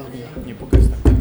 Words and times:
Dobra, 0.00 0.46
nie 0.46 0.54
pokaż 0.54 0.80
tak. 0.80 1.12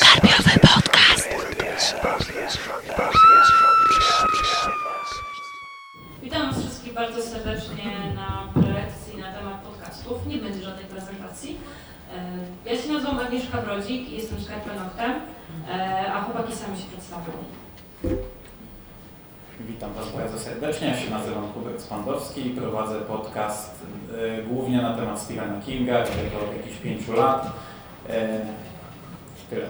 Karpiowy 0.00 0.58
podcast. 0.60 1.28
Witam 6.22 6.46
Was 6.52 6.60
wszystkich 6.60 6.92
bardzo 6.94 7.22
serdecznie 7.22 7.84
na 8.14 8.48
prelekcji 8.54 9.18
na 9.18 9.32
temat 9.32 9.62
podcastów. 9.62 10.26
Nie 10.26 10.38
będzie 10.38 10.62
żadnej 10.62 10.84
prezentacji. 10.84 11.56
E, 12.66 12.70
Ja 12.70 12.82
się 12.82 12.92
nazywam 12.92 13.18
Agnieszka 13.18 13.62
Brodzik 13.62 14.08
i 14.08 14.16
jestem 14.16 14.40
skarpenoktem, 14.40 15.12
e, 15.68 16.12
a 16.12 16.22
chłopaki 16.22 16.56
sami 16.56 16.78
się 16.78 16.84
przedstawią. 16.88 17.32
Serdecznie. 20.60 20.88
Ja 20.88 20.96
się 20.96 21.10
nazywam 21.10 21.52
Hubert 21.54 21.80
Spandowski 21.80 22.46
i 22.46 22.50
prowadzę 22.50 23.00
podcast 23.00 23.74
e, 24.18 24.42
głównie 24.42 24.82
na 24.82 24.96
temat 24.96 25.20
Stephena 25.20 25.60
Kinga, 25.60 26.02
którego 26.02 26.36
od 26.36 26.56
jakichś 26.56 26.76
pięciu 26.76 27.12
lat. 27.12 27.52
E, 28.10 28.40
tyle. 29.50 29.66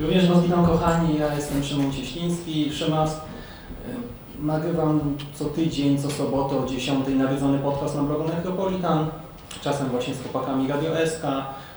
Również 0.00 0.28
Was 0.28 0.42
witam 0.42 0.66
kochani, 0.66 1.18
ja 1.18 1.34
jestem 1.34 1.64
Szymon 1.64 1.92
Cieśliński, 1.92 2.72
Szymas. 2.72 3.14
Y, 3.14 3.18
Nagrywam 4.42 5.16
co 5.34 5.44
tydzień, 5.44 5.98
co 5.98 6.10
sobotę 6.10 6.56
o 6.56 6.66
10 6.66 7.08
nawiedzony 7.08 7.58
podcast 7.58 7.96
na 7.96 8.02
blogu 8.02 8.28
Necropolitan. 8.28 9.06
Czasem 9.60 9.88
właśnie 9.88 10.14
z 10.14 10.22
chłopakami 10.22 10.68
Radio 10.68 10.90
SK, 11.06 11.22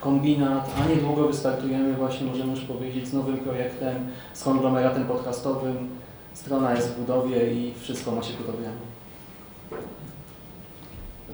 Kombinat, 0.01 0.69
a 0.79 0.89
niedługo 0.89 1.27
wystartujemy 1.27 1.93
właśnie, 1.93 2.27
możemy 2.27 2.51
już 2.51 2.61
powiedzieć, 2.61 3.07
z 3.07 3.13
nowym 3.13 3.37
projektem, 3.37 3.95
z 4.33 4.43
konglomeratem 4.43 5.05
podcastowym. 5.05 5.96
Strona 6.41 6.75
jest 6.75 6.87
w 6.87 6.99
budowie 6.99 7.53
i 7.53 7.73
wszystko 7.81 8.11
ma 8.11 8.23
się 8.23 8.33
gotowe. 8.33 8.69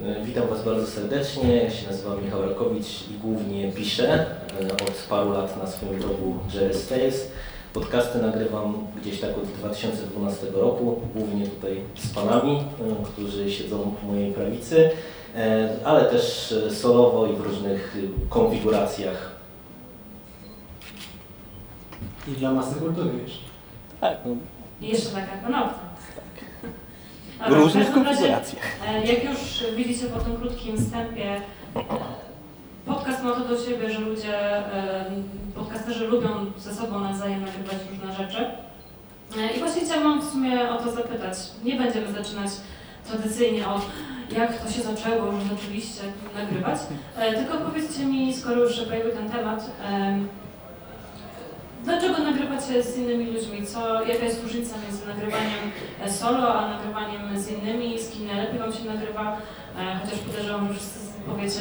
E, 0.03 0.25
Witam 0.25 0.47
Was 0.47 0.66
bardzo 0.66 0.88
serdecznie. 0.88 1.55
Ja 1.55 1.72
się 1.72 1.88
nazywam 1.88 2.23
Michał 2.23 2.41
Rakowicz 2.41 3.09
i 3.11 3.13
głównie 3.22 3.72
piszę 3.72 4.25
e, 4.61 4.73
od 4.73 5.05
paru 5.09 5.31
lat 5.31 5.63
na 5.63 5.67
swoim 5.67 6.00
blogu 6.00 6.38
Jerry 6.53 6.75
Tales. 6.89 7.31
Podcasty 7.73 8.22
nagrywam 8.22 8.88
gdzieś 9.02 9.19
tak 9.19 9.38
od 9.38 9.44
2012 9.45 10.47
roku, 10.53 11.02
głównie 11.16 11.47
tutaj 11.47 11.81
z 11.95 12.13
panami, 12.13 12.56
e, 12.56 13.06
którzy 13.06 13.52
siedzą 13.52 13.95
po 14.02 14.08
mojej 14.08 14.33
prawicy, 14.33 14.89
e, 15.35 15.69
ale 15.83 16.06
też 16.06 16.53
solowo 16.69 17.28
i 17.28 17.35
w 17.35 17.41
różnych 17.41 17.97
konfiguracjach. 18.30 19.31
I 22.28 22.31
dla 22.31 22.52
masy 22.52 22.75
kultury 22.75 23.09
jeszcze. 23.23 23.44
Tak, 24.02 24.17
no, 24.25 24.35
I 24.84 24.88
jeszcze 24.89 25.14
na 25.14 25.28
karpenoktem. 25.28 25.86
w 27.50 27.52
różnych 27.53 27.92
konfiguracjach. 27.94 28.64
e, 28.88 29.06
Jak 29.06 29.23
już 29.23 29.64
widzicie 29.75 30.06
po 30.06 30.20
tym 30.20 30.36
krótkim 30.36 30.78
wstępie, 30.78 31.36
e, 31.36 31.42
podcast 32.86 33.23
ma 33.23 33.31
to 33.31 33.40
do 33.40 33.66
siebie, 33.66 33.90
że 33.94 34.00
ludzie, 34.00 34.58
e, 34.58 35.06
podcasterzy 35.56 36.08
lubią 36.08 36.30
ze 36.58 36.75
sobą 36.75 37.00
nawzajem 37.00 37.45
nagrywać 37.45 37.78
różne 37.92 38.16
rzeczy. 38.16 38.45
I 39.56 39.59
właśnie 39.59 39.81
chciałam 39.81 40.22
w 40.22 40.30
sumie 40.31 40.70
o 40.70 40.78
to 40.78 40.92
zapytać. 40.92 41.38
Nie 41.64 41.75
będziemy 41.75 42.12
zaczynać 42.12 42.52
tradycyjnie 43.08 43.68
od 43.68 43.81
jak 44.38 44.58
to 44.62 44.72
się 44.72 44.81
zaczęło, 44.81 45.31
że 45.31 45.56
zaczęliście 45.56 46.02
nagrywać, 46.36 46.80
tylko 47.36 47.58
powiedzcie 47.58 48.06
mi, 48.06 48.34
skoro 48.34 48.56
już 48.56 48.80
pojawił 48.81 49.12
ten 49.12 49.30
temat, 49.30 49.70
Dlaczego 51.84 52.20
nagrywacie 52.20 52.84
z 52.84 52.98
innymi 52.98 53.26
ludźmi? 53.31 53.67
Co, 53.67 54.03
jaka 54.03 54.26
jest 54.26 54.44
różnica 54.44 54.76
między 54.88 55.08
nagrywaniem 55.08 55.72
e, 56.03 56.12
solo, 56.12 56.53
a 56.53 56.70
nagrywaniem 56.70 57.40
z 57.40 57.52
innymi? 57.52 58.00
Z 58.00 58.09
kim 58.09 58.28
najlepiej 58.28 58.59
Wam 58.59 58.73
się 58.73 58.86
nagrywa? 58.86 59.38
E, 59.80 60.00
chociaż 60.03 60.20
podejrzewam, 60.20 60.68
że 60.68 60.74
wszyscy 60.74 61.00
powiecie 61.25 61.59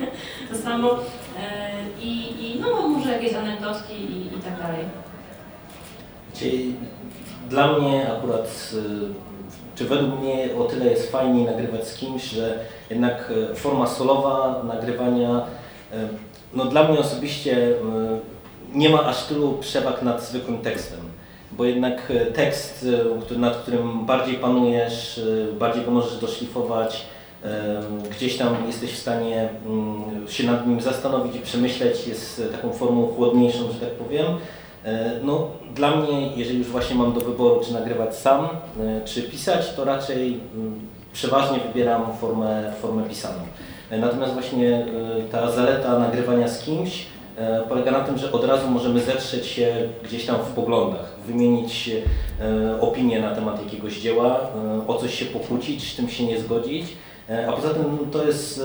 to 0.50 0.58
samo. 0.58 0.92
E, 0.92 1.70
I, 2.00 2.46
I 2.46 2.60
no 2.60 2.88
może 2.88 3.12
jakieś 3.12 3.34
anegdotki 3.34 3.94
i, 3.94 4.26
i 4.26 4.40
tak 4.40 4.62
dalej. 4.62 4.84
Czyli 6.34 6.74
dla 7.50 7.78
mnie 7.78 8.12
akurat, 8.12 8.72
y, 8.74 8.78
czy 9.74 9.84
według 9.84 10.20
mnie 10.20 10.48
o 10.58 10.64
tyle 10.64 10.86
jest 10.86 11.12
fajniej 11.12 11.44
nagrywać 11.44 11.88
z 11.88 11.94
kimś, 11.94 12.24
że 12.24 12.58
jednak 12.90 13.32
forma 13.54 13.86
solowa 13.86 14.62
nagrywania, 14.64 15.42
no 16.54 16.64
dla 16.64 16.88
mnie 16.88 16.98
osobiście 16.98 17.74
nie 18.74 18.88
ma 18.90 19.04
aż 19.04 19.24
tylu 19.24 19.52
przewag 19.60 20.02
nad 20.02 20.22
zwykłym 20.24 20.58
tekstem. 20.58 21.00
Bo 21.52 21.64
jednak 21.64 22.10
y, 22.10 22.26
tekst, 22.32 22.86
który- 23.22 23.40
nad 23.40 23.56
którym 23.56 24.06
bardziej 24.06 24.34
panujesz, 24.34 25.18
y, 25.18 25.46
bardziej 25.58 25.84
go 25.84 25.90
możesz 25.90 26.16
doszlifować, 26.16 27.04
gdzieś 28.10 28.36
tam 28.36 28.56
jesteś 28.66 28.90
w 28.92 28.98
stanie 28.98 29.48
mm, 29.66 30.28
się 30.28 30.44
nad 30.46 30.66
nim 30.66 30.80
zastanowić 30.80 31.36
i 31.36 31.40
przemyśleć, 31.40 32.06
jest 32.06 32.42
taką 32.52 32.72
formą 32.72 33.06
chłodniejszą, 33.06 33.58
że 33.72 33.78
tak 33.80 33.90
powiem. 33.90 34.26
E, 34.84 35.10
No, 35.22 35.46
dla 35.74 35.96
mnie, 35.96 36.32
jeżeli 36.36 36.58
już 36.58 36.66
właśnie 36.68 36.96
mam 36.96 37.12
do 37.12 37.20
wyboru, 37.20 37.60
czy 37.64 37.72
nagrywać 37.72 38.16
sam, 38.16 38.48
e, 38.80 39.04
czy 39.04 39.22
pisać, 39.22 39.72
to 39.76 39.84
raczej 39.84 40.40
mm, 40.54 40.80
przeważnie 41.12 41.58
wybieram 41.68 42.02
formę, 42.20 42.72
formę 42.82 43.02
pisaną. 43.02 43.38
E, 43.90 43.98
Natomiast 43.98 44.32
właśnie 44.32 44.76
e, 44.76 44.84
ta 45.32 45.50
zaleta 45.50 45.98
nagrywania 45.98 46.48
z 46.48 46.64
kimś 46.64 47.00
e, 47.00 47.06
polega 47.68 47.90
na 47.90 48.00
tym, 48.00 48.18
że 48.18 48.32
od 48.32 48.44
razu 48.44 48.68
możemy 48.70 49.00
zetrzeć 49.00 49.46
się 49.46 49.74
gdzieś 50.04 50.26
tam 50.26 50.36
w 50.36 50.52
poglądach, 50.54 51.14
wymienić 51.26 51.90
e, 52.40 52.80
opinię 52.80 53.20
na 53.20 53.34
temat 53.34 53.64
jakiegoś 53.64 53.98
dzieła, 54.00 54.40
e, 54.80 54.86
o 54.86 54.94
coś 54.94 55.14
się 55.14 55.24
pokłócić, 55.24 55.92
z 55.92 55.96
tym 55.96 56.08
się 56.08 56.24
nie 56.26 56.40
zgodzić. 56.40 56.86
E, 57.30 57.48
A 57.48 57.52
poza 57.52 57.68
tym 57.74 57.98
to 58.12 58.24
jest 58.24 58.58
e, 58.60 58.62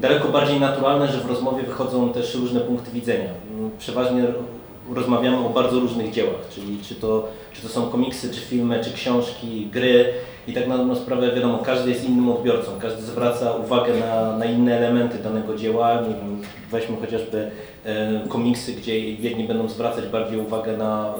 daleko 0.00 0.28
bardziej 0.28 0.60
naturalne, 0.60 1.08
że 1.08 1.18
w 1.18 1.26
rozmowie 1.26 1.62
wychodzą 1.62 2.12
też 2.12 2.34
różne 2.34 2.60
punkty 2.60 2.90
widzenia. 2.90 3.30
Mm, 3.54 3.70
Przeważnie 3.78 4.24
rozmawiamy 4.94 5.46
o 5.46 5.48
bardzo 5.48 5.80
różnych 5.80 6.12
dziełach, 6.12 6.48
czyli 6.54 6.78
czy 6.88 6.94
to, 6.94 7.28
czy 7.52 7.62
to 7.62 7.68
są 7.68 7.90
komiksy, 7.90 8.34
czy 8.34 8.40
filmy, 8.40 8.84
czy 8.84 8.92
książki, 8.92 9.68
gry 9.72 10.12
i 10.48 10.52
tak 10.52 10.68
na 10.68 10.78
dobrą 10.78 10.94
sprawę 10.96 11.34
wiadomo, 11.34 11.58
każdy 11.58 11.90
jest 11.90 12.08
innym 12.08 12.30
odbiorcą, 12.30 12.70
każdy 12.80 13.02
zwraca 13.02 13.52
uwagę 13.52 13.94
na, 13.94 14.36
na 14.36 14.44
inne 14.44 14.78
elementy 14.78 15.18
danego 15.18 15.54
dzieła, 15.54 15.98
weźmy 16.70 16.96
chociażby 16.96 17.50
e, 17.84 18.20
komiksy, 18.28 18.72
gdzie 18.72 18.98
jedni 19.10 19.44
będą 19.44 19.68
zwracać 19.68 20.06
bardziej 20.06 20.40
uwagę 20.40 20.76
na 20.76 21.14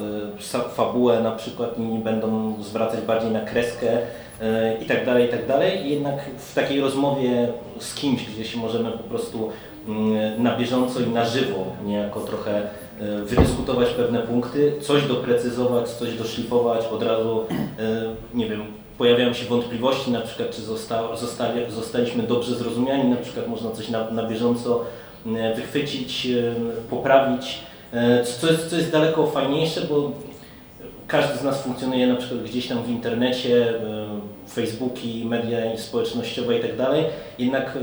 e, 0.54 0.68
fabułę 0.68 1.20
na 1.20 1.30
przykład, 1.30 1.78
inni 1.78 1.98
będą 1.98 2.54
zwracać 2.62 3.00
bardziej 3.00 3.30
na 3.30 3.40
kreskę 3.40 3.98
e, 4.40 4.76
i 4.82 4.86
tak 4.86 5.06
dalej, 5.06 5.26
i 5.26 5.28
tak 5.28 5.46
dalej. 5.46 5.86
I 5.86 5.90
jednak 5.90 6.14
w 6.38 6.54
takiej 6.54 6.80
rozmowie 6.80 7.48
z 7.78 7.94
kimś, 7.94 8.24
gdzie 8.24 8.44
się 8.44 8.58
możemy 8.58 8.90
po 8.90 9.04
prostu 9.04 9.50
mm, 9.88 10.42
na 10.42 10.56
bieżąco 10.56 11.00
i 11.00 11.06
na 11.10 11.24
żywo 11.24 11.64
niejako 11.84 12.20
trochę 12.20 12.62
e, 13.00 13.22
wydyskutować 13.24 13.88
pewne 13.88 14.18
punkty, 14.18 14.72
coś 14.80 15.06
doprecyzować, 15.06 15.88
coś 15.88 16.14
doszlifować, 16.14 16.86
od 16.86 17.02
razu, 17.02 17.44
e, 17.78 18.04
nie 18.34 18.48
wiem, 18.48 18.81
pojawiają 19.02 19.34
się 19.34 19.44
wątpliwości, 19.44 20.10
na 20.10 20.20
przykład 20.20 20.50
czy 20.50 20.62
zosta, 20.62 21.16
zostali, 21.16 21.72
zostaliśmy 21.72 22.22
dobrze 22.22 22.54
zrozumiani, 22.54 23.10
na 23.10 23.16
przykład 23.16 23.48
można 23.48 23.70
coś 23.70 23.88
na, 23.88 24.10
na 24.10 24.28
bieżąco 24.28 24.84
e, 25.26 25.54
wychwycić, 25.54 26.26
e, 26.26 26.54
poprawić, 26.90 27.58
e, 27.92 28.24
co 28.24 28.46
jest, 28.46 28.70
co 28.70 28.76
jest 28.76 28.92
daleko 28.92 29.26
fajniejsze, 29.26 29.80
bo 29.80 30.12
każdy 31.06 31.38
z 31.38 31.42
nas 31.42 31.62
funkcjonuje 31.62 32.06
na 32.06 32.16
przykład 32.16 32.42
gdzieś 32.42 32.68
tam 32.68 32.82
w 32.82 32.90
internecie, 32.90 33.74
Facebooki, 34.52 35.24
media 35.24 35.58
społecznościowe 35.76 36.58
i 36.58 36.60
tak 36.60 36.76
dalej, 36.76 37.04
jednak 37.38 37.78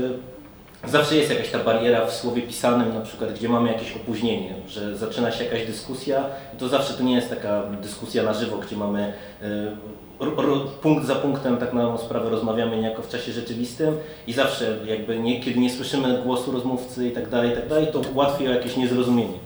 zawsze 0.86 1.16
jest 1.16 1.30
jakaś 1.30 1.50
ta 1.50 1.58
bariera 1.58 2.06
w 2.06 2.12
słowie 2.12 2.42
pisanym, 2.42 2.94
na 2.94 3.00
przykład 3.00 3.32
gdzie 3.32 3.48
mamy 3.48 3.72
jakieś 3.72 3.96
opóźnienie, 3.96 4.54
że 4.68 4.96
zaczyna 4.96 5.32
się 5.32 5.44
jakaś 5.44 5.66
dyskusja. 5.66 6.24
To 6.58 6.68
zawsze 6.68 6.94
to 6.94 7.02
nie 7.02 7.14
jest 7.14 7.30
taka 7.30 7.62
dyskusja 7.82 8.22
na 8.22 8.34
żywo, 8.34 8.58
gdzie 8.58 8.76
mamy 8.76 9.12
punkt 10.82 11.06
za 11.06 11.14
punktem 11.14 11.56
tak 11.56 11.72
na 11.72 11.98
sprawę 11.98 12.30
rozmawiamy 12.30 12.76
niejako 12.76 13.02
w 13.02 13.08
czasie 13.08 13.32
rzeczywistym 13.32 13.94
i 14.26 14.32
zawsze 14.32 14.78
jakby 14.86 15.18
nie, 15.18 15.40
kiedy 15.40 15.60
nie 15.60 15.70
słyszymy 15.70 16.22
głosu 16.22 16.52
rozmówcy 16.52 17.08
i 17.08 17.12
tak 17.12 17.28
dalej, 17.28 17.50
i 17.50 17.54
tak 17.54 17.68
dalej, 17.68 17.86
to 17.92 18.00
łatwiej 18.14 18.48
o 18.48 18.50
jakieś 18.52 18.76
niezrozumienie. 18.76 19.38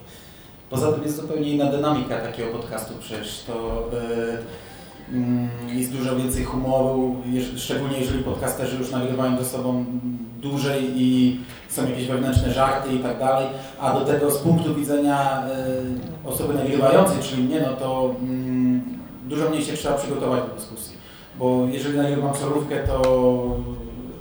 Poza 0.71 0.93
tym 0.93 1.03
jest 1.03 1.17
zupełnie 1.21 1.51
inna 1.51 1.67
dynamika 1.67 2.19
takiego 2.21 2.51
podcastu, 2.51 2.95
przecież 3.01 3.43
to 3.47 3.85
y, 5.13 5.15
mm, 5.17 5.49
jest 5.79 5.93
dużo 5.93 6.17
więcej 6.17 6.45
humoru, 6.45 7.17
jeż- 7.33 7.59
szczególnie 7.59 7.99
jeżeli 7.99 8.25
podcasterzy 8.25 8.77
już 8.77 8.91
nagrywają 8.91 9.39
ze 9.39 9.45
sobą 9.45 9.85
dłużej 10.43 10.83
i 10.95 11.41
są 11.69 11.89
jakieś 11.91 12.07
wewnętrzne 12.07 12.53
żarty 12.53 12.95
i 12.95 12.99
tak 12.99 13.19
dalej, 13.19 13.47
a 13.81 13.93
do 13.99 14.01
tego 14.05 14.31
z 14.31 14.39
punktu 14.39 14.75
widzenia 14.75 15.43
y, 16.25 16.29
osoby 16.29 16.55
nagrywającej, 16.55 17.17
czyli 17.23 17.43
mnie, 17.43 17.61
no 17.61 17.77
to 17.77 18.15
mm, 18.23 18.83
dużo 19.25 19.51
mniej 19.51 19.65
się 19.65 19.73
trzeba 19.73 19.99
przygotować 19.99 20.43
do 20.43 20.55
dyskusji. 20.55 20.97
Bo 21.39 21.67
jeżeli 21.73 21.99
nagrywam 21.99 22.37
solówkę, 22.37 22.79
to, 22.87 23.03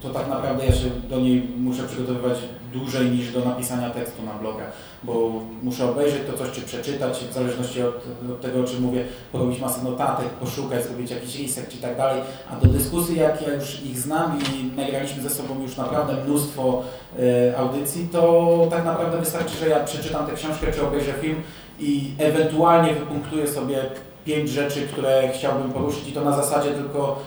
to 0.02 0.10
tak 0.10 0.30
naprawdę 0.30 0.66
ja 0.66 0.72
się 0.72 0.90
do 1.10 1.20
niej 1.20 1.48
muszę 1.58 1.84
przygotowywać 1.84 2.38
dłużej 2.74 3.12
niż 3.12 3.32
do 3.32 3.46
napisania 3.46 3.90
tekstu 3.90 4.24
na 4.24 4.34
bloga, 4.34 4.64
bo 5.04 5.32
muszę 5.64 5.90
obejrzeć 5.90 6.22
to 6.32 6.38
coś, 6.38 6.52
czy 6.52 6.62
przeczytać, 6.62 7.18
w 7.30 7.34
zależności 7.34 7.82
od, 7.82 7.96
od 8.32 8.42
tego, 8.42 8.60
o 8.60 8.64
czym 8.64 8.82
mówię, 8.82 9.06
porobić 9.32 9.60
masę 9.60 9.84
notatek, 9.84 10.30
poszukać, 10.30 10.86
zrobić 10.86 11.12
jakiś 11.12 11.40
research 11.40 11.76
i 11.76 11.78
tak 11.78 11.98
dalej, 11.98 12.22
a 12.52 12.66
do 12.66 12.68
dyskusji, 12.68 13.18
jak 13.18 13.42
ja 13.48 13.54
już 13.54 13.84
ich 13.84 14.00
znam 14.00 14.40
i 14.40 14.78
nagraliśmy 14.78 15.24
ze 15.24 15.30
sobą 15.30 15.62
już 15.62 15.78
naprawdę 15.78 16.14
mnóstwo 16.26 16.84
e, 17.20 17.58
audycji, 17.58 18.10
to 18.12 18.68
tak 18.70 18.86
naprawdę 18.86 19.20
wystarczy, 19.20 19.58
że 19.58 19.68
ja 19.68 19.84
przeczytam 19.84 20.26
tę 20.26 20.34
książkę, 20.34 20.72
czy 20.72 20.88
obejrzę 20.88 21.14
film 21.14 21.36
i 21.80 22.12
ewentualnie 22.18 22.94
wypunktuję 22.94 23.48
sobie 23.48 23.84
pięć 24.26 24.50
rzeczy, 24.50 24.88
które 24.88 25.30
chciałbym 25.34 25.72
poruszyć 25.72 26.10
i 26.10 26.12
to 26.12 26.24
na 26.24 26.36
zasadzie 26.36 26.72
tylko 26.72 27.20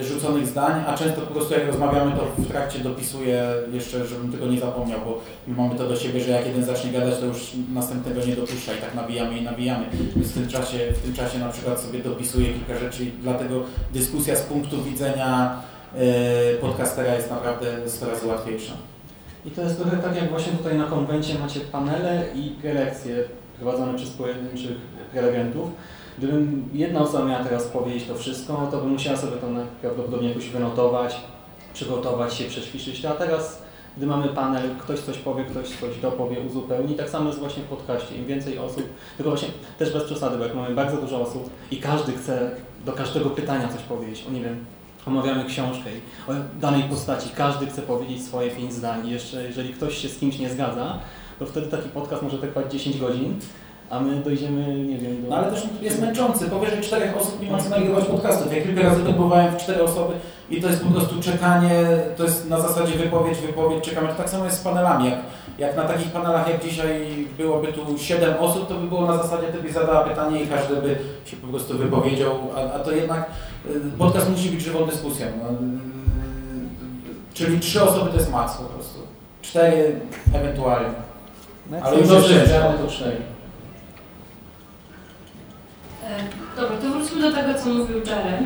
y, 0.00 0.04
rzuconych 0.04 0.46
zdań, 0.46 0.84
a 0.86 0.96
często 0.96 1.20
po 1.20 1.34
prostu 1.34 1.54
jak 1.54 1.66
rozmawiamy, 1.66 2.12
to 2.12 2.42
w 2.42 2.48
trakcie 2.48 2.78
dopisuję 2.78 3.44
jeszcze, 3.72 4.06
żebym 4.06 4.32
tego 4.32 4.46
nie 4.46 4.60
zapomniał, 4.60 5.00
bo 5.04 5.20
my 5.46 5.56
mamy 5.56 5.74
to 5.74 5.88
do 5.88 5.96
siebie, 5.96 6.20
że 6.20 6.30
jak 6.30 6.46
jeden 6.46 6.64
zacznie 6.64 6.92
gadać, 6.92 7.18
to 7.18 7.26
już 7.26 7.52
następnego 7.74 8.26
nie 8.26 8.36
dopuszcza 8.36 8.74
i 8.74 8.78
tak 8.78 8.94
nabijamy 8.94 9.38
i 9.38 9.42
nabijamy. 9.42 9.86
Więc 10.16 10.28
w 10.28 10.34
tym 10.34 10.48
czasie, 10.48 10.78
w 10.94 11.02
tym 11.02 11.14
czasie 11.14 11.38
na 11.38 11.48
przykład 11.48 11.80
sobie 11.80 11.98
dopisuję 11.98 12.46
kilka 12.52 12.78
rzeczy 12.78 13.04
i 13.04 13.10
dlatego 13.22 13.62
dyskusja 13.92 14.36
z 14.36 14.42
punktu 14.42 14.82
widzenia 14.82 15.62
y, 16.54 16.58
podcastera 16.60 17.14
jest 17.14 17.30
naprawdę 17.30 17.66
100 17.86 18.10
razy 18.10 18.26
łatwiejsza. 18.26 18.72
I 19.46 19.50
to 19.50 19.62
jest 19.62 19.80
trochę 19.80 19.96
tak, 19.96 20.16
jak 20.16 20.30
właśnie 20.30 20.52
tutaj 20.52 20.78
na 20.78 20.84
konwencie 20.84 21.38
macie 21.38 21.60
panele 21.60 22.24
i 22.34 22.50
prelekcje 22.50 23.24
prowadzone 23.56 23.94
przez 23.94 24.10
pojedynczych 24.10 24.76
prelegentów. 25.12 25.70
Gdybym 26.18 26.68
jedna 26.74 27.00
osoba 27.00 27.24
miała 27.24 27.44
teraz 27.44 27.64
powiedzieć 27.64 28.04
to 28.08 28.14
wszystko, 28.14 28.68
to 28.70 28.78
bym 28.78 28.90
musiała 28.90 29.16
sobie 29.16 29.36
to 29.36 29.46
prawdopodobnie 29.80 30.28
jakoś 30.28 30.48
wynotować, 30.48 31.20
przygotować 31.74 32.34
się, 32.34 32.44
przećwiczyć 32.44 33.04
a 33.04 33.10
teraz, 33.10 33.62
gdy 33.96 34.06
mamy 34.06 34.28
panel, 34.28 34.70
ktoś 34.78 35.00
coś 35.00 35.18
powie, 35.18 35.44
ktoś 35.44 35.68
coś 35.68 35.98
dopowie, 36.02 36.40
uzupełni, 36.40 36.94
tak 36.94 37.08
samo 37.08 37.26
jest 37.26 37.38
właśnie 37.38 37.62
w 37.62 37.66
podcaście. 37.66 38.16
Im 38.16 38.26
więcej 38.26 38.58
osób, 38.58 38.82
tylko 39.16 39.30
właśnie 39.30 39.48
też 39.78 39.92
bez 39.92 40.04
przesady, 40.04 40.38
bo 40.38 40.44
jak 40.44 40.54
mamy 40.54 40.74
bardzo 40.74 40.96
dużo 40.96 41.20
osób 41.20 41.50
i 41.70 41.76
każdy 41.76 42.12
chce 42.12 42.50
do 42.86 42.92
każdego 42.92 43.30
pytania 43.30 43.68
coś 43.68 43.82
powiedzieć, 43.82 44.24
o 44.28 44.32
nie 44.32 44.40
wiem, 44.40 44.64
omawiamy 45.06 45.44
książkę 45.44 45.90
i 45.90 46.30
o 46.30 46.34
danej 46.60 46.82
postaci, 46.82 47.30
każdy 47.36 47.66
chce 47.66 47.82
powiedzieć 47.82 48.22
swoje 48.22 48.50
pięć 48.50 48.72
zdań. 48.72 49.08
Jeszcze 49.08 49.44
jeżeli 49.44 49.74
ktoś 49.74 49.98
się 49.98 50.08
z 50.08 50.18
kimś 50.18 50.38
nie 50.38 50.50
zgadza, 50.50 50.98
to 51.38 51.46
wtedy 51.46 51.66
taki 51.66 51.88
podcast 51.88 52.22
może 52.22 52.38
trwać 52.38 52.72
10 52.72 52.98
godzin, 52.98 53.40
a 53.90 54.00
my 54.00 54.16
dojdziemy, 54.16 54.74
nie 54.74 54.98
wiem, 54.98 55.22
do... 55.22 55.28
No 55.28 55.36
ale 55.36 55.50
też 55.52 55.62
jest 55.80 56.00
męczący. 56.00 56.50
Powyżej 56.50 56.80
czterech 56.80 57.16
osób 57.16 57.42
nie 57.42 57.50
ma 57.50 57.58
co 57.58 57.70
nagrywać 57.70 58.04
podcastów. 58.04 58.56
Ja 58.56 58.62
kilka 58.62 58.82
razy 58.82 59.02
próbowałem 59.02 59.54
w 59.54 59.56
cztery 59.56 59.82
osoby 59.82 60.14
i 60.50 60.60
to 60.60 60.68
jest 60.68 60.84
po 60.84 60.90
prostu 60.90 61.20
czekanie, 61.22 61.70
to 62.16 62.24
jest 62.24 62.50
na 62.50 62.60
zasadzie 62.60 62.98
wypowiedź, 62.98 63.38
wypowiedź, 63.38 63.84
czekamy. 63.84 64.08
To 64.08 64.14
tak 64.14 64.30
samo 64.30 64.44
jest 64.44 64.60
z 64.60 64.62
panelami. 64.62 65.10
Jak, 65.10 65.18
jak 65.58 65.76
na 65.76 65.84
takich 65.84 66.12
panelach 66.12 66.48
jak 66.48 66.64
dzisiaj 66.64 67.26
byłoby 67.38 67.72
tu 67.72 67.98
siedem 67.98 68.34
osób, 68.40 68.68
to 68.68 68.74
by 68.74 68.86
było 68.86 69.06
na 69.06 69.16
zasadzie, 69.16 69.46
ty 69.46 69.62
byś 69.62 69.72
zadała 69.72 70.04
pytanie 70.04 70.42
i 70.42 70.46
każdy 70.46 70.76
by 70.76 70.98
się 71.24 71.36
po 71.36 71.46
prostu 71.46 71.78
wypowiedział, 71.78 72.32
a, 72.56 72.72
a 72.74 72.78
to 72.78 72.92
jednak 72.92 73.30
y, 73.66 73.98
podcast 73.98 74.30
musi 74.30 74.50
być 74.50 74.60
żywą 74.60 74.86
dyskusją. 74.86 75.26
No, 75.42 75.50
y, 75.50 75.54
czyli 77.34 77.60
trzy 77.60 77.82
osoby 77.82 78.10
to 78.10 78.16
jest 78.16 78.32
maks 78.32 78.56
po 78.56 78.64
prostu. 78.64 78.98
Cztery 79.42 80.00
ewentualnie. 80.34 80.88
Ale 81.82 81.98
już 81.98 82.08
dobrze 82.08 82.46
to 82.82 82.90
cztery. 82.90 83.16
E, 86.04 86.24
Do 87.20 87.32
tego, 87.32 87.54
co 87.54 87.68
mówił 87.68 87.98
Jerry. 87.98 88.38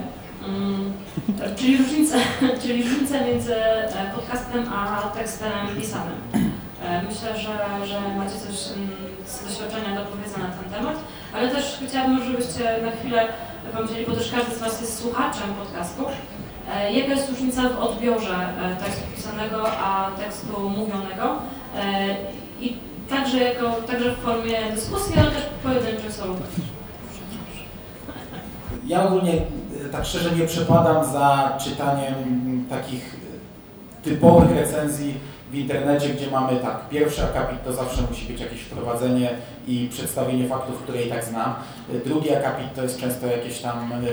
Mm, 0.49 0.93
czyli, 1.57 1.77
różnica, 1.77 2.17
czyli 2.63 2.83
różnica 2.83 3.21
między 3.21 3.57
e, 3.57 4.11
podcastem 4.15 4.65
a 4.73 5.03
tekstem 5.17 5.53
pisanym. 5.81 6.19
E, 6.83 7.03
Myślę, 7.03 7.39
że, 7.39 7.87
że 7.87 8.01
macie 8.19 8.31
coś 8.35 8.77
mm, 8.77 8.91
z 9.27 9.45
doświadczenia 9.45 9.97
do 9.97 10.05
powiedzenia 10.05 10.49
na 10.49 10.55
ten 10.55 10.71
temat, 10.73 10.97
ale 11.35 11.49
też 11.49 11.79
chciałabym, 11.89 12.25
żebyście 12.25 12.65
na 12.85 12.91
chwilę 12.91 13.29
powiedzieli, 13.75 14.07
bo 14.07 14.15
też 14.15 14.31
każdy 14.31 14.57
z 14.57 14.59
Was 14.59 14.81
jest 14.81 15.03
słuchaczem 15.03 15.55
podcastu. 15.59 16.03
E, 16.75 16.93
Jaka 16.93 17.13
jest 17.15 17.31
różnica 17.31 17.63
w 17.69 17.79
odbiorze 17.79 18.37
tekstu 18.85 19.03
pisanego 19.17 19.73
a 19.73 20.11
tekstu 20.19 20.61
mówionego? 20.71 21.39
I 22.61 22.77
także, 23.11 23.39
jako, 23.39 23.73
także 23.73 24.11
w 24.11 24.19
formie 24.19 24.59
dyskusji, 24.75 25.15
ale 25.19 25.31
też 25.31 25.43
pojedynczych 25.63 26.13
solówek. 26.13 26.49
Ja 28.87 29.07
ogólnie 29.07 29.33
e, 29.33 29.89
tak 29.93 30.05
szczerze 30.05 30.37
nie 30.37 30.47
przepadam 30.47 31.05
za 31.13 31.59
czytaniem 31.65 32.15
takich 32.71 33.15
e, 33.15 34.05
typowych 34.05 34.57
recenzji 34.57 35.15
w 35.51 35.55
internecie, 35.55 36.09
gdzie 36.09 36.31
mamy 36.31 36.57
tak, 36.57 36.89
pierwszy 36.89 37.25
akapit 37.25 37.65
to 37.65 37.73
zawsze 37.73 38.03
musi 38.11 38.33
być 38.33 38.41
jakieś 38.41 38.61
wprowadzenie 38.61 39.31
i 39.67 39.89
przedstawienie 39.91 40.49
faktów, 40.49 40.83
które 40.83 41.03
i 41.03 41.11
tak 41.11 41.25
znam. 41.25 41.55
E, 41.95 42.09
Drugi 42.09 42.35
akapit 42.35 42.75
to 42.75 42.83
jest 42.83 43.01
często 43.01 43.27
jakieś 43.27 43.61
tam 43.61 43.91
yy, 44.03 44.13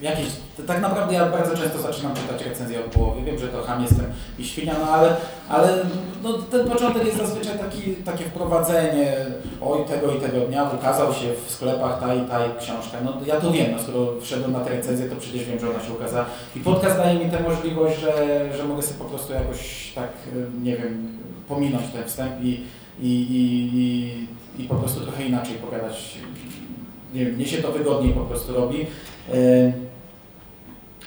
jakieś, 0.00 0.26
tak 0.66 0.80
naprawdę 0.80 1.14
ja 1.14 1.26
bardzo 1.26 1.56
często 1.56 1.78
zaczynam 1.82 2.14
czytać 2.14 2.46
recenzję 2.46 2.80
od 2.80 2.86
połowy, 2.86 3.22
wiem, 3.22 3.38
że 3.38 3.48
to 3.48 3.62
ham 3.62 3.82
jestem 3.82 4.06
i 4.38 4.44
świnia, 4.44 4.74
no 4.80 4.92
ale, 4.92 5.16
ale 5.48 5.68
no, 6.22 6.32
ten 6.32 6.68
początek 6.68 7.04
jest 7.04 7.18
zazwyczaj 7.18 7.58
taki, 7.58 7.94
takie 7.94 8.24
wprowadzenie, 8.24 9.16
oj 9.60 9.84
tego 9.84 10.14
i 10.14 10.20
tego 10.20 10.40
dnia 10.40 10.70
ukazał 10.70 11.14
się 11.14 11.26
w 11.46 11.50
sklepach 11.50 12.00
ta 12.00 12.14
i 12.14 12.20
ta 12.20 12.38
książka, 12.60 12.98
no 13.04 13.12
ja 13.26 13.40
to 13.40 13.50
wiem, 13.50 13.72
no 13.72 13.82
skoro 13.82 14.20
wszedłem 14.20 14.52
na 14.52 14.60
tę 14.60 14.70
recenzję, 14.70 15.08
to 15.08 15.16
przecież 15.16 15.44
wiem, 15.44 15.60
że 15.60 15.70
ona 15.70 15.80
się 15.80 15.92
ukazała. 15.92 16.26
I 16.56 16.60
podcast 16.60 16.96
daje 16.96 17.24
mi 17.24 17.30
tę 17.30 17.40
możliwość, 17.40 18.00
że, 18.00 18.12
że 18.56 18.64
mogę 18.64 18.82
sobie 18.82 18.98
po 18.98 19.04
prostu 19.04 19.32
jakoś 19.32 19.92
tak, 19.94 20.08
nie 20.62 20.76
wiem, 20.76 21.18
pominąć 21.48 21.84
ten 21.92 22.04
wstęp 22.04 22.32
i, 22.42 22.60
i, 23.00 23.08
i, 23.08 23.70
i, 23.78 24.62
i 24.62 24.68
po 24.68 24.74
prostu 24.74 25.00
trochę 25.00 25.24
inaczej 25.24 25.54
pogadać, 25.54 26.18
nie 27.14 27.24
wiem, 27.24 27.34
mnie 27.34 27.46
się 27.46 27.62
to 27.62 27.72
wygodniej 27.72 28.12
po 28.12 28.20
prostu 28.20 28.54
robi. 28.54 28.86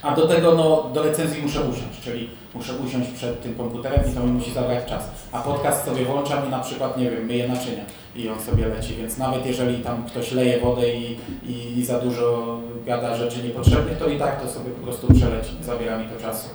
A 0.03 0.15
do 0.15 0.27
tego, 0.27 0.55
no, 0.55 0.89
do 0.93 1.03
recenzji 1.03 1.41
muszę 1.41 1.61
usiąść, 1.61 2.01
czyli 2.03 2.29
muszę 2.55 2.73
usiąść 2.73 3.09
przed 3.09 3.43
tym 3.43 3.55
komputerem 3.55 4.11
i 4.11 4.15
to 4.15 4.23
mi 4.23 4.31
musi 4.31 4.51
zabrać 4.51 4.85
czas. 4.85 5.09
A 5.31 5.41
podcast 5.41 5.85
sobie 5.85 6.05
włączam 6.05 6.47
i 6.47 6.49
na 6.49 6.59
przykład, 6.59 6.97
nie 6.97 7.11
wiem, 7.11 7.25
myję 7.25 7.47
naczynia 7.47 7.83
i 8.15 8.29
on 8.29 8.41
sobie 8.41 8.67
leci, 8.67 8.95
więc 8.95 9.17
nawet 9.17 9.45
jeżeli 9.45 9.83
tam 9.83 10.03
ktoś 10.05 10.31
leje 10.31 10.59
wodę 10.59 10.93
i, 10.93 11.17
i, 11.45 11.79
i 11.79 11.85
za 11.85 11.99
dużo 11.99 12.59
gada 12.85 13.15
rzeczy 13.17 13.43
niepotrzebnych, 13.43 13.97
to 13.97 14.07
i 14.07 14.19
tak 14.19 14.41
to 14.41 14.49
sobie 14.49 14.71
po 14.71 14.83
prostu 14.83 15.13
przeleci, 15.13 15.51
zabiera 15.61 15.97
mi 15.97 16.05
to 16.05 16.21
czasu. 16.21 16.49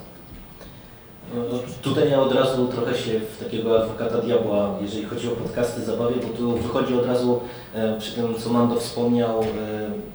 No, 1.35 1.59
tutaj 1.83 2.11
ja 2.11 2.21
od 2.21 2.33
razu 2.33 2.67
trochę 2.67 2.95
się 2.95 3.21
w 3.21 3.45
takiego 3.45 3.83
adwokata 3.83 4.19
diabła, 4.19 4.79
jeżeli 4.83 5.05
chodzi 5.05 5.29
o 5.29 5.31
podcasty, 5.31 5.85
zabawię, 5.85 6.17
bo 6.17 6.37
tu 6.37 6.53
wychodzi 6.53 6.95
od 6.95 7.07
razu 7.07 7.41
e, 7.75 7.99
przy 7.99 8.13
tym, 8.13 8.35
co 8.35 8.51
Mando 8.51 8.77
wspomniał, 8.77 9.43
e, 9.43 9.47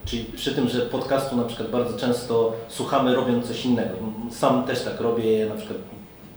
czyli 0.05 0.23
przy 0.23 0.55
tym, 0.55 0.69
że 0.69 0.79
podcastu 0.81 1.35
na 1.35 1.43
przykład 1.43 1.69
bardzo 1.69 1.97
często 1.97 2.53
słuchamy 2.67 3.15
robiąc 3.15 3.47
coś 3.47 3.65
innego. 3.65 3.95
Sam 4.31 4.63
też 4.63 4.81
tak 4.81 5.01
robię, 5.01 5.45
na 5.45 5.55
przykład 5.55 5.79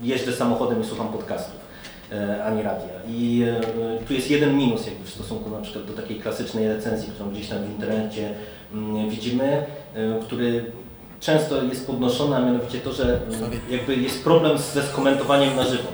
jeżdżę 0.03 0.33
samochodem 0.33 0.83
i 0.83 0.85
słucham 0.85 1.09
podcastów, 1.09 1.61
e, 2.13 2.45
ani 2.45 2.63
radia. 2.63 2.97
I 3.09 3.45
tu 4.09 4.15
jest 4.15 4.31
jeden 4.31 4.57
minus 4.57 4.87
jakby 4.87 5.05
w 5.05 5.11
stosunku 5.11 5.51
na 5.51 5.61
przykład 5.61 5.85
do 5.85 5.93
takiej 5.93 6.17
klasycznej 6.17 6.69
recenzji, 6.69 7.13
którą 7.15 7.31
gdzieś 7.31 7.49
tam 7.49 7.59
w 7.59 7.71
internecie 7.71 8.31
mm, 8.73 9.11
widzimy, 9.11 9.67
który 10.23 10.65
często 11.21 11.63
jest 11.63 11.87
podnoszone, 11.87 12.37
a 12.37 12.41
mianowicie 12.41 12.79
to, 12.79 12.93
że 12.93 13.21
jakby 13.71 13.97
jest 13.97 14.25
problem 14.25 14.59
ze 14.59 14.83
skomentowaniem 14.83 15.57
na 15.57 15.65
żywo. 15.65 15.89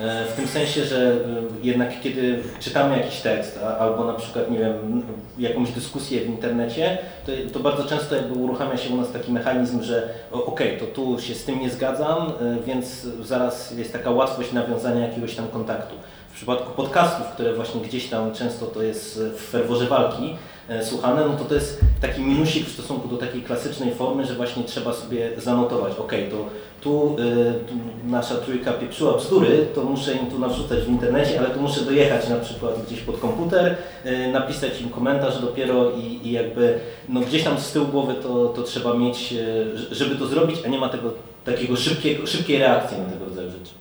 E, 0.00 0.24
w 0.24 0.32
tym 0.32 0.48
sensie, 0.48 0.84
że 0.84 1.12
e, 1.12 1.16
jednak 1.62 2.00
kiedy 2.00 2.42
czytamy 2.60 2.98
jakiś 2.98 3.20
tekst 3.20 3.60
albo 3.78 4.04
na 4.04 4.12
przykład, 4.12 4.50
nie 4.50 4.58
wiem, 4.58 5.02
jakąś 5.38 5.70
dyskusję 5.70 6.20
w 6.20 6.26
internecie, 6.26 6.98
to, 7.26 7.32
to 7.52 7.60
bardzo 7.60 7.84
często 7.84 8.16
jakby 8.16 8.34
uruchamia 8.34 8.76
się 8.76 8.94
u 8.94 8.96
nas 8.96 9.12
taki 9.12 9.32
mechanizm, 9.32 9.82
że 9.82 10.08
okej, 10.32 10.76
okay, 10.76 10.88
to 10.88 10.94
tu 10.94 11.20
się 11.20 11.34
z 11.34 11.44
tym 11.44 11.60
nie 11.60 11.70
zgadzam, 11.70 12.26
e, 12.28 12.32
więc 12.66 13.06
zaraz 13.22 13.70
jest 13.70 13.92
taka 13.92 14.10
łatwość 14.10 14.52
nawiązania 14.52 15.06
jakiegoś 15.06 15.34
tam 15.34 15.48
kontaktu. 15.48 15.94
W 16.30 16.34
przypadku 16.36 16.72
podcastów, 16.72 17.26
które 17.26 17.54
właśnie 17.54 17.80
gdzieś 17.80 18.08
tam 18.08 18.34
często 18.34 18.66
to 18.66 18.82
jest 18.82 19.20
w 19.20 19.40
ferworze 19.40 19.86
walki, 19.86 20.36
słuchane, 20.82 21.26
no 21.26 21.36
to 21.36 21.44
to 21.44 21.54
jest 21.54 21.80
taki 22.00 22.20
minusik 22.20 22.66
w 22.66 22.72
stosunku 22.72 23.08
do 23.08 23.16
takiej 23.16 23.42
klasycznej 23.42 23.94
formy, 23.94 24.26
że 24.26 24.34
właśnie 24.34 24.64
trzeba 24.64 24.92
sobie 24.92 25.30
zanotować, 25.40 25.92
ok, 25.98 26.12
to 26.30 26.36
tu, 26.80 27.16
y, 27.18 27.54
tu 27.68 27.74
nasza 28.04 28.34
trójka 28.34 28.72
pieprzyła 28.72 29.16
bzdury, 29.16 29.66
to 29.74 29.84
muszę 29.84 30.12
im 30.12 30.26
tu 30.30 30.38
narzucać 30.38 30.78
w 30.78 30.88
internecie, 30.88 31.40
ale 31.40 31.50
tu 31.50 31.60
muszę 31.60 31.80
dojechać 31.80 32.28
na 32.28 32.36
przykład 32.36 32.86
gdzieś 32.86 33.00
pod 33.00 33.20
komputer, 33.20 33.76
y, 34.06 34.32
napisać 34.32 34.80
im 34.80 34.88
komentarz 34.88 35.40
dopiero 35.40 35.90
i, 35.90 36.28
i 36.28 36.32
jakby 36.32 36.78
no 37.08 37.20
gdzieś 37.20 37.44
tam 37.44 37.58
z 37.58 37.72
tyłu 37.72 37.86
głowy 37.86 38.14
to, 38.14 38.48
to 38.48 38.62
trzeba 38.62 38.94
mieć, 38.94 39.32
y, 39.32 39.94
żeby 39.94 40.16
to 40.16 40.26
zrobić, 40.26 40.56
a 40.64 40.68
nie 40.68 40.78
ma 40.78 40.88
tego 40.88 41.12
takiego 41.44 41.76
szybkiego, 41.76 42.26
szybkiej 42.26 42.58
reakcji 42.58 42.98
na 42.98 43.04
tego 43.04 43.24
rodzaju 43.24 43.50
rzeczy. 43.50 43.72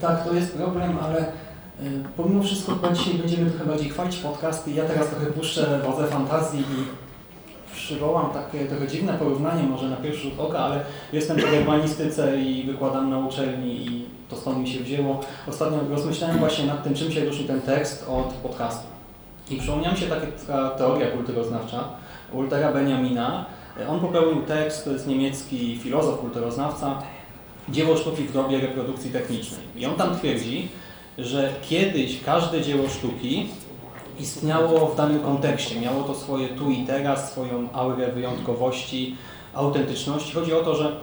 Tak, 0.00 0.28
to 0.28 0.34
jest 0.34 0.56
problem, 0.56 0.98
ale 1.02 1.32
pomimo 2.16 2.42
wszystko 2.42 2.74
chyba 2.74 2.92
dzisiaj 2.92 3.14
będziemy 3.14 3.50
trochę 3.50 3.66
bardziej 3.66 3.90
chwalić 3.90 4.16
podcasty. 4.16 4.70
Ja 4.70 4.84
teraz 4.84 5.08
trochę 5.08 5.26
puszczę 5.26 5.80
wodze 5.86 6.06
fantazji 6.06 6.60
i 6.60 6.84
przywołam 7.74 8.30
takie 8.30 8.64
trochę 8.64 8.88
dziwne 8.88 9.12
porównanie 9.12 9.62
może 9.62 9.88
na 9.88 9.96
pierwszy 9.96 10.22
rzut 10.22 10.40
oka, 10.40 10.58
ale 10.58 10.80
jestem 11.12 11.36
po 11.36 11.42
germanistyce 11.42 12.40
i 12.40 12.64
wykładam 12.64 13.10
na 13.10 13.18
uczelni 13.18 13.86
i 13.86 14.04
to 14.30 14.36
stąd 14.36 14.58
mi 14.58 14.68
się 14.68 14.80
wzięło. 14.80 15.20
Ostatnio 15.48 15.78
rozmyślałem 15.90 16.38
właśnie 16.38 16.66
nad 16.66 16.84
tym, 16.84 16.94
czym 16.94 17.12
się 17.12 17.24
różni 17.24 17.44
ten 17.44 17.60
tekst 17.60 18.06
od 18.08 18.32
podcastu. 18.32 18.86
I 19.50 19.56
przypomniała 19.56 19.94
mi 19.94 20.00
się 20.00 20.06
taka 20.06 20.70
teoria 20.70 21.10
kulturoznawcza 21.10 21.84
Waltera 22.34 22.72
Benjamina. 22.72 23.44
On 23.88 24.00
popełnił 24.00 24.42
tekst, 24.42 24.84
to 24.84 24.90
jest 24.90 25.06
niemiecki 25.06 25.78
filozof, 25.82 26.20
kulturoznawca, 26.20 27.02
dzieło 27.68 27.96
sztuki 27.96 28.22
w 28.22 28.32
dobie 28.32 28.60
reprodukcji 28.60 29.10
technicznej. 29.10 29.60
I 29.76 29.86
on 29.86 29.94
tam 29.94 30.16
twierdzi, 30.16 30.68
że 31.18 31.52
kiedyś 31.68 32.22
każde 32.24 32.60
dzieło 32.60 32.88
sztuki 32.88 33.48
istniało 34.20 34.86
w 34.86 34.96
danym 34.96 35.20
kontekście, 35.20 35.80
miało 35.80 36.02
to 36.02 36.14
swoje 36.14 36.48
tu 36.48 36.70
i 36.70 36.86
teraz, 36.86 37.32
swoją 37.32 37.68
aurę 37.72 38.12
wyjątkowości, 38.12 39.16
autentyczności. 39.54 40.32
Chodzi 40.32 40.54
o 40.54 40.60
to, 40.60 40.74
że 40.74 40.96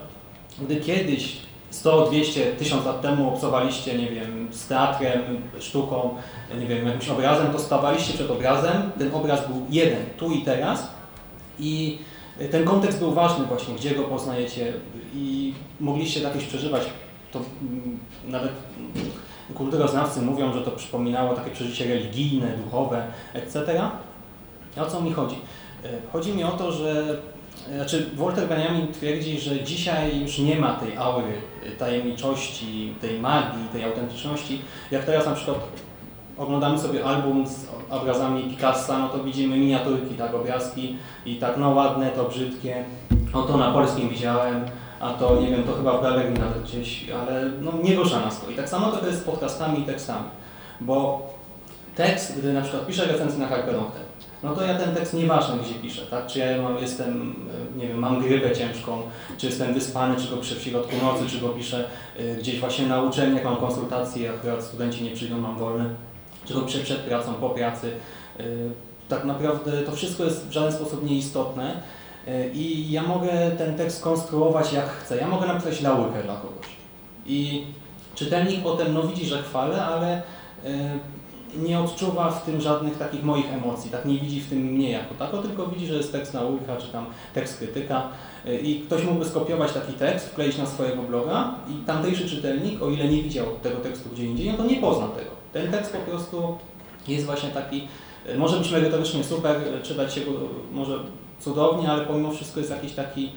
gdy 0.61 0.75
kiedyś 0.75 1.37
100, 1.69 2.05
200, 2.05 2.45
1000 2.45 2.85
lat 2.85 3.01
temu 3.01 3.29
obcowaliście, 3.29 3.97
nie 3.97 4.09
wiem, 4.09 4.47
z 4.51 4.67
teatrem, 4.67 5.21
sztuką, 5.59 6.15
nie 6.59 6.67
wiem, 6.67 6.87
jakimś 6.87 7.09
obrazem, 7.09 7.51
to 7.51 7.59
stawaliście 7.59 8.13
przed 8.13 8.31
obrazem, 8.31 8.91
ten 8.99 9.13
obraz 9.13 9.47
był 9.47 9.65
jeden, 9.69 10.05
tu 10.17 10.31
i 10.31 10.41
teraz. 10.41 10.87
I 11.59 11.97
ten 12.51 12.65
kontekst 12.65 12.99
był 12.99 13.11
ważny 13.11 13.45
właśnie, 13.45 13.75
gdzie 13.75 13.95
go 13.95 14.03
poznajecie. 14.03 14.73
I 15.15 15.53
mogliście 15.79 16.21
jakieś 16.21 16.45
przeżywać, 16.45 16.83
to 17.31 17.39
mm, 17.61 17.99
nawet 18.27 18.51
kulturoznawcy 19.55 20.21
mówią, 20.21 20.53
że 20.53 20.61
to 20.61 20.71
przypominało 20.71 21.33
takie 21.33 21.51
przeżycie 21.51 21.87
religijne, 21.87 22.47
duchowe, 22.65 23.03
etc. 23.33 23.81
O 24.81 24.85
co 24.85 25.01
mi 25.01 25.13
chodzi? 25.13 25.35
E, 25.85 25.87
Chodzi 26.13 26.33
mi 26.33 26.43
o 26.43 26.51
to, 26.51 26.71
że 26.71 27.17
znaczy 27.75 28.09
Walter 28.15 28.47
Benjamin 28.47 28.93
twierdzi, 28.93 29.39
że 29.39 29.63
dzisiaj 29.63 30.21
już 30.21 30.37
nie 30.37 30.59
ma 30.59 30.73
tej 30.73 30.97
aury 30.97 31.33
tajemniczości, 31.79 32.93
tej 33.01 33.19
magii, 33.19 33.67
tej 33.73 33.83
autentyczności. 33.83 34.61
Jak 34.91 35.05
teraz 35.05 35.25
na 35.25 35.31
przykład 35.31 35.57
oglądamy 36.37 36.79
sobie 36.79 37.05
album 37.05 37.47
z 37.47 37.67
obrazami 37.89 38.43
Picassa, 38.43 38.99
no 38.99 39.09
to 39.09 39.23
widzimy 39.23 39.57
miniaturki, 39.57 40.15
tak, 40.15 40.35
obrazki 40.35 40.95
i 41.25 41.35
tak, 41.35 41.57
no 41.57 41.69
ładne, 41.69 42.09
to 42.09 42.23
brzydkie. 42.23 42.83
O 43.33 43.41
to 43.41 43.57
na 43.57 43.71
polskim 43.71 44.09
widziałem, 44.09 44.65
a 44.99 45.13
to 45.13 45.41
nie 45.41 45.47
wiem, 45.47 45.63
to 45.63 45.73
chyba 45.73 45.97
w 45.97 46.01
galerii 46.01 46.39
nawet 46.39 46.63
gdzieś, 46.63 47.09
ale 47.09 47.45
no 47.61 47.71
nie 47.83 47.95
rusza 47.95 48.19
nas 48.19 48.41
to. 48.41 48.51
I 48.51 48.55
tak 48.55 48.69
samo 48.69 48.91
to 48.91 49.07
jest 49.07 49.21
z 49.21 49.23
podcastami 49.23 49.79
i 49.79 49.83
tekstami, 49.83 50.29
bo 50.81 51.27
tekst, 51.95 52.39
gdy 52.39 52.53
na 52.53 52.61
przykład 52.61 52.87
piszę 52.87 53.05
recenzję 53.05 53.39
na 53.39 53.47
Harperote, 53.47 53.99
no 54.43 54.55
to 54.55 54.63
ja 54.63 54.75
ten 54.77 54.95
tekst 54.95 55.13
nieważne 55.13 55.57
gdzie 55.57 55.73
piszę, 55.73 56.01
tak? 56.01 56.27
Czy 56.27 56.39
ja 56.39 56.61
mam, 56.61 56.77
jestem, 56.77 57.35
nie 57.75 57.87
wiem, 57.87 57.99
mam 57.99 58.21
grypę 58.21 58.55
ciężką, 58.55 59.01
czy 59.37 59.45
jestem 59.45 59.73
wyspany, 59.73 60.15
czy 60.15 60.29
go 60.29 60.37
piszę 60.37 60.55
w 60.55 60.61
środku 60.61 60.95
nocy, 61.05 61.29
czy 61.29 61.41
go 61.41 61.49
piszę 61.49 61.85
y, 62.19 62.35
gdzieś 62.39 62.59
właśnie 62.59 62.87
na 62.87 63.01
uczelni, 63.01 63.35
jak 63.35 63.45
mam 63.45 63.55
konsultacje, 63.57 64.29
akurat 64.29 64.63
studenci 64.63 65.03
nie 65.03 65.11
przyjdą, 65.11 65.37
mam 65.37 65.57
wolne, 65.57 65.89
czy 66.45 66.53
go 66.53 66.61
piszę 66.61 66.79
przed 66.79 66.97
pracą, 66.97 67.33
po 67.33 67.49
pracy. 67.49 67.91
Y, 68.39 68.69
Tak 69.09 69.25
naprawdę 69.25 69.71
to 69.83 69.91
wszystko 69.91 70.23
jest 70.23 70.47
w 70.47 70.51
żaden 70.51 70.71
sposób 70.71 71.09
nieistotne 71.09 71.81
i 72.53 72.91
ja 72.91 73.03
mogę 73.03 73.51
ten 73.57 73.75
tekst 73.75 74.03
konstruować 74.03 74.73
jak 74.73 74.89
chcę. 74.89 75.17
Ja 75.17 75.27
mogę 75.27 75.47
napisać 75.47 75.81
laurkę 75.81 76.23
dla 76.23 76.35
kogoś 76.35 76.79
i 77.29 77.63
czytelnik 78.15 78.63
potem 78.63 78.93
no 78.93 79.03
widzi, 79.03 79.25
że 79.25 79.43
chwalę, 79.43 79.85
ale 79.85 80.17
y, 80.17 80.19
nie 81.57 81.79
odczuwa 81.79 82.31
w 82.31 82.45
tym 82.45 82.61
żadnych 82.61 82.97
takich 82.97 83.23
moich 83.23 83.53
emocji, 83.53 83.91
tak 83.91 84.05
nie 84.05 84.17
widzi 84.17 84.41
w 84.41 84.49
tym 84.49 84.59
mnie 84.59 84.89
jako 84.89 85.15
tako, 85.15 85.37
tylko 85.37 85.67
widzi, 85.67 85.87
że 85.87 85.93
jest 85.93 86.11
tekst 86.11 86.33
nauka, 86.33 86.77
czy 86.77 86.87
tam 86.87 87.05
tekst 87.33 87.57
krytyka 87.57 88.07
y, 88.45 88.57
i 88.57 88.79
ktoś 88.79 89.03
mógłby 89.03 89.25
skopiować 89.25 89.71
taki 89.71 89.93
tekst, 89.93 90.27
wkleić 90.29 90.57
na 90.57 90.65
swojego 90.65 91.03
bloga 91.03 91.55
i 91.69 91.85
tamtejszy 91.85 92.29
czytelnik, 92.29 92.81
o 92.81 92.89
ile 92.89 93.07
nie 93.07 93.23
widział 93.23 93.45
tego 93.63 93.77
tekstu 93.77 94.09
gdzie 94.13 94.25
indziej, 94.25 94.51
no 94.51 94.57
to 94.57 94.65
nie 94.65 94.77
pozna 94.77 95.07
tego. 95.07 95.31
Ten 95.53 95.71
tekst 95.71 95.93
po 95.93 96.11
prostu 96.11 96.57
jest 97.07 97.25
właśnie 97.25 97.49
taki, 97.49 97.87
może 98.37 98.57
być 98.57 98.71
merytorycznie 98.71 99.23
super, 99.23 99.61
czytać 99.83 100.13
się 100.13 100.21
go 100.21 100.31
może 100.71 100.99
cudownie, 101.39 101.91
ale 101.91 102.05
pomimo 102.05 102.31
wszystko 102.31 102.59
jest 102.59 102.71
jakiś 102.71 102.93
taki, 102.93 103.31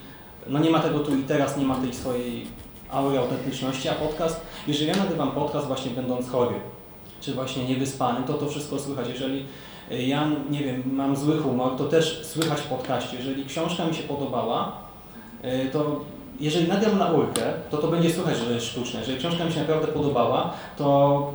no 0.47 0.59
nie 0.59 0.71
ma 0.71 0.81
tego 0.81 0.99
tu 0.99 1.17
i 1.17 1.23
teraz, 1.23 1.57
nie 1.57 1.65
ma 1.65 1.75
tej 1.75 1.95
swojej 1.95 2.47
aury 2.93 3.19
autentyczności, 3.19 3.89
a 3.89 3.95
podcast, 3.95 4.41
jeżeli 4.69 4.91
ja 4.91 4.97
nagrywam 4.97 5.31
podcast 5.31 5.67
właśnie 5.67 5.91
będąc 5.91 6.31
chory, 6.31 6.55
czy 7.21 7.33
właśnie 7.33 7.65
niewyspany, 7.65 8.27
to 8.27 8.35
to 8.35 8.47
wszystko 8.47 8.79
słychać. 8.79 9.09
Jeżeli 9.09 9.45
y, 9.93 10.03
ja, 10.03 10.29
nie 10.51 10.65
wiem, 10.65 10.83
mam 10.93 11.17
zły 11.17 11.39
humor, 11.39 11.77
to 11.77 11.85
też 11.85 12.27
słychać 12.27 12.61
w 12.61 12.67
podcaście. 12.67 13.17
Jeżeli 13.17 13.45
książka 13.45 13.85
mi 13.85 13.95
się 13.95 14.03
podobała, 14.03 14.73
y, 15.45 15.71
to 15.73 16.01
jeżeli 16.41 16.69
nagram 16.69 16.99
na 16.99 17.13
urkę, 17.13 17.43
to 17.71 17.79
to 17.79 17.89
będzie 17.89 18.11
słychać, 18.11 18.39
że 18.39 18.53
jest 18.53 18.67
sztuczne. 18.67 19.01
Jeżeli 19.01 19.19
książka 19.19 19.45
mi 19.45 19.53
się 19.53 19.61
naprawdę 19.61 19.89
podobała, 19.89 20.53
to 20.77 21.33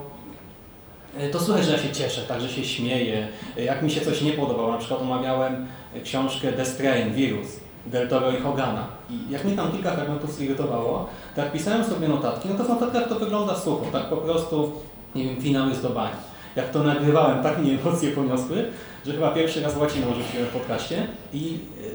y, 1.23 1.29
to 1.29 1.39
słychać, 1.39 1.65
że 1.65 1.71
ja 1.71 1.77
się 1.77 1.91
cieszę, 1.91 2.21
tak, 2.21 2.41
że 2.41 2.49
się 2.49 2.63
śmieję. 2.63 3.27
Jak 3.57 3.83
mi 3.83 3.91
się 3.91 4.01
coś 4.01 4.21
nie 4.21 4.31
podobało, 4.31 4.71
na 4.71 4.77
przykład 4.77 5.01
omawiałem 5.01 5.67
książkę 6.03 6.53
The 6.53 6.65
Strain, 6.65 7.13
Wirus, 7.13 7.47
Del 7.85 8.09
Toro 8.09 8.31
i 8.31 8.41
Hogana. 8.41 8.87
I 9.09 9.31
jak 9.31 9.45
mnie 9.45 9.55
tam 9.55 9.71
kilka 9.71 9.91
fragmentów 9.91 10.35
zirytowało, 10.35 11.09
to 11.35 11.41
jak 11.41 11.51
pisałem 11.51 11.83
sobie 11.83 12.07
notatki, 12.07 12.49
no 12.49 12.55
to 12.55 12.63
w 12.63 12.69
notatkach 12.69 13.09
to 13.09 13.15
wygląda 13.15 13.55
sucho, 13.55 13.85
tak 13.91 14.05
po 14.05 14.17
prostu 14.17 14.71
nie 15.15 15.23
wiem, 15.23 15.41
finały 15.41 15.75
z 15.75 15.81
bani. 15.93 16.15
Jak 16.55 16.71
to 16.71 16.83
nagrywałem, 16.83 17.43
tak 17.43 17.57
mnie 17.57 17.79
emocje 17.81 18.11
poniosły, 18.11 18.65
że 19.05 19.13
chyba 19.13 19.31
pierwszy 19.31 19.61
raz 19.61 19.77
łaciną 19.77 20.07
rzuciłem 20.07 20.45
w 20.45 20.49
podcaście 20.49 21.07
i 21.33 21.59
y, 21.83 21.91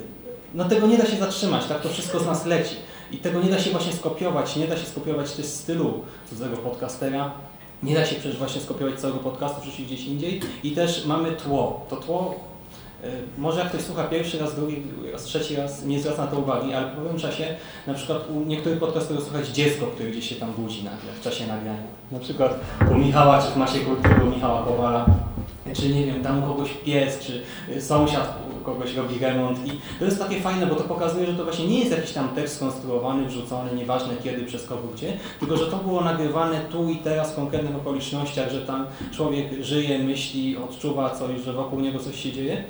no 0.55 0.65
tego 0.65 0.87
nie 0.87 0.99
da 0.99 1.07
się 1.07 1.17
zatrzymać, 1.17 1.67
tak 1.67 1.81
to 1.81 1.89
wszystko 1.89 2.19
z 2.19 2.27
nas 2.27 2.47
leci. 2.47 2.77
I 3.13 3.17
tego 3.17 3.43
nie 3.43 3.51
da 3.51 3.59
się 3.59 3.71
właśnie 3.71 3.93
skopiować, 3.93 4.57
nie 4.57 4.67
da 4.67 4.77
się 4.77 4.87
skopiować 4.87 5.33
też 5.33 5.47
stylu 5.47 6.03
cudzego 6.31 6.57
podcastera, 6.57 7.31
nie 7.83 7.95
da 7.95 8.07
się 8.07 8.17
przecież 8.17 8.39
właśnie 8.39 8.61
skopiować 8.61 9.01
całego 9.01 9.19
podcastu, 9.19 9.61
wrzucić 9.61 9.87
gdzieś 9.87 10.07
indziej 10.07 10.41
i 10.63 10.71
też 10.71 11.07
mamy 11.07 11.33
tło. 11.33 11.87
To 11.91 11.97
tło, 11.97 12.35
może 13.39 13.61
jak 13.61 13.69
ktoś 13.69 13.81
słucha 13.81 14.05
pierwszy 14.05 14.39
raz, 14.39 14.55
drugi 14.57 14.83
raz, 15.13 15.25
trzeci 15.25 15.57
raz, 15.57 15.85
nie 15.85 16.01
zwraca 16.01 16.25
na 16.25 16.31
to 16.31 16.39
uwagi, 16.39 16.75
ale 16.75 16.87
po 16.87 16.97
pewnym 16.97 17.19
czasie 17.19 17.45
na 17.87 17.95
przykład 17.95 18.31
u 18.31 18.41
niektórych 18.41 18.79
podcasterów 18.79 19.25
słychać 19.25 19.49
dziecko, 19.49 19.87
które 19.87 20.11
gdzieś 20.11 20.29
się 20.29 20.35
tam 20.35 20.53
budzi 20.53 20.85
nagle 20.85 21.13
w 21.21 21.25
czasie 21.25 21.47
nagrania. 21.47 21.83
Na 22.13 22.19
przykład 22.19 22.61
u 22.91 22.95
Michała, 22.95 23.43
czy 23.43 23.51
w 23.51 23.57
Masie 23.57 23.81
Kultury, 23.81 24.25
Michała 24.35 24.63
Kowala, 24.63 25.07
czy 25.75 25.89
nie 25.89 26.07
wiem, 26.07 26.23
tam 26.23 26.43
kogoś 26.43 26.71
pies, 26.85 27.19
czy 27.19 27.43
y, 27.77 27.83
sąsiad 27.83 28.39
kogoś 28.65 28.95
robi 28.95 29.19
remont 29.19 29.67
i 29.67 29.71
to 29.99 30.05
jest 30.05 30.19
takie 30.19 30.41
fajne, 30.41 30.67
bo 30.67 30.75
to 30.75 30.85
pokazuje, 30.85 31.27
że 31.27 31.35
to 31.35 31.45
właśnie 31.45 31.67
nie 31.67 31.79
jest 31.79 31.91
jakiś 31.91 32.13
tam 32.13 32.29
tekst 32.29 32.57
skonstruowany, 32.57 33.27
wrzucony, 33.27 33.75
nieważne 33.75 34.15
kiedy, 34.25 34.45
przez 34.45 34.67
kogo, 34.67 34.89
gdzie, 34.95 35.13
tylko 35.41 35.57
że 35.57 35.67
to 35.67 35.77
było 35.77 36.01
nagrywane 36.01 36.61
tu 36.61 36.89
i 36.89 36.97
teraz 36.97 37.33
w 37.33 37.37
konkretnych 37.37 37.77
okolicznościach, 37.77 38.51
że 38.51 38.61
tam 38.61 38.87
człowiek 39.13 39.47
żyje, 39.61 39.99
myśli, 39.99 40.57
odczuwa 40.57 41.11
coś, 41.11 41.41
że 41.41 41.53
wokół 41.53 41.81
niego 41.81 41.99
coś 41.99 42.23
się 42.23 42.33
dzieje. 42.33 42.65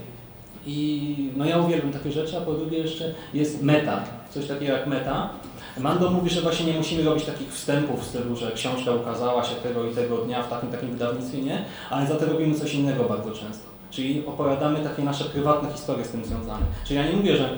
I 0.66 1.16
no 1.37 1.45
ja 1.45 1.59
uwielbiam 1.59 1.92
takie 1.92 2.12
rzeczy, 2.12 2.38
a 2.38 2.40
po 2.40 2.52
drugie 2.52 2.78
jeszcze 2.78 3.14
jest 3.35 3.62
meta, 3.62 4.04
coś 4.31 4.47
takiego 4.47 4.73
jak 4.73 4.87
meta. 4.87 5.31
Mando 5.78 6.11
mówi, 6.11 6.31
że 6.31 6.40
właśnie 6.40 6.66
nie 6.66 6.78
musimy 6.78 7.02
robić 7.02 7.25
takich 7.25 7.52
wstępów 7.52 8.00
w 8.00 8.07
stylu, 8.07 8.37
że 8.37 8.52
książka 8.52 8.90
ukazała 8.90 9.45
się 9.45 9.54
tego 9.54 9.85
i 9.85 9.95
tego 9.95 10.16
dnia 10.16 10.42
w 10.42 10.49
takim 10.49 10.71
takim 10.71 10.90
wydawnictwie, 10.90 11.42
nie, 11.42 11.64
ale 11.90 12.07
za 12.07 12.14
to 12.14 12.26
robimy 12.26 12.54
coś 12.54 12.75
innego 12.75 13.04
bardzo 13.04 13.31
często. 13.31 13.64
Czyli 13.90 14.26
opowiadamy 14.26 14.78
takie 14.81 15.02
nasze 15.02 15.25
prywatne 15.25 15.73
historie 15.73 16.04
z 16.04 16.09
tym 16.09 16.25
związane. 16.25 16.66
Czyli 16.85 17.00
ja 17.00 17.07
nie 17.07 17.16
mówię, 17.16 17.37
że 17.37 17.49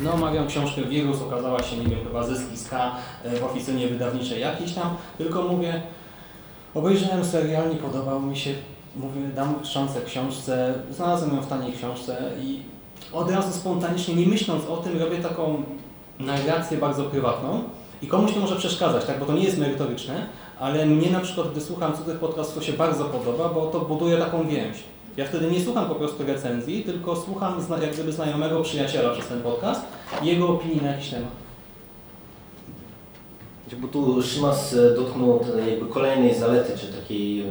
no 0.00 0.12
omawiam 0.12 0.46
książkę 0.46 0.82
Wirus, 0.82 1.22
okazała 1.22 1.62
się, 1.62 1.76
nie 1.76 1.86
wiem, 1.86 2.04
chyba 2.04 2.22
zyski 2.22 2.56
z 2.56 2.68
K 2.68 2.94
e, 3.24 3.36
w 3.36 3.44
oficynie 3.44 3.88
wydawniczej 3.88 4.40
jakiś 4.40 4.72
tam, 4.72 4.96
tylko 5.18 5.42
mówię, 5.42 5.82
obejrzałem 6.74 7.24
serial, 7.24 7.68
nie 7.68 7.76
podobał 7.76 8.20
mi 8.20 8.36
się, 8.36 8.54
mówię, 8.96 9.20
dam 9.36 9.64
szansę 9.64 10.00
książce, 10.00 10.74
znalazłem 10.90 11.36
ją 11.36 11.42
w 11.42 11.46
taniej 11.46 11.72
książce 11.72 12.30
i 12.42 12.60
od 13.12 13.30
razu 13.30 13.52
spontanicznie, 13.52 14.14
nie 14.14 14.26
myśląc 14.26 14.64
o 14.66 14.76
tym, 14.76 14.98
robię 14.98 15.18
taką 15.18 15.62
narrację 16.18 16.78
bardzo 16.78 17.04
prywatną 17.04 17.62
i 18.02 18.06
komuś 18.06 18.32
to 18.32 18.40
może 18.40 18.56
przeszkadzać, 18.56 19.04
tak, 19.04 19.18
bo 19.18 19.26
to 19.26 19.32
nie 19.32 19.44
jest 19.44 19.58
merytoryczne, 19.58 20.26
ale 20.60 20.86
mnie 20.86 21.10
na 21.10 21.20
przykład, 21.20 21.50
gdy 21.52 21.60
słucham 21.60 21.96
cudzych 21.96 22.18
podcastów, 22.18 22.54
to 22.54 22.62
się 22.62 22.72
bardzo 22.72 23.04
podoba, 23.04 23.48
bo 23.48 23.66
to 23.66 23.80
buduje 23.80 24.18
taką 24.18 24.48
więź. 24.48 24.76
Ja 25.16 25.24
wtedy 25.24 25.50
nie 25.50 25.60
słucham 25.60 25.86
po 25.86 25.94
prostu 25.94 26.26
recenzji, 26.26 26.82
tylko 26.84 27.16
słucham 27.16 27.54
jak 27.82 27.92
gdyby 27.92 28.12
znajomego 28.12 28.62
przyjaciela 28.62 29.10
przez 29.10 29.26
ten 29.26 29.42
podcast 29.42 29.80
jego 30.22 30.48
opinii 30.48 30.82
na 30.82 30.90
jakiś 30.90 31.10
temat. 31.10 31.41
Bo 33.78 33.88
tu 33.88 34.22
Szymas 34.22 34.74
e, 34.74 34.94
dotknął 34.94 35.38
tej 35.38 35.70
jakby 35.70 35.86
kolejnej 35.86 36.34
zalety, 36.34 36.78
czy 36.78 36.86
takiej 36.92 37.40
e, 37.40 37.44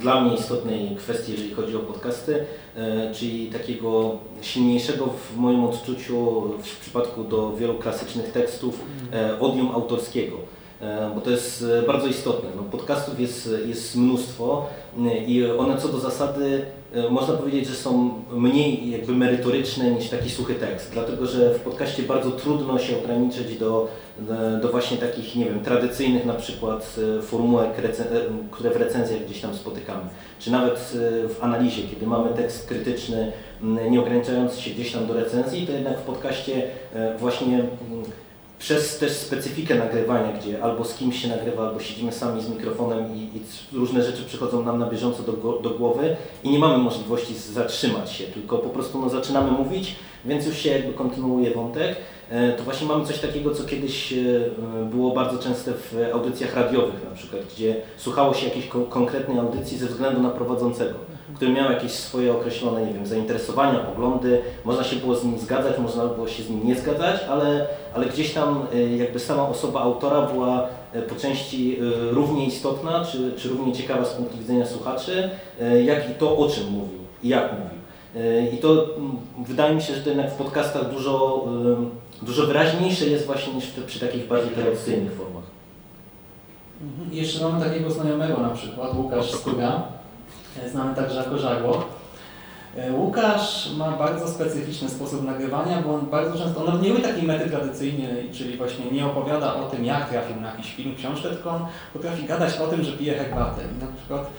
dla 0.00 0.20
mnie 0.20 0.34
istotnej 0.36 0.96
kwestii, 0.96 1.32
jeżeli 1.32 1.54
chodzi 1.54 1.76
o 1.76 1.78
podcasty, 1.78 2.44
e, 2.76 3.14
czyli 3.14 3.46
takiego 3.46 4.16
silniejszego 4.40 5.06
w 5.06 5.36
moim 5.36 5.64
odczuciu 5.64 6.42
w 6.62 6.78
przypadku 6.80 7.24
do 7.24 7.56
wielu 7.56 7.74
klasycznych 7.74 8.32
tekstów 8.32 8.80
e, 9.12 9.40
odium 9.40 9.70
autorskiego. 9.74 10.36
E, 10.80 11.10
Bo 11.14 11.20
to 11.20 11.30
jest 11.30 11.64
e, 11.82 11.86
bardzo 11.86 12.06
istotne. 12.06 12.48
No, 12.56 12.62
podcastów 12.62 13.20
jest, 13.20 13.50
jest 13.66 13.96
mnóstwo 13.96 14.66
e, 14.98 15.24
i 15.24 15.50
one 15.50 15.78
co 15.78 15.88
do 15.88 15.98
zasady 15.98 16.66
e, 16.66 16.81
można 17.10 17.34
powiedzieć, 17.34 17.66
że 17.66 17.74
są 17.74 18.14
mniej 18.32 18.90
jakby 18.90 19.12
merytoryczne 19.12 19.90
niż 19.90 20.08
taki 20.08 20.30
suchy 20.30 20.54
tekst, 20.54 20.90
dlatego 20.92 21.26
że 21.26 21.54
w 21.54 21.60
podcaście 21.60 22.02
bardzo 22.02 22.30
trudno 22.30 22.78
się 22.78 22.98
ograniczyć 22.98 23.58
do, 23.58 23.88
do 24.62 24.68
właśnie 24.68 24.96
takich, 24.96 25.36
nie 25.36 25.44
wiem, 25.44 25.60
tradycyjnych 25.60 26.26
na 26.26 26.34
przykład 26.34 26.96
e, 27.18 27.22
formułek, 27.22 27.70
e, 27.78 27.88
które 28.50 28.70
w 28.70 28.76
recenzjach 28.76 29.24
gdzieś 29.24 29.40
tam 29.40 29.54
spotykamy, 29.54 30.02
czy 30.38 30.50
nawet 30.50 30.74
e, 30.74 31.28
w 31.28 31.36
analizie, 31.40 31.82
kiedy 31.82 32.06
mamy 32.06 32.30
tekst 32.30 32.68
krytyczny, 32.68 33.32
nie 33.90 34.00
ograniczający 34.00 34.62
się 34.62 34.70
gdzieś 34.70 34.92
tam 34.92 35.06
do 35.06 35.14
recenzji, 35.14 35.66
to 35.66 35.72
jednak 35.72 35.98
w 35.98 36.02
podcaście 36.02 36.62
e, 36.94 37.18
właśnie 37.18 37.64
przez 38.62 38.98
też 38.98 39.12
specyfikę 39.12 39.74
nagrywania, 39.74 40.32
gdzie 40.32 40.62
albo 40.62 40.84
z 40.84 40.94
kimś 40.94 41.22
się 41.22 41.28
nagrywa, 41.28 41.68
albo 41.68 41.80
siedzimy 41.80 42.12
sami 42.12 42.42
z 42.42 42.48
mikrofonem 42.48 43.16
i, 43.16 43.18
i 43.18 43.76
różne 43.76 44.02
rzeczy 44.04 44.22
przychodzą 44.24 44.62
nam 44.64 44.78
na 44.78 44.86
bieżąco 44.86 45.22
do, 45.22 45.32
do 45.62 45.70
głowy 45.70 46.16
i 46.44 46.50
nie 46.50 46.58
mamy 46.58 46.78
możliwości 46.78 47.34
zatrzymać 47.34 48.12
się, 48.12 48.24
tylko 48.24 48.58
po 48.58 48.68
prostu 48.68 49.00
no, 49.00 49.08
zaczynamy 49.08 49.50
mówić, 49.50 49.96
więc 50.24 50.46
już 50.46 50.56
się 50.58 50.70
jakby 50.70 50.92
kontynuuje 50.92 51.50
wątek. 51.54 51.96
E, 52.30 52.52
To 52.52 52.62
właśnie 52.62 52.86
mamy 52.86 53.04
coś 53.06 53.18
takiego, 53.18 53.54
co 53.54 53.64
kiedyś 53.64 54.12
e, 54.12 54.16
było 54.90 55.14
bardzo 55.14 55.38
częste 55.38 55.72
w 55.72 55.96
audycjach 56.12 56.54
radiowych 56.56 57.04
na 57.10 57.16
przykład, 57.16 57.42
gdzie 57.54 57.76
słuchało 57.96 58.34
się 58.34 58.46
jakiejś 58.46 58.66
kon- 58.66 58.86
konkretnej 58.86 59.38
audycji 59.38 59.78
ze 59.78 59.86
względu 59.86 60.22
na 60.22 60.30
prowadzącego, 60.30 60.94
który 61.34 61.52
miał 61.52 61.72
jakieś 61.72 61.92
swoje 61.92 62.32
określone, 62.32 62.86
nie 62.86 62.92
wiem, 62.92 63.06
zainteresowania, 63.06 63.78
poglądy, 63.78 64.42
można 64.64 64.84
się 64.84 64.96
było 64.96 65.16
z 65.16 65.24
nim 65.24 65.38
zgadzać, 65.38 65.78
można 65.78 66.06
było 66.06 66.28
się 66.28 66.42
z 66.42 66.50
nim 66.50 66.66
nie 66.66 66.74
zgadzać, 66.74 67.20
ale, 67.30 67.66
ale 67.94 68.06
gdzieś 68.06 68.32
tam 68.32 68.66
e, 68.74 68.96
jakby 68.96 69.18
sama 69.18 69.48
osoba 69.48 69.80
autora 69.80 70.22
była 70.22 70.68
e, 70.92 71.02
po 71.02 71.14
części 71.14 71.78
e, 71.78 72.10
równie 72.10 72.46
istotna, 72.46 73.04
czy, 73.04 73.32
czy 73.36 73.48
równie 73.48 73.72
ciekawa 73.72 74.04
z 74.04 74.12
punktu 74.12 74.38
widzenia 74.38 74.66
słuchaczy, 74.66 75.30
jak 75.84 76.10
i 76.10 76.14
to, 76.14 76.36
o 76.36 76.48
czym 76.48 76.64
mówił 76.70 76.98
i 77.22 77.28
jak 77.28 77.52
mówił. 77.52 77.82
I 78.54 78.58
to 78.58 78.96
mm, 78.96 79.16
wydaje 79.38 79.74
mi 79.74 79.82
się, 79.82 79.94
że 79.94 80.00
to 80.00 80.08
jednak 80.08 80.30
w 80.30 80.34
podcastach 80.34 80.90
dużo, 80.90 81.44
dużo 82.22 82.46
wyraźniejsze 82.46 83.06
jest 83.06 83.26
właśnie 83.26 83.54
niż 83.54 83.66
przy 83.86 84.00
takich 84.00 84.28
bardziej 84.28 84.54
tradycyjnych 84.54 85.12
formach. 85.12 85.44
Mhm. 86.82 87.12
Jeszcze 87.12 87.44
mamy 87.44 87.64
takiego 87.64 87.90
znajomego 87.90 88.42
na 88.42 88.50
przykład, 88.50 88.96
Łukasz 88.96 89.30
Skuga, 89.30 89.82
znany 90.70 90.94
także 90.94 91.16
jako 91.16 91.38
Żagło. 91.38 91.84
E, 92.76 92.92
Łukasz 92.92 93.70
ma 93.76 93.92
bardzo 93.92 94.28
specyficzny 94.28 94.88
sposób 94.88 95.24
nagrywania, 95.24 95.82
bo 95.82 95.94
on 95.94 96.06
bardzo 96.06 96.38
często, 96.38 96.64
on 96.64 96.80
nie 96.80 96.88
robi 96.88 97.02
takiej 97.02 97.22
mety 97.22 97.50
tradycyjnej, 97.50 98.30
czyli 98.32 98.56
właśnie 98.56 98.90
nie 98.90 99.06
opowiada 99.06 99.54
o 99.54 99.70
tym, 99.70 99.84
jak 99.84 100.08
trafił 100.08 100.40
na 100.40 100.50
jakiś 100.50 100.74
film, 100.74 100.96
książkę, 100.96 101.28
tylko 101.28 101.50
on 101.50 101.66
potrafi 101.92 102.24
gadać 102.24 102.58
o 102.58 102.66
tym, 102.66 102.84
że 102.84 102.92
pije 102.92 103.14
herbatę. 103.14 103.60
I 103.62 103.84
na 103.84 103.92
przykład 103.96 104.30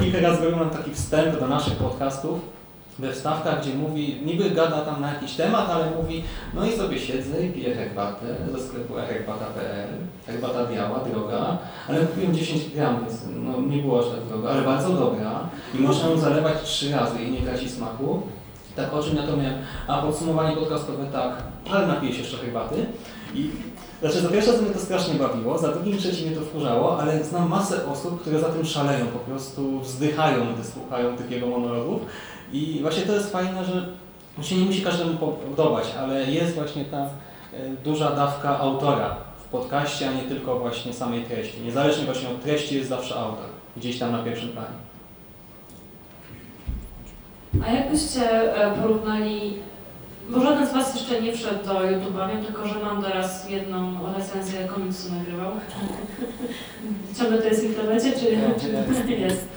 kilka 0.00 0.20
razy 0.20 0.44
robił 0.44 0.58
nam 0.58 0.70
taki 0.70 0.90
wstęp 0.90 1.40
do 1.40 1.48
naszych 1.48 1.74
podcastów, 1.74 2.40
we 2.98 3.12
wstawkach, 3.12 3.60
gdzie 3.60 3.74
mówi, 3.74 4.20
niby 4.24 4.50
gada 4.50 4.80
tam 4.80 5.00
na 5.00 5.12
jakiś 5.14 5.32
temat, 5.32 5.70
ale 5.70 5.90
mówi, 5.90 6.24
no 6.54 6.66
i 6.66 6.72
sobie 6.72 6.98
siedzę 6.98 7.46
i 7.46 7.50
piję 7.50 7.74
herbatę 7.74 8.26
ze 8.52 8.66
sklepu 8.66 8.94
herbata.pl, 8.94 9.88
herbata 10.26 10.66
biała, 10.66 10.98
droga, 10.98 11.58
ale 11.88 12.00
kupiłem 12.00 12.34
10 12.34 12.70
gram, 12.74 13.00
więc 13.00 13.20
no, 13.36 13.60
nie 13.60 13.82
było 13.82 14.00
aż 14.00 14.06
tak 14.06 14.24
droga, 14.28 14.48
ale 14.48 14.62
bardzo 14.62 14.88
dobra 14.92 15.48
i 15.74 15.78
można 15.78 16.08
ją 16.08 16.18
zalewać 16.18 16.62
trzy 16.62 16.92
razy 16.92 17.22
i 17.22 17.30
nie 17.30 17.40
traci 17.40 17.70
smaku. 17.70 18.22
Tak 18.76 18.94
o 18.94 19.02
czym 19.02 19.16
ja 19.16 19.22
to 19.22 19.36
miałem. 19.36 19.54
A 19.86 20.02
podsumowanie 20.02 20.56
podcastowe 20.56 21.04
tak, 21.12 21.32
ale 21.70 21.86
napiję 21.86 22.12
się 22.12 22.18
jeszcze 22.18 22.36
herbaty 22.36 22.86
i 23.34 23.50
znaczy 24.00 24.20
za 24.20 24.28
pierwsze 24.28 24.50
razem 24.50 24.64
mnie 24.64 24.74
to 24.74 24.80
strasznie 24.80 25.14
bawiło, 25.14 25.58
za 25.58 25.72
drugim 25.72 25.98
trzecim 25.98 26.26
mnie 26.26 26.36
to 26.36 26.42
wkurzało, 26.42 27.00
ale 27.00 27.24
znam 27.24 27.48
masę 27.48 27.86
osób, 27.86 28.20
które 28.20 28.40
za 28.40 28.48
tym 28.48 28.64
szaleją, 28.64 29.06
po 29.06 29.18
prostu 29.18 29.80
wzdychają, 29.80 30.54
gdy 30.54 30.64
słuchają 30.64 31.16
tych 31.16 31.30
jego 31.30 31.46
monologów. 31.46 32.00
I 32.52 32.78
właśnie 32.82 33.02
to 33.02 33.12
jest 33.12 33.32
fajne, 33.32 33.64
że 33.64 33.86
się 34.44 34.56
nie 34.56 34.64
musi 34.64 34.82
każdemu 34.82 35.16
podobać, 35.56 35.84
ale 36.00 36.30
jest 36.30 36.54
właśnie 36.54 36.84
ta 36.84 36.98
e, 36.98 37.08
duża 37.84 38.10
dawka 38.10 38.58
autora 38.58 39.16
w 39.46 39.48
podcaście, 39.48 40.08
a 40.08 40.12
nie 40.12 40.22
tylko 40.22 40.58
właśnie 40.58 40.92
samej 40.92 41.22
treści. 41.22 41.60
Niezależnie 41.60 42.04
właśnie 42.04 42.28
od 42.28 42.42
treści 42.42 42.74
jest 42.74 42.88
zawsze 42.88 43.14
autor, 43.14 43.46
gdzieś 43.76 43.98
tam 43.98 44.12
na 44.12 44.22
pierwszym 44.22 44.48
planie. 44.48 44.82
A 47.66 47.72
jakbyście 47.72 48.54
e, 48.56 48.74
porównali, 48.82 49.54
bo 50.30 50.40
żaden 50.40 50.66
z 50.66 50.72
Was 50.72 50.94
jeszcze 50.94 51.22
nie 51.22 51.32
wszedł 51.32 51.66
do 51.66 51.74
YouTube'a, 51.74 52.28
wiem 52.28 52.44
tylko, 52.44 52.68
że 52.68 52.78
mam 52.78 53.02
teraz 53.02 53.50
jedną 53.50 53.98
recenzję 54.16 54.64
komiksu 54.64 55.12
nagrywał. 55.14 55.52
Ciągle 57.18 57.38
to 57.38 57.44
jest 57.44 57.60
w 57.60 57.64
internecie, 57.64 58.12
czy 58.12 58.24
jest? 59.26 59.48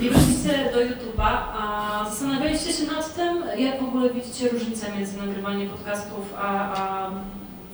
I 0.00 0.10
wróciliście 0.10 0.70
do 0.72 0.80
YouTube'a, 0.80 1.38
a 1.52 2.06
zastanawialiście 2.10 2.72
się 2.72 2.86
nad 2.86 3.14
tym, 3.14 3.44
jak 3.58 3.80
w 3.80 3.84
ogóle 3.84 4.10
widzicie 4.10 4.48
różnicę 4.48 4.86
między 4.96 5.18
nagrywaniem 5.18 5.68
podcastów 5.68 6.34
a, 6.38 6.76
a 6.76 7.10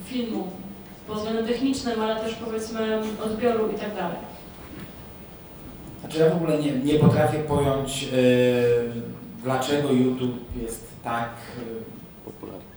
filmu 0.04 0.48
pod 1.06 1.16
względem 1.16 1.46
technicznym, 1.46 2.00
ale 2.00 2.16
też 2.16 2.34
powiedzmy 2.34 2.98
odbioru 3.24 3.70
i 3.70 3.74
tak 3.74 3.94
dalej. 3.94 4.16
Znaczy 6.00 6.18
ja 6.18 6.30
w 6.30 6.36
ogóle 6.36 6.58
nie, 6.58 6.72
nie 6.72 6.94
potrafię 6.94 7.38
pojąć, 7.38 8.02
yy, 8.02 8.10
dlaczego 9.42 9.92
YouTube 9.92 10.36
jest 10.62 10.87
tak 11.08 11.30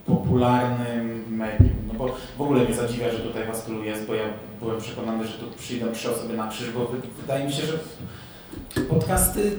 popularnym 0.05 1.25
medium. 1.29 1.77
No 1.87 1.93
bo 1.93 2.15
w 2.37 2.41
ogóle 2.41 2.63
mnie 2.63 2.73
zadziwia, 2.73 3.11
że 3.11 3.19
tutaj 3.19 3.47
was 3.47 3.63
tylu 3.63 3.83
jest, 3.83 4.07
bo 4.07 4.13
ja 4.13 4.23
byłem 4.59 4.81
przekonany, 4.81 5.27
że 5.27 5.33
tu 5.33 5.45
przyjdą 5.57 5.91
trzy 5.91 6.11
osoby 6.11 6.33
na 6.33 6.47
krzyż, 6.47 6.71
bo 6.71 6.85
wy, 6.85 6.97
wydaje 7.21 7.45
mi 7.45 7.53
się, 7.53 7.63
że 7.65 7.73
podcasty 8.89 9.51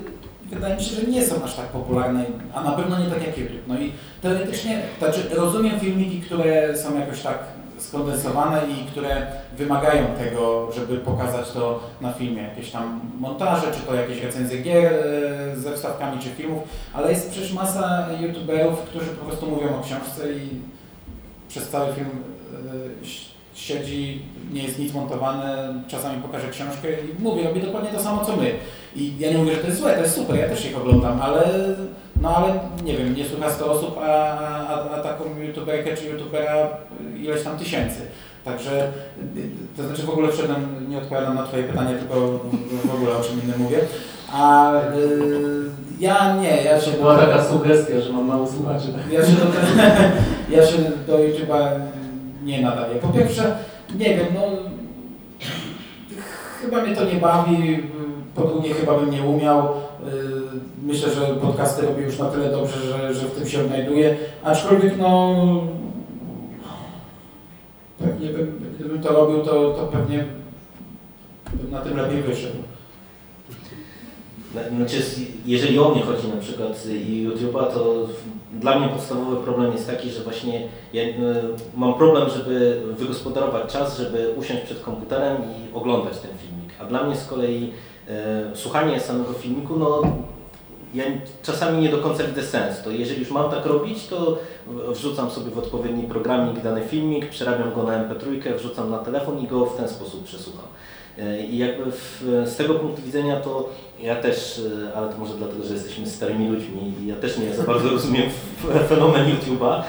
wydaje 0.51 0.77
mi 0.77 0.83
się, 0.83 0.95
że 0.97 1.03
nie 1.03 1.27
są 1.27 1.45
aż 1.45 1.55
tak 1.57 1.67
popularne, 1.67 2.25
a 2.55 2.63
na 2.63 2.73
pewno 2.73 2.99
nie 2.99 3.11
tak 3.11 3.27
jak 3.27 3.39
YouTube. 3.39 3.63
No 3.67 3.79
i 3.79 3.93
teoretycznie, 4.23 4.83
znaczy 4.99 5.29
rozumiem 5.31 5.81
filmiki, 5.81 6.21
które 6.21 6.77
są 6.77 7.01
jakoś 7.01 7.21
tak 7.21 7.39
skondensowane 7.83 8.61
i 8.66 8.87
które 8.90 9.27
wymagają 9.57 10.07
tego, 10.07 10.73
żeby 10.73 10.97
pokazać 10.97 11.51
to 11.51 11.81
na 12.01 12.12
filmie. 12.12 12.42
Jakieś 12.42 12.71
tam 12.71 13.01
montaże, 13.18 13.73
czy 13.73 13.81
to 13.81 13.95
jakieś 13.95 14.23
recenzje 14.23 14.62
gier 14.62 14.92
e, 14.92 15.57
ze 15.57 15.73
wstawkami, 15.73 16.23
czy 16.23 16.29
filmów, 16.29 16.62
ale 16.92 17.11
jest 17.11 17.31
przecież 17.31 17.53
masa 17.53 18.09
youtuberów, 18.21 18.83
którzy 18.83 19.07
po 19.07 19.25
prostu 19.25 19.47
mówią 19.47 19.68
o 19.79 19.83
książce 19.83 20.33
i 20.33 20.49
przez 21.49 21.68
cały 21.68 21.95
film 21.95 22.11
e, 22.11 23.33
siedzi, 23.55 24.23
nie 24.53 24.62
jest 24.62 24.79
nic 24.79 24.95
montowane, 24.95 25.75
czasami 25.88 26.23
pokaże 26.23 26.49
książkę 26.49 26.88
i 26.92 27.23
mówi, 27.23 27.42
robi 27.42 27.61
dokładnie 27.61 27.90
to 27.90 28.03
samo 28.03 28.25
co 28.25 28.37
my. 28.37 28.55
I 28.96 29.18
ja 29.18 29.31
nie 29.31 29.38
mówię, 29.38 29.55
że 29.55 29.61
to 29.61 29.66
jest 29.66 29.81
złe, 29.81 29.94
to 29.94 30.00
jest 30.00 30.14
super, 30.14 30.37
ja 30.37 30.48
też 30.48 30.66
ich 30.66 30.76
oglądam, 30.76 31.22
ale 31.22 31.42
no 32.22 32.37
ale 32.37 32.61
nie 32.85 32.96
wiem, 32.96 33.16
nie 33.16 33.24
słucha 33.24 33.50
100 33.50 33.72
osób, 33.72 33.98
a, 33.98 34.38
a, 34.68 34.90
a 34.90 35.02
taką 35.02 35.24
youtuberkę 35.40 35.96
czy 35.96 36.07
youtubera 36.07 36.68
ileś 37.16 37.42
tam 37.42 37.59
tysięcy. 37.59 38.00
Także, 38.44 38.92
to 39.76 39.83
znaczy 39.83 40.02
w 40.02 40.11
ogóle 40.11 40.33
wszedłem, 40.33 40.87
nie 40.88 40.98
odpowiadam 40.98 41.35
na 41.35 41.42
Twoje 41.42 41.64
pytanie, 41.64 41.94
tylko 41.94 42.14
w 42.85 42.94
ogóle 42.94 43.16
o 43.16 43.20
czym 43.20 43.42
innym 43.42 43.61
mówię. 43.61 43.78
A 44.33 44.74
y, 44.74 44.81
ja 46.00 46.37
nie, 46.37 46.62
ja 46.62 46.81
się... 46.81 46.90
Była 46.90 47.18
taka 47.18 47.44
sugestia, 47.44 48.00
że 48.00 48.12
mam 48.12 48.26
mało 48.26 48.46
słuchaczy. 48.46 48.87
Ja 49.11 49.26
się 49.26 49.33
do, 49.33 49.44
ja 50.57 50.66
się 50.66 50.76
do 51.07 51.18
YouTube'a 51.18 51.81
nie 52.44 52.62
nadaję. 52.62 52.94
Po 52.94 53.09
pierwsze, 53.09 53.57
nie 53.94 54.16
wiem, 54.16 54.26
no 54.35 54.40
chyba 56.62 56.83
mnie 56.83 56.96
to 56.96 57.05
nie 57.05 57.20
bawi, 57.20 57.83
po 58.35 58.42
drugie 58.42 58.75
chyba 58.75 58.99
bym 58.99 59.11
nie 59.11 59.23
umiał. 59.23 59.68
Myślę, 60.83 61.14
że 61.14 61.27
podcasty 61.27 61.87
robię 61.87 62.03
już 62.03 62.18
na 62.18 62.31
tyle 62.31 62.51
dobrze, 62.51 62.81
że, 62.81 63.14
że 63.14 63.27
w 63.27 63.31
tym 63.31 63.49
się 63.49 63.61
odnajduję. 63.61 64.16
Aczkolwiek 64.42 64.99
no 64.99 65.35
pewnie 67.99 68.29
bym, 68.29 68.61
gdybym 68.75 69.03
to 69.03 69.12
robił, 69.12 69.42
to, 69.42 69.51
to 69.71 69.88
pewnie 69.92 70.25
bym 71.55 71.71
na 71.71 71.81
tym 71.81 71.97
lepiej 71.97 72.23
wyszedł. 72.23 72.57
Znaczy, 74.77 75.03
jeżeli 75.47 75.79
o 75.79 75.88
mnie 75.88 76.03
chodzi 76.03 76.29
na 76.29 76.40
przykład 76.40 76.87
i 76.87 77.29
YouTube'a, 77.29 77.66
to 77.66 78.09
dla 78.53 78.79
mnie 78.79 78.88
podstawowy 78.88 79.37
problem 79.37 79.73
jest 79.73 79.87
taki, 79.87 80.11
że 80.11 80.23
właśnie 80.23 80.68
ja 80.92 81.03
mam 81.77 81.95
problem, 81.95 82.29
żeby 82.31 82.83
wygospodarować 82.99 83.73
czas, 83.73 83.99
żeby 83.99 84.35
usiąść 84.37 84.62
przed 84.62 84.81
komputerem 84.81 85.37
i 85.37 85.75
oglądać 85.75 86.18
ten 86.18 86.31
filmik. 86.38 86.73
A 86.81 86.85
dla 86.85 87.03
mnie 87.03 87.16
z 87.16 87.27
kolei 87.27 87.73
słuchanie 88.55 89.01
samego 89.01 89.33
filmiku, 89.33 89.77
no 89.77 90.03
ja 90.94 91.05
czasami 91.42 91.83
nie 91.83 91.88
do 91.88 91.98
końca 91.98 92.25
widzę 92.25 92.42
sens. 92.42 92.83
To 92.83 92.90
jeżeli 92.90 93.20
już 93.20 93.31
mam 93.31 93.51
tak 93.51 93.66
robić, 93.66 94.07
to 94.07 94.38
wrzucam 94.88 95.31
sobie 95.31 95.51
w 95.51 95.59
odpowiedni 95.59 96.03
programik 96.03 96.61
dany 96.61 96.83
filmik, 96.85 97.29
przerabiam 97.29 97.75
go 97.75 97.83
na 97.83 97.92
MP3, 97.92 98.55
wrzucam 98.57 98.90
na 98.90 98.98
telefon 98.98 99.38
i 99.38 99.46
go 99.46 99.66
w 99.66 99.77
ten 99.77 99.88
sposób 99.88 100.25
przesłucham. 100.25 100.64
I 101.51 101.59
jakby 101.59 101.90
w, 101.90 102.22
z 102.46 102.57
tego 102.57 102.75
punktu 102.75 103.03
widzenia 103.03 103.40
to 103.40 103.68
ja 104.01 104.16
też, 104.16 104.61
ale 104.96 105.09
to 105.09 105.18
może 105.18 105.35
dlatego, 105.35 105.64
że 105.64 105.75
jesteśmy 105.75 106.07
starymi 106.07 106.48
ludźmi 106.48 106.92
i 107.03 107.07
ja 107.07 107.16
też 107.16 107.38
nie 107.38 107.55
za 107.55 107.62
bardzo 107.62 107.90
rozumiem 107.96 108.31
fenomen 108.88 109.27
YouTube'a, 109.31 109.83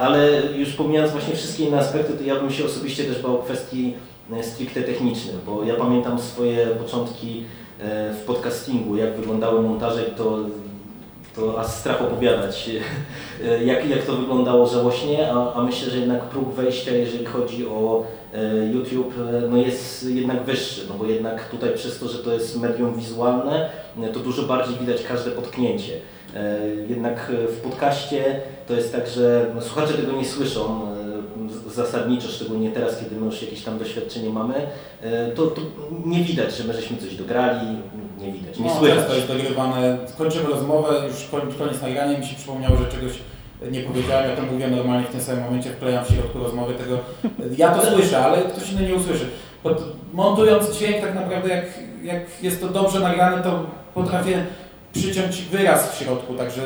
ale 0.00 0.42
już 0.56 0.72
pomijając 0.72 1.12
właśnie 1.12 1.34
wszystkie 1.34 1.64
inne 1.64 1.78
aspekty, 1.78 2.12
to 2.12 2.22
ja 2.24 2.36
bym 2.36 2.50
się 2.50 2.64
osobiście 2.64 3.04
też 3.04 3.22
bał 3.22 3.42
kwestii 3.42 3.94
stricte 4.42 4.82
technicznych, 4.82 5.36
bo 5.46 5.64
ja 5.64 5.74
pamiętam 5.74 6.18
swoje 6.18 6.66
początki 6.66 7.44
e, 7.80 8.14
w 8.14 8.24
podcastingu, 8.24 8.96
jak 8.96 9.16
wyglądały 9.16 9.62
montaże 9.62 10.02
i 10.02 10.10
to, 10.10 10.38
to 11.36 11.60
aż 11.60 11.66
strach 11.66 12.02
opowiadać, 12.02 12.70
e, 13.44 13.64
jak, 13.64 13.88
jak 13.88 14.02
to 14.02 14.12
wyglądało 14.12 14.66
żałośnie, 14.66 15.32
a, 15.32 15.54
a 15.54 15.62
myślę, 15.62 15.90
że 15.90 15.98
jednak 15.98 16.24
próg 16.24 16.54
wejścia, 16.54 16.90
jeżeli 16.90 17.24
chodzi 17.24 17.66
o 17.66 18.04
e, 18.34 18.66
YouTube, 18.66 19.14
e, 19.18 19.48
no 19.50 19.56
jest 19.56 20.10
jednak 20.10 20.44
wyższy, 20.44 20.80
no 20.88 20.94
bo 20.94 21.06
jednak 21.06 21.48
tutaj 21.48 21.74
przez 21.74 21.98
to, 21.98 22.08
że 22.08 22.18
to 22.18 22.32
jest 22.32 22.60
medium 22.60 22.94
wizualne, 22.94 23.70
e, 24.02 24.08
to 24.08 24.20
dużo 24.20 24.42
bardziej 24.42 24.76
widać 24.76 25.02
każde 25.02 25.30
potknięcie. 25.30 25.92
E, 26.34 26.58
Jednak 26.88 27.30
e, 27.30 27.48
w 27.48 27.60
podcaście 27.60 28.40
to 28.68 28.74
jest 28.74 28.92
tak, 28.92 29.08
że 29.08 29.46
no, 29.54 29.62
słuchacze 29.62 29.94
tego 29.94 30.12
nie 30.12 30.24
słyszą 30.24 30.91
e, 31.72 31.74
z- 31.74 31.76
zasadniczo, 31.76 32.28
szczególnie 32.28 32.70
teraz, 32.70 32.98
kiedy 32.98 33.16
my 33.16 33.26
już 33.26 33.42
jakieś 33.42 33.62
tam 33.62 33.78
doświadczenie 33.78 34.30
mamy, 34.30 34.54
e, 35.02 35.28
to, 35.30 35.46
to 35.46 35.60
nie 36.06 36.24
widać, 36.24 36.56
że 36.56 36.64
my 36.64 36.74
żeśmy 36.74 36.96
coś 36.96 37.14
dograli, 37.14 37.66
nie 38.18 38.32
widać, 38.32 38.58
nie 38.58 38.66
No, 38.66 38.78
słychać. 38.78 38.98
często 38.98 39.14
jest 39.14 39.28
dogrywane. 39.28 39.98
Kończymy 40.18 40.48
rozmowę, 40.48 40.94
już 41.08 41.28
koniec 41.58 41.82
nagrania, 41.82 42.18
mi 42.18 42.26
się 42.26 42.36
przypomniało, 42.36 42.76
że 42.76 42.84
czegoś 42.98 43.12
nie 43.70 43.80
powiedziałem, 43.80 44.30
ja 44.30 44.36
to 44.36 44.42
mówię 44.42 44.68
normalnie 44.68 45.06
w 45.06 45.10
tym 45.10 45.20
samym 45.20 45.44
momencie, 45.44 45.70
wklejam 45.70 46.04
w 46.04 46.08
środku 46.08 46.38
rozmowy 46.38 46.74
tego. 46.74 46.98
Ja 47.56 47.74
to 47.74 47.90
słyszę, 47.90 48.18
ale 48.24 48.42
ktoś 48.42 48.72
inny 48.72 48.88
nie 48.88 48.94
usłyszy. 48.94 49.24
Pod, 49.62 49.82
montując 50.12 50.76
dźwięk 50.78 51.00
tak 51.00 51.14
naprawdę 51.14 51.48
jak, 51.48 51.64
jak 52.02 52.22
jest 52.42 52.60
to 52.60 52.68
dobrze 52.68 53.00
nagrane, 53.00 53.42
to 53.42 53.66
potrafię 53.94 54.46
przyciąć 54.92 55.42
wyraz 55.42 55.92
w 55.92 55.98
środku, 55.98 56.34
także 56.34 56.62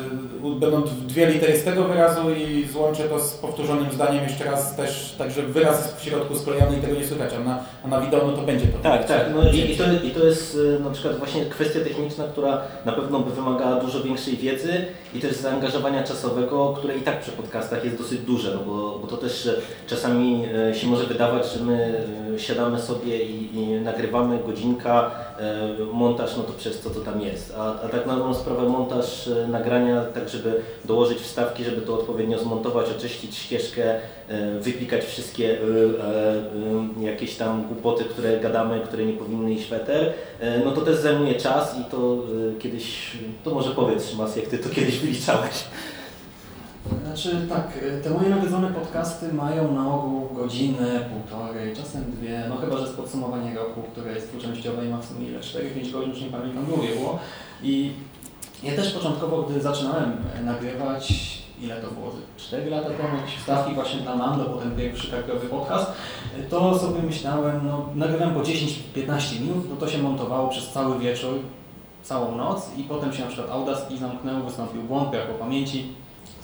będą 0.61 0.83
dwie 0.83 1.27
litery 1.27 1.59
z 1.59 1.65
tego 1.65 1.85
wyrazu 1.85 2.31
i 2.31 2.69
złączę 2.73 3.09
to 3.09 3.21
z 3.21 3.35
powtórzonym 3.35 3.93
zdaniem 3.93 4.25
jeszcze 4.25 4.45
raz 4.45 4.77
też, 4.77 5.15
także 5.19 5.43
wyraz 5.43 5.83
jest 5.83 6.01
w 6.01 6.05
środku 6.05 6.39
sklejony 6.39 6.79
i 6.79 6.81
tego 6.81 6.95
nie 6.95 7.07
słychać, 7.07 7.31
a 7.35 7.45
na, 7.45 7.59
a 7.85 7.89
na 7.89 8.01
wideo 8.01 8.27
no 8.27 8.33
to 8.33 8.43
będzie 8.43 8.67
to. 8.67 8.79
Tak, 8.79 9.07
tak. 9.09 9.21
No 9.35 9.51
i, 9.51 9.73
i, 9.73 9.77
to, 9.77 9.85
I 10.05 10.11
to 10.11 10.27
jest 10.27 10.59
e, 10.77 10.83
na 10.83 10.91
przykład 10.91 11.19
właśnie 11.19 11.45
kwestia 11.45 11.81
techniczna, 11.81 12.25
która 12.25 12.63
na 12.85 12.93
pewno 12.93 13.21
by 13.21 13.31
wymagała 13.31 13.81
dużo 13.81 14.03
większej 14.03 14.37
wiedzy 14.37 14.85
i 15.15 15.21
też 15.21 15.37
zaangażowania 15.37 16.03
czasowego, 16.03 16.75
które 16.79 16.97
i 16.97 17.01
tak 17.01 17.21
przy 17.21 17.33
podcastach 17.33 17.85
jest 17.85 17.99
dosyć 17.99 18.21
duże, 18.21 18.55
no 18.55 18.61
bo, 18.61 18.99
bo 18.99 19.07
to 19.07 19.17
też 19.17 19.47
e, 19.47 19.55
czasami 19.87 20.45
e, 20.71 20.75
się 20.75 20.87
może 20.87 21.05
wydawać, 21.05 21.53
że 21.53 21.65
my 21.65 22.05
siadamy 22.39 22.81
sobie 22.81 23.25
i, 23.25 23.57
i 23.57 23.81
nagrywamy 23.81 24.39
godzinka, 24.47 25.11
montaż, 25.93 26.37
no 26.37 26.43
to 26.43 26.53
przez 26.53 26.81
co 26.81 26.91
to 26.91 27.01
tam 27.01 27.21
jest. 27.21 27.55
A, 27.59 27.83
a 27.83 27.89
tak 27.89 28.07
na 28.07 28.16
dobrą 28.17 28.35
sprawę 28.35 28.69
montaż 28.69 29.29
e, 29.29 29.49
nagrania, 29.49 30.05
tak 30.05 30.29
żeby 30.29 30.63
dołożyć 30.85 31.19
wstawki, 31.19 31.65
żeby 31.65 31.81
to 31.81 31.95
odpowiednio 31.95 32.39
zmontować, 32.39 32.87
oczyścić 32.91 33.37
ścieżkę, 33.37 33.95
e, 34.29 34.61
wypikać 34.61 35.05
wszystkie 35.05 35.59
e, 37.01 37.05
jakieś 37.05 37.37
tam 37.37 37.67
głupoty, 37.67 38.05
które 38.05 38.41
gadamy, 38.41 38.81
które 38.81 39.05
nie 39.05 39.13
powinny 39.13 39.53
iść 39.53 39.71
w 39.71 39.75
no 40.65 40.73
to 40.73 40.81
też 40.81 40.97
zajmuje 40.97 41.35
czas 41.35 41.77
i 41.81 41.91
to 41.91 42.19
kiedyś, 42.59 43.17
to 43.45 43.55
może 43.55 43.71
powiedz 43.71 44.11
Szymas, 44.11 44.37
jak 44.37 44.47
Ty 44.47 44.59
to 44.59 44.69
kiedyś 44.69 44.99
wyliczałeś. 44.99 45.65
Znaczy 47.05 47.47
tak, 47.49 47.83
y, 47.83 48.01
te 48.03 48.11
moje 48.11 48.29
nawiedzone 48.29 48.69
podcasty 48.69 49.33
mają 49.33 49.75
na 49.75 49.95
ogół 49.95 50.29
godzinę, 50.35 51.01
półtorej, 51.13 51.77
czasem 51.77 52.13
dwie, 52.13 52.45
no 52.49 52.57
chyba, 52.57 52.79
że 52.79 52.89
z 52.89 52.93
podsumowania 52.93 53.55
roku, 53.55 53.83
które 53.83 54.13
jest 54.13 54.29
dwuczęściowe 54.29 54.87
i 54.87 54.89
ma 54.89 54.99
w 54.99 55.05
sumie 55.05 55.29
ile, 55.29 55.41
4-5 55.41 55.93
godzin, 55.93 56.11
już 56.11 56.21
nie 56.21 56.31
pamiętam, 56.31 56.67
długie 56.67 56.89
było. 56.89 57.19
I 57.63 57.93
ja 58.63 58.77
też 58.77 58.93
początkowo, 58.93 59.43
gdy 59.43 59.61
zaczynałem 59.61 60.17
e, 60.35 60.43
nagrywać, 60.43 61.13
ile 61.61 61.77
to 61.77 61.91
było, 61.91 62.13
4 62.37 62.71
lata 62.71 62.91
temu, 62.91 63.17
jakieś 63.17 63.37
wstawki 63.37 63.75
właśnie 63.75 64.01
dla 64.01 64.17
Mando, 64.17 64.45
potem 64.45 64.77
pierwszy 64.77 65.11
krakowy 65.11 65.47
podcast, 65.47 65.93
y, 66.39 66.43
to 66.51 66.79
sobie 66.79 67.03
myślałem, 67.03 67.61
no 67.65 67.89
nagrywałem 67.95 68.35
po 68.35 68.41
10-15 68.41 69.41
minut, 69.41 69.71
no 69.71 69.77
to 69.77 69.89
się 69.89 69.99
montowało 69.99 70.49
przez 70.49 70.73
cały 70.73 70.99
wieczór, 70.99 71.39
całą 72.03 72.37
noc 72.37 72.71
i 72.77 72.83
potem 72.83 73.13
się 73.13 73.23
na 73.23 73.29
przykład 73.29 73.51
Audacity 73.51 73.99
zamknęło, 73.99 74.41
wystąpił 74.41 74.83
błąd, 74.83 75.11
brak 75.11 75.31
o 75.31 75.35
pamięci, 75.35 75.93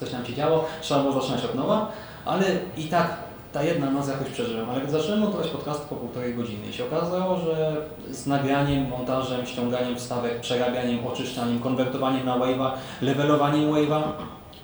coś 0.02 0.10
tam 0.10 0.26
się 0.26 0.34
działo, 0.34 0.64
trzeba 0.80 1.00
było 1.00 1.20
zaczynać 1.20 1.44
od 1.44 1.54
nowa, 1.54 1.92
ale 2.24 2.44
i 2.76 2.84
tak 2.84 3.16
ta 3.52 3.62
jedna 3.62 3.90
noc 3.90 4.08
jakoś 4.08 4.28
przeżyłem, 4.28 4.70
ale 4.70 4.90
zacząłem 4.90 5.20
montować 5.20 5.48
podcast 5.48 5.84
po 5.84 5.96
półtorej 5.96 6.34
godziny 6.34 6.66
i 6.70 6.72
się 6.72 6.84
okazało, 6.84 7.36
że 7.36 7.76
z 8.10 8.26
nagraniem, 8.26 8.88
montażem, 8.88 9.46
ściąganiem 9.46 9.96
wstawek, 9.96 10.40
przerabianiem, 10.40 11.06
oczyszczaniem, 11.06 11.58
konwertowaniem 11.58 12.26
na 12.26 12.38
wave'a, 12.38 12.70
levelowaniem 13.02 13.72
wave'a, 13.72 14.02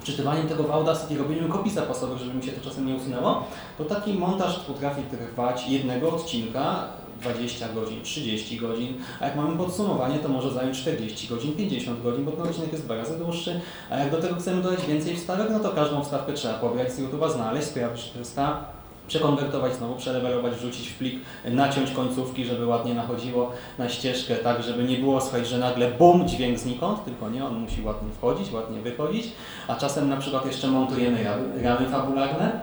czytywaniem 0.05 0.49
tego 0.49 0.63
w 0.63 0.71
Audacity, 0.71 1.19
robieniem 1.19 1.49
kopii 1.49 1.73
zapasowych, 1.73 2.19
żeby 2.19 2.35
mi 2.35 2.43
się 2.43 2.53
to 2.53 2.71
czasem 2.71 2.87
nie 2.87 2.95
usunęło, 2.95 3.45
to 3.79 3.85
taki 3.85 4.15
montaż 4.15 4.59
potrafi 4.59 5.03
trwać 5.03 5.69
jednego 5.69 6.11
odcinka 6.11 6.85
20 7.21 7.69
godzin, 7.69 8.03
30 8.03 8.57
godzin, 8.57 8.95
a 9.21 9.27
jak 9.27 9.37
mamy 9.37 9.57
podsumowanie, 9.57 10.19
to 10.19 10.29
może 10.29 10.51
zająć 10.51 10.79
40 10.79 11.29
godzin, 11.29 11.53
50 11.53 12.03
godzin, 12.03 12.25
bo 12.25 12.33
ten 12.33 12.43
odcinek 12.43 12.73
jest 12.73 12.85
dwa 12.85 12.97
razy 12.97 13.19
dłuższy, 13.19 13.61
a 13.91 13.97
jak 13.97 14.11
do 14.11 14.17
tego 14.17 14.35
chcemy 14.35 14.63
dodać 14.63 14.87
więcej 14.87 15.17
wstawek, 15.17 15.49
no 15.51 15.61
to 15.61 15.71
każdą 15.71 16.05
wstawkę 16.05 16.33
trzeba 16.33 16.55
pobrać 16.55 16.93
z 16.93 17.01
YouTube'a, 17.01 17.33
znaleźć, 17.33 17.67
sprawdzić, 17.67 18.13
czy 18.13 18.35
ta, 18.35 18.65
przekonwertować 19.09 19.75
znowu, 19.75 19.95
przelewelować, 19.95 20.55
wrzucić 20.55 20.89
w 20.89 20.99
plik, 20.99 21.21
naciąć 21.45 21.91
końcówki, 21.91 22.45
żeby 22.45 22.67
ładnie 22.67 22.95
nachodziło 22.95 23.53
na 23.79 23.89
ścieżkę, 23.89 24.37
tak 24.37 24.63
żeby 24.63 24.85
nie 24.85 24.97
było 24.97 25.21
słychać, 25.21 25.49
że 25.49 25.59
nagle 25.59 25.91
bum, 25.91 26.29
dźwięk 26.29 26.59
znikąd, 26.59 27.05
tylko 27.05 27.31
nie, 27.31 27.45
on 27.45 27.55
musi 27.55 27.83
ładnie 27.83 28.09
wchodzić, 28.13 28.53
ładnie 28.53 28.81
wychodzić, 28.81 29.27
a 29.69 29.77
czasem 29.77 30.09
na 30.09 30.17
przykład 30.17 30.47
jeszcze 30.47 30.69
montujemy 30.69 31.25
ramy, 31.25 31.63
ramy 31.63 31.89
fabularne. 31.89 32.61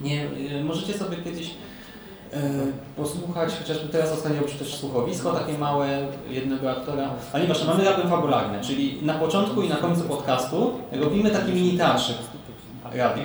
Nie, 0.00 0.24
y, 0.60 0.64
możecie 0.64 0.94
sobie 0.94 1.16
kiedyś 1.16 1.50
posłuchać, 2.96 3.50
chociażby 3.58 3.88
teraz 3.88 4.12
ostatnio 4.12 4.42
przy 4.42 4.58
też 4.58 4.74
słuchowisko, 4.74 5.32
takie 5.32 5.58
małe, 5.58 6.06
jednego 6.30 6.70
aktora, 6.70 7.10
ale 7.32 7.42
nieważne, 7.42 7.66
mamy 7.66 7.84
raby 7.84 8.08
fabularne, 8.08 8.60
czyli 8.60 8.98
na 9.02 9.14
początku 9.14 9.62
i 9.62 9.68
na 9.68 9.76
końcu 9.76 10.02
podcastu 10.02 10.72
robimy 10.92 11.30
taki 11.30 11.52
mini 11.52 11.78
teatrzyk 11.78 12.16
radio, 12.92 13.22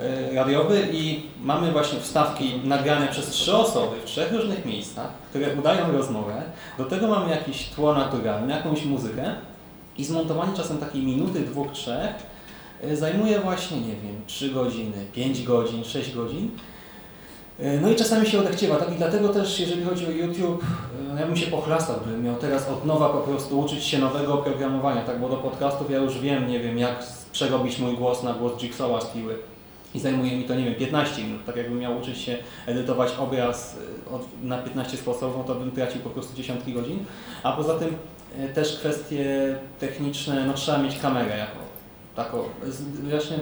e, 0.00 0.34
radiowy 0.34 0.88
i 0.92 1.22
mamy 1.42 1.72
właśnie 1.72 2.00
wstawki 2.00 2.60
nagrane 2.64 3.08
przez 3.08 3.28
trzy 3.28 3.56
osoby 3.56 3.96
w 4.00 4.04
trzech 4.04 4.32
różnych 4.32 4.64
miejscach, 4.64 5.08
które 5.30 5.54
udają 5.54 5.92
rozmowę, 5.92 6.42
do 6.78 6.84
tego 6.84 7.08
mamy 7.08 7.30
jakieś 7.30 7.68
tło 7.68 7.94
naturalne, 7.94 8.54
jakąś 8.54 8.84
muzykę 8.84 9.34
i 9.98 10.04
zmontowanie 10.04 10.56
czasem 10.56 10.78
takiej 10.78 11.02
minuty, 11.02 11.40
dwóch, 11.40 11.72
trzech 11.72 12.14
e, 12.82 12.96
zajmuje 12.96 13.40
właśnie, 13.40 13.80
nie 13.80 13.96
wiem, 13.96 14.20
3 14.26 14.50
godziny, 14.50 15.06
5 15.12 15.42
godzin, 15.42 15.84
6 15.84 16.14
godzin. 16.14 16.50
E, 17.58 17.80
No 17.80 17.90
i 17.90 17.96
czasami 17.96 18.26
się 18.26 18.40
odechciewa, 18.40 18.76
tak 18.76 18.92
i 18.92 18.96
dlatego 18.96 19.28
też, 19.28 19.60
jeżeli 19.60 19.84
chodzi 19.84 20.06
o 20.06 20.10
YouTube, 20.10 20.64
e, 21.14 21.20
ja 21.20 21.26
bym 21.26 21.36
się 21.36 21.46
pochlastał, 21.46 21.96
gdybym 22.02 22.24
miał 22.24 22.36
teraz 22.36 22.68
od 22.68 22.84
nowa 22.84 23.08
po 23.08 23.18
prostu 23.18 23.60
uczyć 23.60 23.84
się 23.84 23.98
nowego 23.98 24.34
oprogramowania, 24.34 25.02
tak, 25.02 25.20
bo 25.20 25.28
do 25.28 25.36
podcastów 25.36 25.90
ja 25.90 25.98
już 25.98 26.18
wiem, 26.18 26.48
nie 26.48 26.60
wiem, 26.60 26.78
jak 26.78 27.04
przerobić 27.32 27.78
mój 27.78 27.96
głos 27.96 28.22
na 28.22 28.34
głos 28.34 28.52
Jigsawa 28.62 29.00
z 29.00 29.06
Piły. 29.06 29.38
I 29.94 30.00
zajmuje 30.00 30.36
mi 30.36 30.44
to, 30.44 30.54
nie 30.54 30.64
wiem, 30.64 30.74
15 30.74 31.24
minut. 31.24 31.44
Tak 31.44 31.56
jakbym 31.56 31.78
miał 31.78 31.98
uczyć 31.98 32.18
się 32.18 32.36
edytować 32.66 33.12
obraz 33.18 33.76
e, 34.12 34.46
na 34.46 34.58
15 34.58 34.96
sposobów, 34.96 35.36
no 35.38 35.44
to 35.44 35.54
bym 35.54 35.70
tracił 35.72 36.00
po 36.00 36.10
prostu 36.10 36.36
dziesiątki 36.36 36.72
godzin. 36.72 37.04
A 37.42 37.52
poza 37.52 37.78
tym 37.78 37.96
też 38.54 38.78
kwestie 38.78 39.56
techniczne, 39.78 40.46
no 40.46 40.52
trzeba 40.52 40.78
mieć 40.78 40.98
kamerę 40.98 41.38
jako 41.38 41.58
taką. 42.16 42.38
Właśnie 43.10 43.36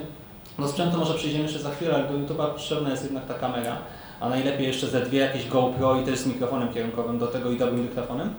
do 0.59 0.67
sprzętu 0.67 0.97
może 0.97 1.13
przejdziemy 1.13 1.43
jeszcze 1.43 1.59
za 1.59 1.69
chwilę, 1.69 1.95
ale 1.95 2.03
do 2.03 2.13
YouTube'a 2.13 2.47
potrzebna 2.51 2.89
jest 2.89 3.03
jednak 3.03 3.25
ta 3.25 3.33
kamera, 3.33 3.77
a 4.19 4.29
najlepiej 4.29 4.67
jeszcze 4.67 4.87
ze 4.87 5.01
dwie 5.01 5.19
jakieś 5.19 5.47
GoPro 5.47 6.01
i 6.01 6.03
też 6.03 6.19
z 6.19 6.27
mikrofonem 6.27 6.73
kierunkowym 6.73 7.19
do 7.19 7.27
tego 7.27 7.51
i 7.51 7.57
dobrym 7.57 7.83
dyktafonem. 7.83 8.33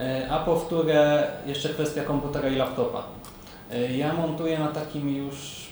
E, 0.00 0.28
A 0.30 0.38
po 0.38 0.56
wtóre 0.56 1.26
jeszcze 1.46 1.68
kwestia 1.68 2.04
komputera 2.04 2.48
i 2.48 2.56
laptopa. 2.56 3.02
E, 3.72 3.96
Ja 3.96 4.12
montuję 4.12 4.58
na 4.58 4.68
takim 4.68 5.16
już 5.16 5.64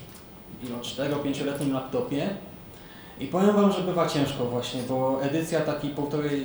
ilo 0.64 0.78
4-5-letnim 0.78 1.72
laptopie 1.72 2.28
i 3.20 3.26
powiem 3.26 3.56
Wam, 3.56 3.72
że 3.72 3.80
bywa 3.80 4.08
ciężko 4.08 4.44
właśnie, 4.44 4.82
bo 4.88 5.22
edycja 5.22 5.60
takiej 5.60 5.90
półtorej 5.90 6.42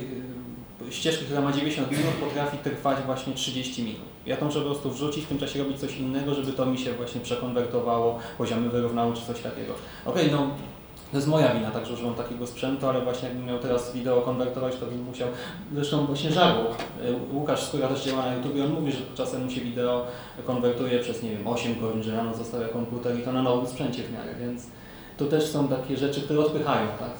y, 0.88 0.92
ścieżki, 0.92 1.24
która 1.24 1.40
ma 1.40 1.52
90 1.52 1.90
minut, 1.90 2.14
potrafi 2.20 2.58
trwać 2.58 2.98
właśnie 3.06 3.34
30 3.34 3.82
minut. 3.82 4.00
Ja 4.26 4.36
to 4.36 4.44
muszę 4.44 4.58
po 4.60 4.66
prostu 4.66 4.90
wrzucić, 4.90 5.24
w 5.24 5.28
tym 5.28 5.38
czasie 5.38 5.58
robić 5.58 5.78
coś 5.80 5.96
innego, 5.96 6.34
żeby 6.34 6.52
to 6.52 6.66
mi 6.66 6.78
się 6.78 6.92
właśnie 6.92 7.20
przekonwertowało, 7.20 8.18
poziomy 8.38 8.68
wyrównało 8.68 9.12
czy 9.12 9.22
coś 9.26 9.40
takiego. 9.40 9.72
Okej, 10.04 10.30
no 10.32 10.50
to 11.10 11.16
jest 11.16 11.28
moja 11.28 11.54
wina, 11.54 11.70
także 11.70 11.94
używam 11.94 12.14
takiego 12.14 12.46
sprzętu, 12.46 12.88
ale 12.88 13.00
właśnie 13.00 13.28
jakbym 13.28 13.46
miał 13.46 13.58
teraz 13.58 13.92
wideo 13.92 14.20
konwertować, 14.20 14.76
to 14.76 14.86
bym 14.86 15.04
musiał, 15.04 15.28
zresztą 15.74 16.06
właśnie 16.06 16.32
Żagu, 16.32 16.60
y, 16.60 17.34
Łukasz 17.34 17.62
Skóra 17.62 17.88
też 17.88 18.04
działa 18.04 18.26
na 18.26 18.34
YouTube 18.34 18.54
on 18.64 18.72
mówi, 18.72 18.92
że 18.92 18.98
czasem 19.14 19.44
mu 19.44 19.50
się 19.50 19.60
wideo 19.60 20.06
konwertuje 20.46 20.98
przez, 20.98 21.22
nie 21.22 21.30
wiem, 21.30 21.46
8 21.46 21.80
godzin, 21.80 22.02
że 22.02 22.16
rano 22.16 22.34
zostawia 22.34 22.68
komputer 22.68 23.18
i 23.18 23.22
to 23.22 23.32
na 23.32 23.42
nowym 23.42 23.66
sprzęcie 23.66 24.02
w 24.02 24.12
miarę, 24.12 24.34
więc 24.40 24.66
to 25.16 25.24
też 25.24 25.44
są 25.44 25.68
takie 25.68 25.96
rzeczy, 25.96 26.22
które 26.22 26.40
odpychają, 26.40 26.88
tak? 26.98 27.10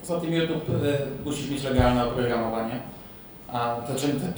Poza 0.00 0.20
tym 0.20 0.32
YouTube 0.32 0.68
e, 0.70 0.98
musisz 1.24 1.50
mieć 1.50 1.64
legalne 1.64 2.08
oprogramowanie. 2.08 2.80
A 3.52 3.76
to, 3.86 3.92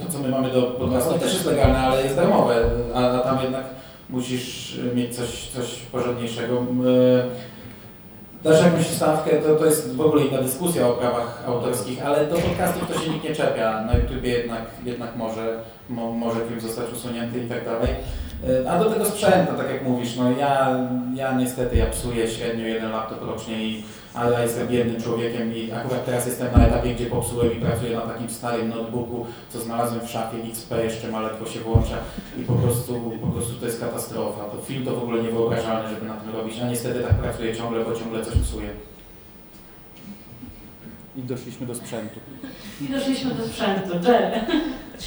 to, 0.04 0.12
co 0.12 0.18
my 0.18 0.28
mamy 0.28 0.50
do 0.50 0.62
podcastu 0.62 1.18
też 1.18 1.32
jest 1.32 1.46
legalne, 1.46 1.78
ale 1.78 2.02
jest 2.02 2.16
darmowe, 2.16 2.64
a, 2.94 3.10
a 3.10 3.18
tam 3.18 3.42
jednak 3.42 3.64
musisz 4.10 4.78
mieć 4.94 5.16
coś, 5.16 5.48
coś 5.48 5.74
porządniejszego. 5.92 6.62
Dasz 8.44 8.64
jakąś 8.64 8.86
stawkę, 8.86 9.30
to, 9.36 9.56
to 9.56 9.66
jest 9.66 9.96
w 9.96 10.00
ogóle 10.00 10.24
inna 10.24 10.42
dyskusja 10.42 10.88
o 10.88 10.92
prawach 10.92 11.44
autorskich, 11.46 12.06
ale 12.06 12.26
do 12.26 12.36
podcastów 12.36 12.88
to 12.88 13.00
się 13.00 13.10
nikt 13.10 13.24
nie 13.24 13.34
czepia. 13.34 13.84
Na 13.84 13.96
YouTubie 13.96 14.30
jednak, 14.30 14.62
jednak 14.84 15.16
może, 15.16 15.60
mo, 15.88 16.12
może 16.12 16.40
film 16.46 16.60
zostać 16.60 16.92
usunięty 16.92 17.38
i 17.38 17.48
tak 17.48 17.64
dalej. 17.64 17.88
E, 18.46 18.70
A 18.70 18.78
do 18.78 18.90
tego 18.90 19.04
sprzętu, 19.04 19.52
tak 19.56 19.70
jak 19.70 19.84
mówisz, 19.84 20.16
no 20.16 20.30
ja, 20.30 20.78
ja 21.14 21.32
niestety 21.32 21.76
ja 21.76 21.86
psuję 21.86 22.28
średnio 22.28 22.66
jeden 22.66 22.90
laptop 22.92 23.22
rocznie, 23.22 23.64
i, 23.64 23.84
ale 24.14 24.32
ja 24.32 24.42
jestem 24.42 24.68
biednym 24.68 25.02
człowiekiem 25.02 25.56
i 25.56 25.72
akurat 25.72 26.04
teraz 26.04 26.26
jestem 26.26 26.48
na 26.56 26.66
etapie, 26.66 26.94
gdzie 26.94 27.06
popsułem 27.06 27.52
i 27.52 27.60
pracuję 27.60 27.96
na 27.96 28.00
takim 28.00 28.30
starym 28.30 28.68
notebooku, 28.68 29.26
co 29.50 29.60
znalazłem 29.60 30.06
w 30.06 30.10
szafie 30.10 30.38
XP, 30.50 30.72
jeszcze 30.84 31.08
ma 31.08 31.20
ledwo 31.20 31.46
się 31.46 31.60
włącza 31.60 31.96
i 32.38 32.42
po 32.42 32.52
prostu, 32.52 33.12
po 33.20 33.26
prostu 33.26 33.54
to 33.54 33.66
jest 33.66 33.80
katastrofa. 33.80 34.44
To 34.44 34.62
film 34.62 34.84
to 34.84 34.90
w 34.96 35.02
ogóle 35.02 35.22
niewyobrażalne, 35.22 35.88
żeby 35.94 36.06
na 36.06 36.14
tym 36.14 36.32
robić, 36.36 36.60
a 36.60 36.68
niestety 36.68 37.00
tak 37.00 37.14
pracuję 37.14 37.56
ciągle, 37.56 37.84
bo 37.84 37.92
ciągle 37.92 38.24
coś 38.24 38.34
psuję. 38.34 38.68
I 41.16 41.22
doszliśmy 41.22 41.66
do 41.66 41.74
sprzętu. 41.74 42.20
I 42.80 42.92
doszliśmy 42.92 43.34
do 43.34 43.44
sprzętu. 43.46 43.90
Jerry. 44.08 44.40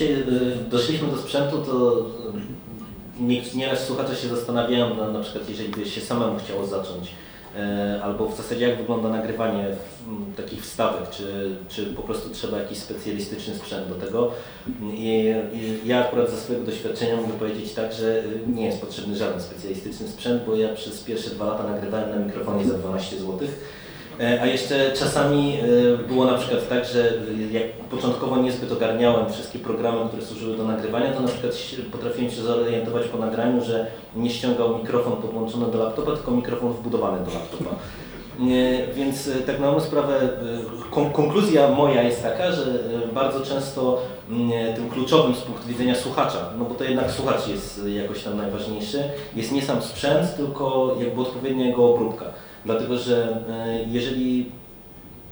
Y, 0.01 0.55
doszliśmy 0.69 1.07
do 1.07 1.17
sprzętu, 1.17 1.57
to 1.57 2.05
nie- 3.21 3.41
nieraz 3.55 3.85
słuchacze 3.87 4.15
się 4.15 4.27
zastanawiają, 4.27 4.95
na, 4.95 5.07
na 5.11 5.19
przykład 5.19 5.49
jeżeli 5.49 5.69
by 5.69 5.85
się 5.85 6.01
samemu 6.01 6.39
chciało 6.39 6.65
zacząć, 6.65 7.11
e, 7.57 7.99
albo 8.03 8.27
w 8.29 8.37
zasadzie 8.37 8.67
jak 8.67 8.77
wygląda 8.77 9.09
nagrywanie 9.09 9.65
takich 10.37 10.61
wstawek, 10.61 11.09
czy, 11.09 11.55
czy 11.69 11.85
po 11.85 12.01
prostu 12.01 12.29
trzeba 12.29 12.57
jakiś 12.57 12.77
specjalistyczny 12.77 13.55
sprzęt 13.55 13.87
do 13.87 13.95
tego. 13.95 14.31
I, 14.93 15.33
i 15.53 15.87
ja 15.87 16.07
akurat 16.07 16.29
ze 16.29 16.37
swojego 16.37 16.65
doświadczenia 16.65 17.15
mogę 17.15 17.33
powiedzieć 17.33 17.73
tak, 17.73 17.93
że 17.93 18.23
nie 18.47 18.65
jest 18.65 18.81
potrzebny 18.81 19.15
żaden 19.15 19.41
specjalistyczny 19.41 20.07
sprzęt, 20.07 20.43
bo 20.45 20.55
ja 20.55 20.73
przez 20.73 20.99
pierwsze 20.99 21.29
dwa 21.29 21.45
lata 21.45 21.63
nagrywałem 21.63 22.09
na 22.09 22.25
mikrofonie 22.25 22.65
za 22.65 22.73
12 22.73 23.19
złotych. 23.19 23.80
E, 24.19 24.41
A 24.41 24.45
jeszcze 24.45 24.91
czasami 24.91 25.57
e, 25.59 26.07
było 26.07 26.25
na 26.25 26.33
przykład 26.37 26.69
tak, 26.69 26.85
że 26.85 27.13
jak 27.51 27.63
początkowo 27.73 28.37
niezbyt 28.37 28.71
ogarniałem 28.71 29.33
wszystkie 29.33 29.59
programy, 29.59 30.07
które 30.07 30.23
służyły 30.25 30.57
do 30.57 30.63
nagrywania, 30.63 31.13
to 31.13 31.19
na 31.19 31.27
przykład 31.27 31.53
potrafiłem 31.91 32.31
się 32.31 32.41
zorientować 32.41 33.07
po 33.07 33.17
nagraniu, 33.17 33.63
że 33.63 33.87
nie 34.15 34.29
ściągał 34.29 34.77
mikrofon 34.77 35.13
podłączony 35.21 35.71
do 35.71 35.77
laptopa, 35.83 36.11
tylko 36.11 36.31
mikrofon 36.31 36.73
wbudowany 36.73 37.25
do 37.25 37.31
laptopa. 37.33 37.69
E, 38.41 38.93
Więc 38.93 39.29
tak 39.45 39.59
na 39.59 39.65
dobrą 39.65 39.79
sprawę 39.81 40.29
kon- 40.91 41.11
konkluzja 41.11 41.67
moja 41.69 42.03
jest 42.03 42.23
taka, 42.23 42.51
że 42.51 42.63
bardzo 43.13 43.41
często 43.45 44.01
tym 44.75 44.89
kluczowym 44.89 45.35
z 45.35 45.39
punktu 45.41 45.67
widzenia 45.67 45.95
słuchacza, 45.95 46.37
no 46.59 46.65
bo 46.65 46.75
to 46.75 46.83
jednak 46.83 47.11
słuchacz 47.11 47.47
jest 47.47 47.81
jakoś 47.87 48.23
tam 48.23 48.37
najważniejszy, 48.37 49.03
jest 49.35 49.51
nie 49.51 49.61
sam 49.61 49.81
sprzęt, 49.81 50.35
tylko 50.37 50.95
jakby 50.99 51.21
odpowiednia 51.21 51.65
jego 51.65 51.89
obróbka. 51.93 52.25
Dlatego, 52.65 52.97
że 52.97 53.37
e, 53.49 53.83
jeżeli 53.87 54.51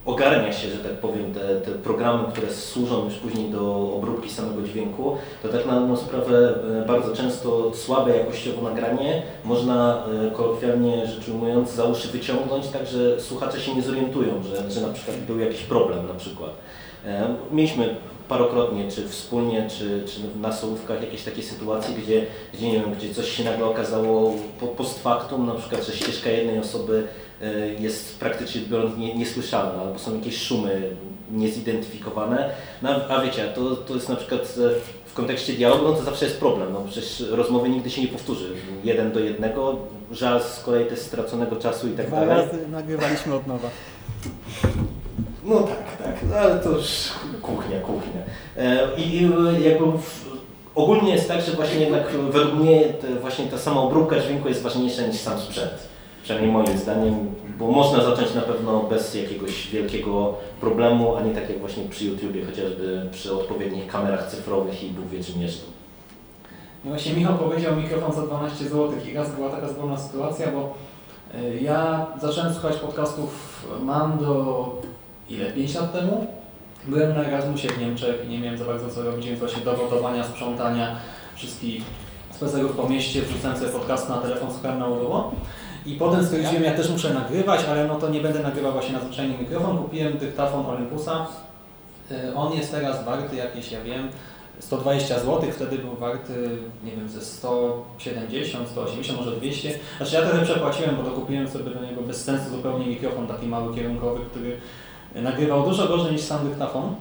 ogarnia 0.06 0.52
się, 0.52 0.70
że 0.70 0.76
tak 0.76 0.92
powiem, 0.92 1.34
te, 1.34 1.60
te 1.60 1.70
programy, 1.70 2.28
które 2.32 2.52
służą 2.52 3.04
już 3.04 3.14
później 3.14 3.50
do 3.50 3.92
obróbki 3.96 4.30
samego 4.30 4.62
dźwięku, 4.62 5.16
to 5.42 5.48
tak 5.48 5.66
na 5.66 5.80
dobrą 5.80 5.96
sprawę 5.96 6.54
e, 6.82 6.86
bardzo 6.86 7.16
często 7.16 7.74
słabe 7.74 8.16
jakościowo 8.16 8.62
nagranie 8.62 9.22
można 9.44 10.04
e, 10.26 10.30
kolokwialnie 10.30 11.06
rzecz 11.06 11.28
ujmując 11.28 11.70
za 11.70 11.84
uszy 11.84 12.08
wyciągnąć, 12.08 12.68
tak 12.68 12.86
że 12.86 13.20
słuchacze 13.20 13.60
się 13.60 13.74
nie 13.74 13.82
zorientują, 13.82 14.42
że, 14.42 14.70
że 14.70 14.80
na 14.80 14.92
przykład 14.92 15.16
był 15.16 15.38
jakiś 15.38 15.60
problem 15.60 16.06
na 16.08 16.14
przykład. 16.14 16.50
Mieliśmy 17.52 17.96
parokrotnie, 18.34 18.90
czy 18.90 19.08
wspólnie, 19.08 19.68
czy, 19.78 20.02
czy 20.06 20.20
na 20.40 20.52
sołówkach 20.52 21.02
jakieś 21.02 21.22
takie 21.22 21.42
sytuacje, 21.42 21.94
gdzie, 21.94 22.26
gdzie 22.54 22.66
nie 22.68 22.80
wiem, 22.80 22.92
gdzie 22.94 23.14
coś 23.14 23.30
się 23.30 23.44
nagle 23.44 23.64
okazało 23.64 24.34
po, 24.60 24.66
post 24.66 25.02
factum, 25.02 25.46
na 25.46 25.54
przykład, 25.54 25.86
że 25.86 25.92
ścieżka 25.92 26.30
jednej 26.30 26.58
osoby 26.58 27.06
e, 27.42 27.68
jest 27.68 28.18
praktycznie 28.18 28.60
biorąc 28.60 28.96
nie, 28.98 29.14
niesłyszalna, 29.14 29.82
albo 29.82 29.98
są 29.98 30.14
jakieś 30.16 30.42
szumy 30.42 30.82
niezidentyfikowane. 31.30 32.50
No, 32.82 32.90
a- 32.90 33.08
a 33.08 33.22
wiecie, 33.22 33.52
to, 33.54 33.76
to 33.76 33.94
jest 33.94 34.08
na 34.08 34.16
przykład 34.16 34.40
e, 34.42 34.70
w 35.06 35.14
kontekście 35.14 35.52
dialogu, 35.52 35.84
no 35.84 35.92
to 35.92 36.02
zawsze 36.02 36.24
jest 36.24 36.38
problem, 36.38 36.72
no 36.72 36.84
przecież 36.90 37.24
rozmowy 37.30 37.68
nigdy 37.68 37.90
się 37.90 38.02
nie 38.02 38.08
powtórzy. 38.08 38.46
Jeden 38.84 39.12
do 39.12 39.20
jednego, 39.20 39.76
żal 40.12 40.42
z 40.42 40.60
kolei 40.64 40.86
też 40.86 40.98
straconego 40.98 41.56
czasu 41.56 41.88
i 41.88 41.92
tak 41.92 42.06
Dwa 42.06 42.16
dalej. 42.26 42.36
razy 42.46 42.68
nagrywaliśmy 42.68 43.34
od 43.34 43.46
nowa. 43.46 43.68
No 45.50 45.62
tak, 45.62 45.96
tak, 46.04 46.16
no 46.30 46.36
ale 46.36 46.58
to 46.58 46.70
już 46.70 46.86
kuchnia, 47.42 47.80
kuchnia. 47.80 48.22
E, 48.56 48.88
I 48.96 49.30
jakby 49.64 49.84
ogólnie 50.74 51.12
jest 51.12 51.28
tak, 51.28 51.42
że 51.42 51.52
właśnie 51.52 51.80
jednak 51.80 52.08
według 52.30 52.54
mnie 52.54 52.82
właśnie 53.20 53.46
ta 53.46 53.58
sama 53.58 53.80
obróbka 53.80 54.20
dźwięku 54.20 54.48
jest 54.48 54.62
ważniejsza 54.62 55.02
niż 55.02 55.16
sam 55.16 55.40
sprzęt. 55.40 55.88
Przynajmniej 56.22 56.52
moim 56.52 56.78
zdaniem, 56.78 57.34
bo 57.58 57.66
można 57.70 58.04
zacząć 58.04 58.34
na 58.34 58.40
pewno 58.40 58.82
bez 58.82 59.14
jakiegoś 59.14 59.70
wielkiego 59.70 60.34
problemu, 60.60 61.16
a 61.16 61.22
nie 61.22 61.34
tak 61.34 61.50
jak 61.50 61.60
właśnie 61.60 61.84
przy 61.84 62.04
YouTubie, 62.04 62.44
chociażby 62.44 63.08
przy 63.12 63.34
odpowiednich 63.34 63.86
kamerach 63.86 64.30
cyfrowych 64.30 64.82
i 64.84 64.90
Bóg 64.90 65.06
wie 65.06 65.24
czym 65.24 65.42
jeszcze. 65.42 65.64
No 66.84 66.90
właśnie 66.90 67.12
Michał 67.12 67.38
powiedział 67.38 67.76
mikrofon 67.76 68.12
za 68.12 68.22
12 68.22 68.64
zł 68.64 68.92
i 69.10 69.14
raz 69.14 69.34
była 69.34 69.48
taka 69.48 69.68
zgodna 69.68 69.98
sytuacja, 69.98 70.46
bo 70.50 70.74
y, 71.34 71.60
ja 71.60 72.06
zacząłem 72.20 72.52
słuchać 72.52 72.76
podcastów 72.76 73.66
mam 73.82 74.18
do 74.18 74.66
ile? 75.30 75.52
5 75.52 75.74
lat 75.74 75.92
temu. 75.92 76.26
Byłem 76.86 77.14
na 77.14 77.24
Erasmusie 77.24 77.68
w 77.68 77.78
Niemczech 77.78 78.24
i 78.26 78.28
nie 78.28 78.38
miałem 78.38 78.58
za 78.58 78.64
bardzo 78.64 78.90
co 78.90 79.02
robić, 79.02 79.26
więc 79.26 79.38
właśnie 79.38 79.64
do 79.64 79.76
gotowania, 79.76 80.24
sprzątania 80.24 80.96
wszystkich 81.36 81.82
spacerów 82.30 82.76
po 82.76 82.88
mieście, 82.88 83.22
wrzucałem 83.22 83.58
sobie 83.58 83.70
podcast 83.70 84.08
na 84.08 84.16
telefon, 84.16 84.52
słuchałem 84.52 84.78
na 84.78 84.86
udało. 84.86 85.34
I 85.86 85.94
potem 85.94 86.24
stwierdziłem, 86.24 86.64
ja 86.64 86.74
też 86.74 86.90
muszę 86.90 87.14
nagrywać, 87.14 87.60
ale 87.70 87.86
no 87.88 87.94
to 87.94 88.08
nie 88.08 88.20
będę 88.20 88.42
nagrywał 88.42 88.72
właśnie 88.72 88.92
na 88.92 89.00
zwyczajny 89.00 89.38
mikrofon. 89.38 89.78
Kupiłem 89.78 90.18
dyktafon 90.18 90.66
Olympusa. 90.66 91.26
Y, 92.10 92.34
On 92.34 92.52
jest 92.52 92.70
teraz 92.70 93.04
warty 93.04 93.36
jakieś, 93.36 93.72
ja 93.72 93.82
wiem, 93.84 94.08
120 94.58 95.18
zł, 95.18 95.42
wtedy 95.52 95.78
był 95.78 95.96
warty, 95.96 96.50
nie 96.84 96.92
wiem, 96.92 97.08
ze 97.08 97.20
170, 97.20 98.68
180, 98.68 99.18
może 99.18 99.36
200. 99.36 99.78
Znaczy 99.96 100.14
ja 100.14 100.22
trochę 100.22 100.44
przepłaciłem, 100.44 100.96
bo 100.96 101.02
dokupiłem 101.02 101.48
sobie 101.48 101.70
do 101.70 101.80
niego 101.80 102.02
bez 102.02 102.24
sensu 102.24 102.50
zupełnie 102.50 102.86
mikrofon 102.86 103.26
taki 103.26 103.46
mały 103.46 103.74
kierunkowy, 103.74 104.20
który 104.30 104.56
nagrywał 105.14 105.62
dużo 105.62 105.88
gorzej 105.88 106.12
niż 106.12 106.20
sam 106.20 106.48
dyktafon. 106.48 106.94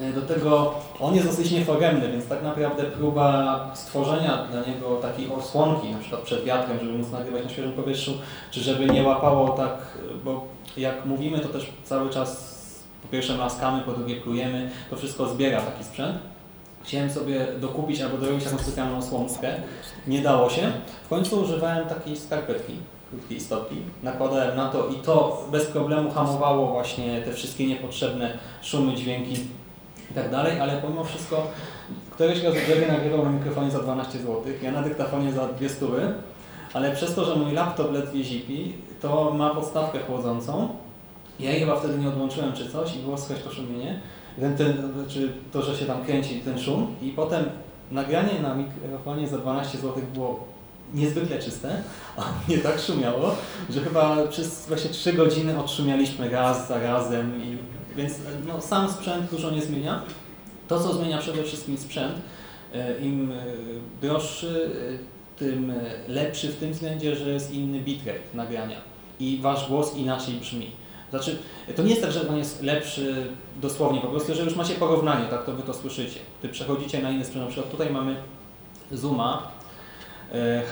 E, 0.00 0.12
Do 0.12 0.22
tego 0.22 0.74
on 1.00 1.14
jest 1.14 1.26
dosyć 1.26 1.50
nieforemny, 1.50 2.12
więc 2.12 2.26
tak 2.26 2.42
naprawdę 2.42 2.82
próba 2.82 3.70
stworzenia 3.74 4.44
dla 4.50 4.60
niego 4.60 4.96
takiej 4.96 5.32
osłonki, 5.32 5.90
na 5.90 5.98
przykład 5.98 6.22
przed 6.22 6.44
wiatrem, 6.44 6.78
żeby 6.78 6.98
móc 6.98 7.10
nagrywać 7.10 7.44
na 7.44 7.50
świeżym 7.50 7.72
powietrzu, 7.72 8.12
czy 8.50 8.60
żeby 8.60 8.86
nie 8.86 9.02
łapało 9.02 9.48
tak, 9.48 9.78
bo 10.24 10.44
jak 10.76 11.06
mówimy, 11.06 11.38
to 11.38 11.48
też 11.48 11.72
cały 11.84 12.10
czas 12.10 12.54
po 13.02 13.08
pierwsze 13.08 13.36
maskamy, 13.36 13.82
po 13.82 13.92
drugie 13.92 14.16
plujemy, 14.16 14.70
to 14.90 14.96
wszystko 14.96 15.26
zbiera 15.28 15.60
taki 15.60 15.84
sprzęt. 15.84 16.18
Chciałem 16.82 17.10
sobie 17.10 17.46
dokupić 17.60 18.00
albo 18.00 18.18
dorobić 18.18 18.44
taką 18.44 18.58
specjalną 18.58 19.02
słomkę. 19.02 19.54
Nie 20.06 20.22
dało 20.22 20.50
się. 20.50 20.72
W 21.04 21.08
końcu 21.08 21.40
używałem 21.40 21.88
takiej 21.88 22.16
skarpetki, 22.16 22.72
krótkiej 23.14 23.40
stopki. 23.40 23.76
Nakładałem 24.02 24.56
na 24.56 24.68
to 24.68 24.88
i 24.88 24.94
to 24.94 25.46
bez 25.52 25.66
problemu 25.66 26.10
hamowało 26.10 26.66
właśnie 26.66 27.22
te 27.22 27.32
wszystkie 27.32 27.66
niepotrzebne 27.66 28.38
szumy, 28.62 28.94
dźwięki 28.94 29.34
i 30.10 30.14
tak 30.14 30.30
dalej, 30.30 30.60
ale 30.60 30.76
pomimo 30.76 31.04
wszystko 31.04 31.46
któregoś 32.10 32.42
razu 32.42 32.56
Jerry 32.68 32.88
nagrywał 32.88 33.24
na 33.24 33.30
mikrofonie 33.30 33.70
za 33.70 33.78
12 33.78 34.18
zł, 34.18 34.42
ja 34.62 34.72
na 34.72 34.82
dyktafonie 34.82 35.32
za 35.32 35.48
2 35.48 35.68
stówy, 35.68 36.14
ale 36.72 36.92
przez 36.92 37.14
to, 37.14 37.24
że 37.24 37.36
mój 37.36 37.52
laptop 37.52 37.92
ledwie 37.92 38.24
zipi, 38.24 38.72
to 39.00 39.30
ma 39.30 39.54
podstawkę 39.54 39.98
chłodzącą. 39.98 40.68
Ja 41.40 41.50
jej 41.50 41.60
chyba 41.60 41.76
wtedy 41.76 41.98
nie 41.98 42.08
odłączyłem 42.08 42.52
czy 42.52 42.70
coś 42.70 42.96
i 42.96 42.98
było 42.98 43.18
słychać 43.18 43.44
to 43.44 43.50
szumienie. 43.50 44.00
Ten, 44.40 44.56
ten, 44.56 44.92
znaczy 44.92 45.32
to, 45.52 45.62
że 45.62 45.76
się 45.76 45.86
tam 45.86 46.04
kręci 46.04 46.40
ten 46.40 46.58
szum 46.58 46.86
i 47.02 47.10
potem 47.10 47.44
nagranie 47.90 48.40
na 48.42 48.54
mikrofonie 48.54 49.28
za 49.28 49.38
12 49.38 49.78
zł 49.78 50.02
było 50.14 50.44
niezwykle 50.94 51.38
czyste, 51.38 51.82
a 52.16 52.24
mnie 52.48 52.58
tak 52.58 52.80
szumiało, 52.80 53.36
że 53.70 53.80
chyba 53.80 54.26
przez 54.26 54.66
właśnie 54.66 54.90
3 54.90 55.12
godziny 55.12 55.58
odszumialiśmy 55.58 56.30
raz 56.30 56.68
za 56.68 56.78
razem, 56.78 57.42
i, 57.44 57.58
więc 57.96 58.12
no, 58.46 58.60
sam 58.60 58.90
sprzęt 58.90 59.30
dużo 59.30 59.50
nie 59.50 59.62
zmienia. 59.62 60.02
To, 60.68 60.80
co 60.80 60.94
zmienia 60.94 61.18
przede 61.18 61.42
wszystkim 61.42 61.78
sprzęt, 61.78 62.14
e, 62.74 62.98
im 63.00 63.32
e, 63.32 63.36
droższy, 64.02 64.70
e, 64.94 65.14
tym 65.38 65.72
lepszy 66.08 66.48
w 66.48 66.56
tym 66.56 66.72
względzie, 66.72 67.16
że 67.16 67.30
jest 67.30 67.52
inny 67.52 67.80
bitrate 67.80 68.20
nagrania 68.34 68.76
i 69.20 69.38
Wasz 69.42 69.68
głos 69.68 69.96
inaczej 69.96 70.34
brzmi. 70.34 70.70
Znaczy, 71.10 71.38
to 71.76 71.82
nie 71.82 71.90
jest 71.90 72.02
tak, 72.02 72.12
że 72.12 72.28
on 72.28 72.36
jest 72.36 72.62
lepszy 72.62 73.26
dosłownie, 73.60 74.00
po 74.00 74.06
prostu, 74.06 74.34
że 74.34 74.44
już 74.44 74.56
macie 74.56 74.74
porównanie, 74.74 75.28
tak 75.28 75.44
to 75.44 75.52
Wy 75.52 75.62
to 75.62 75.74
słyszycie. 75.74 76.20
Gdy 76.40 76.48
przechodzicie 76.48 77.02
na 77.02 77.10
inny 77.10 77.24
sprzęt, 77.24 77.44
na 77.44 77.50
przykład 77.50 77.70
tutaj 77.70 77.90
mamy 77.90 78.16
Zooma 78.92 79.50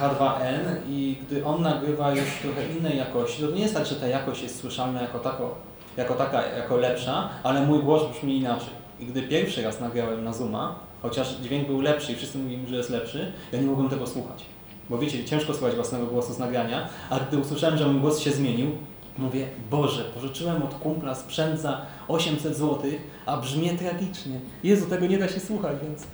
H2N 0.00 0.76
i 0.88 1.16
gdy 1.22 1.44
on 1.44 1.62
nagrywa 1.62 2.10
już 2.10 2.38
trochę 2.42 2.68
innej 2.78 2.98
jakości, 2.98 3.42
to 3.42 3.50
nie 3.50 3.62
jest 3.62 3.74
tak, 3.74 3.86
że 3.86 3.96
ta 3.96 4.06
jakość 4.06 4.42
jest 4.42 4.60
słyszalna 4.60 5.02
jako, 5.02 5.18
tako, 5.18 5.54
jako 5.96 6.14
taka, 6.14 6.46
jako 6.46 6.76
lepsza, 6.76 7.28
ale 7.42 7.66
mój 7.66 7.82
głos 7.82 8.02
brzmi 8.12 8.36
inaczej. 8.36 8.82
I 9.00 9.06
gdy 9.06 9.22
pierwszy 9.22 9.62
raz 9.62 9.80
nagrałem 9.80 10.24
na 10.24 10.32
Zooma, 10.32 10.74
chociaż 11.02 11.36
dźwięk 11.42 11.66
był 11.66 11.80
lepszy 11.80 12.12
i 12.12 12.16
wszyscy 12.16 12.38
mówili, 12.38 12.68
że 12.68 12.76
jest 12.76 12.90
lepszy, 12.90 13.32
ja 13.52 13.60
nie 13.60 13.66
mogłem 13.66 13.88
tego 13.88 14.06
słuchać. 14.06 14.44
Bo 14.90 14.98
wiecie, 14.98 15.24
ciężko 15.24 15.54
słuchać 15.54 15.74
własnego 15.74 16.06
głosu 16.06 16.32
z 16.32 16.38
nagrania, 16.38 16.88
a 17.10 17.20
gdy 17.20 17.38
usłyszałem, 17.38 17.78
że 17.78 17.86
mój 17.86 18.00
głos 18.00 18.20
się 18.20 18.30
zmienił, 18.30 18.70
Mówię, 19.18 19.48
Boże, 19.70 20.04
pożyczyłem 20.04 20.62
od 20.62 20.74
kumpla 20.74 21.14
sprzęt 21.14 21.60
za 21.60 21.80
800 22.08 22.56
zł, 22.56 22.90
a 23.26 23.36
brzmi 23.36 23.70
tragicznie. 23.70 24.40
Jezu, 24.64 24.86
tego 24.86 25.06
nie 25.06 25.18
da 25.18 25.28
się 25.28 25.40
słuchać, 25.40 25.76
więc 25.82 26.06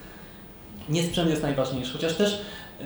nie 0.88 1.03
sprzęt 1.03 1.31
jest 1.31 1.42
najważniejszy. 1.42 1.92
Chociaż 1.92 2.14
też 2.14 2.35
e, 2.35 2.40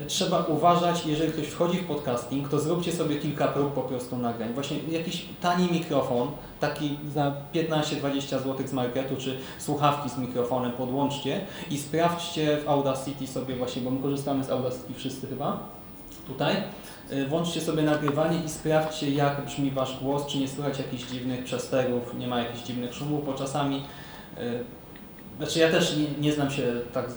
trzeba 0.06 0.44
uważać, 0.44 1.06
jeżeli 1.06 1.32
ktoś 1.32 1.46
wchodzi 1.46 1.78
w 1.78 1.86
podcasting, 1.86 2.48
to 2.48 2.58
zróbcie 2.60 2.92
sobie 2.92 3.16
kilka 3.16 3.48
prób 3.48 3.74
po 3.74 3.82
prostu 3.82 4.18
nagrań. 4.18 4.52
Właśnie 4.54 4.76
jakiś 4.90 5.24
tani 5.40 5.72
mikrofon, 5.72 6.30
taki 6.60 6.98
za 7.14 7.34
15-20 7.54 8.20
zł 8.20 8.56
z 8.66 8.72
marketu, 8.72 9.16
czy 9.16 9.38
słuchawki 9.58 10.10
z 10.10 10.18
mikrofonem 10.18 10.72
podłączcie 10.72 11.40
i 11.70 11.78
sprawdźcie 11.78 12.58
w 12.64 12.68
Audacity 12.68 13.26
sobie 13.26 13.56
właśnie, 13.56 13.82
bo 13.82 13.90
my 13.90 14.02
korzystamy 14.02 14.44
z 14.44 14.50
Audacity 14.50 14.94
wszyscy 14.94 15.26
chyba, 15.26 15.58
tutaj. 16.26 16.56
Y, 17.12 17.26
Włączcie 17.26 17.60
sobie 17.60 17.82
nagrywanie 17.82 18.38
i 18.46 18.48
sprawdźcie, 18.48 19.10
jak 19.10 19.44
brzmi 19.46 19.70
Wasz 19.70 19.98
głos, 20.02 20.26
czy 20.26 20.38
nie 20.38 20.48
słychać 20.48 20.78
jakichś 20.78 21.04
dziwnych 21.04 21.44
przesterów, 21.44 22.14
nie 22.18 22.26
ma 22.26 22.40
jakichś 22.40 22.62
dziwnych 22.62 22.94
szumów, 22.94 23.26
bo 23.26 23.34
czasami, 23.34 23.84
y, 24.38 24.64
znaczy 25.38 25.58
ja 25.58 25.70
też 25.70 25.96
nie, 25.96 26.06
nie 26.20 26.32
znam 26.32 26.50
się 26.50 26.62
tak 26.92 27.10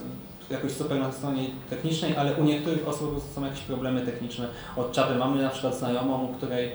jakoś 0.50 0.72
super 0.72 1.00
na 1.00 1.12
stronie 1.12 1.48
technicznej, 1.70 2.16
ale 2.16 2.34
u 2.34 2.44
niektórych 2.44 2.88
osób 2.88 3.24
są 3.34 3.44
jakieś 3.44 3.60
problemy 3.60 4.00
techniczne 4.00 4.48
od 4.76 4.92
czapy. 4.92 5.14
Mamy 5.14 5.42
na 5.42 5.50
przykład 5.50 5.78
znajomą, 5.78 6.24
u 6.24 6.28
której 6.28 6.66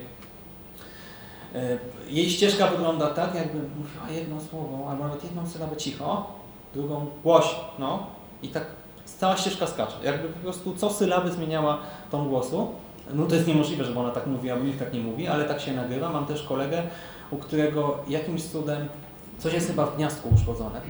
y, 1.55 1.79
jej 2.09 2.29
ścieżka 2.29 2.67
wygląda 2.67 3.07
tak, 3.07 3.35
jakby 3.35 3.59
mówiła 3.59 4.09
jedno 4.09 4.41
słowo, 4.41 4.89
albo 4.89 5.03
nawet 5.03 5.23
jedną 5.23 5.47
sylabę 5.49 5.77
cicho, 5.77 6.31
drugą 6.73 7.07
głośno, 7.23 7.59
no 7.79 8.07
i 8.43 8.47
tak 8.47 8.65
cała 9.05 9.37
ścieżka 9.37 9.67
skacze. 9.67 9.95
Jakby 10.03 10.27
po 10.27 10.39
prostu 10.39 10.75
co 10.75 10.89
sylaby 10.89 11.31
zmieniała 11.31 11.77
tą 12.11 12.29
głosu. 12.29 12.71
No 13.13 13.25
to 13.25 13.35
jest 13.35 13.47
niemożliwe, 13.47 13.83
żeby 13.83 13.99
ona 13.99 14.09
tak 14.09 14.27
mówiła, 14.27 14.55
bo 14.55 14.63
nikt 14.63 14.79
tak 14.79 14.93
nie 14.93 14.99
mówi, 14.99 15.27
ale 15.27 15.45
tak 15.45 15.61
się 15.61 15.73
nagrywa. 15.73 16.09
Mam 16.09 16.25
też 16.25 16.43
kolegę, 16.43 16.83
u 17.31 17.37
którego 17.37 17.97
jakimś 18.07 18.43
cudem 18.43 18.87
coś 19.43 19.53
jest 19.53 19.67
chyba 19.67 19.85
w 19.85 19.95
gniazdku 19.95 20.29
uszkodzone 20.35 20.77
e, 20.77 20.81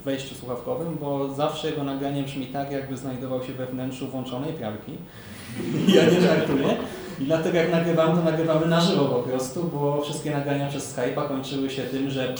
w 0.00 0.04
wejściu 0.04 0.34
słuchawkowym, 0.34 0.98
bo 1.00 1.34
zawsze 1.34 1.70
jego 1.70 1.84
nagranie 1.84 2.22
brzmi 2.22 2.46
tak, 2.46 2.72
jakby 2.72 2.96
znajdował 2.96 3.42
się 3.42 3.52
we 3.52 3.66
wnętrzu 3.66 4.08
włączonej 4.08 4.52
pralki. 4.52 4.92
Ja 5.94 6.10
nie 6.10 6.20
żartuję. 6.20 6.76
I 7.20 7.24
dlatego 7.24 7.56
jak 7.56 7.70
nagrywamy, 7.70 8.16
to 8.16 8.24
nagrywamy 8.30 8.66
na 8.66 8.80
żywo 8.80 9.04
po 9.04 9.22
prostu, 9.22 9.64
bo 9.64 10.02
wszystkie 10.02 10.30
nagrania 10.30 10.68
przez 10.68 10.96
Skype'a 10.96 11.28
kończyły 11.28 11.70
się 11.70 11.82
tym, 11.82 12.10
że 12.10 12.34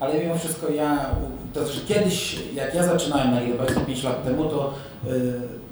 Ale 0.00 0.18
mimo 0.18 0.38
wszystko 0.38 0.68
ja, 0.68 1.06
to 1.52 1.66
znaczy 1.66 1.86
kiedyś, 1.86 2.38
jak 2.54 2.74
ja 2.74 2.82
zaczynałem 2.82 3.34
nagrywać 3.34 3.68
5 3.86 4.02
lat 4.02 4.24
temu, 4.24 4.44
to 4.44 4.74
y, 5.06 5.08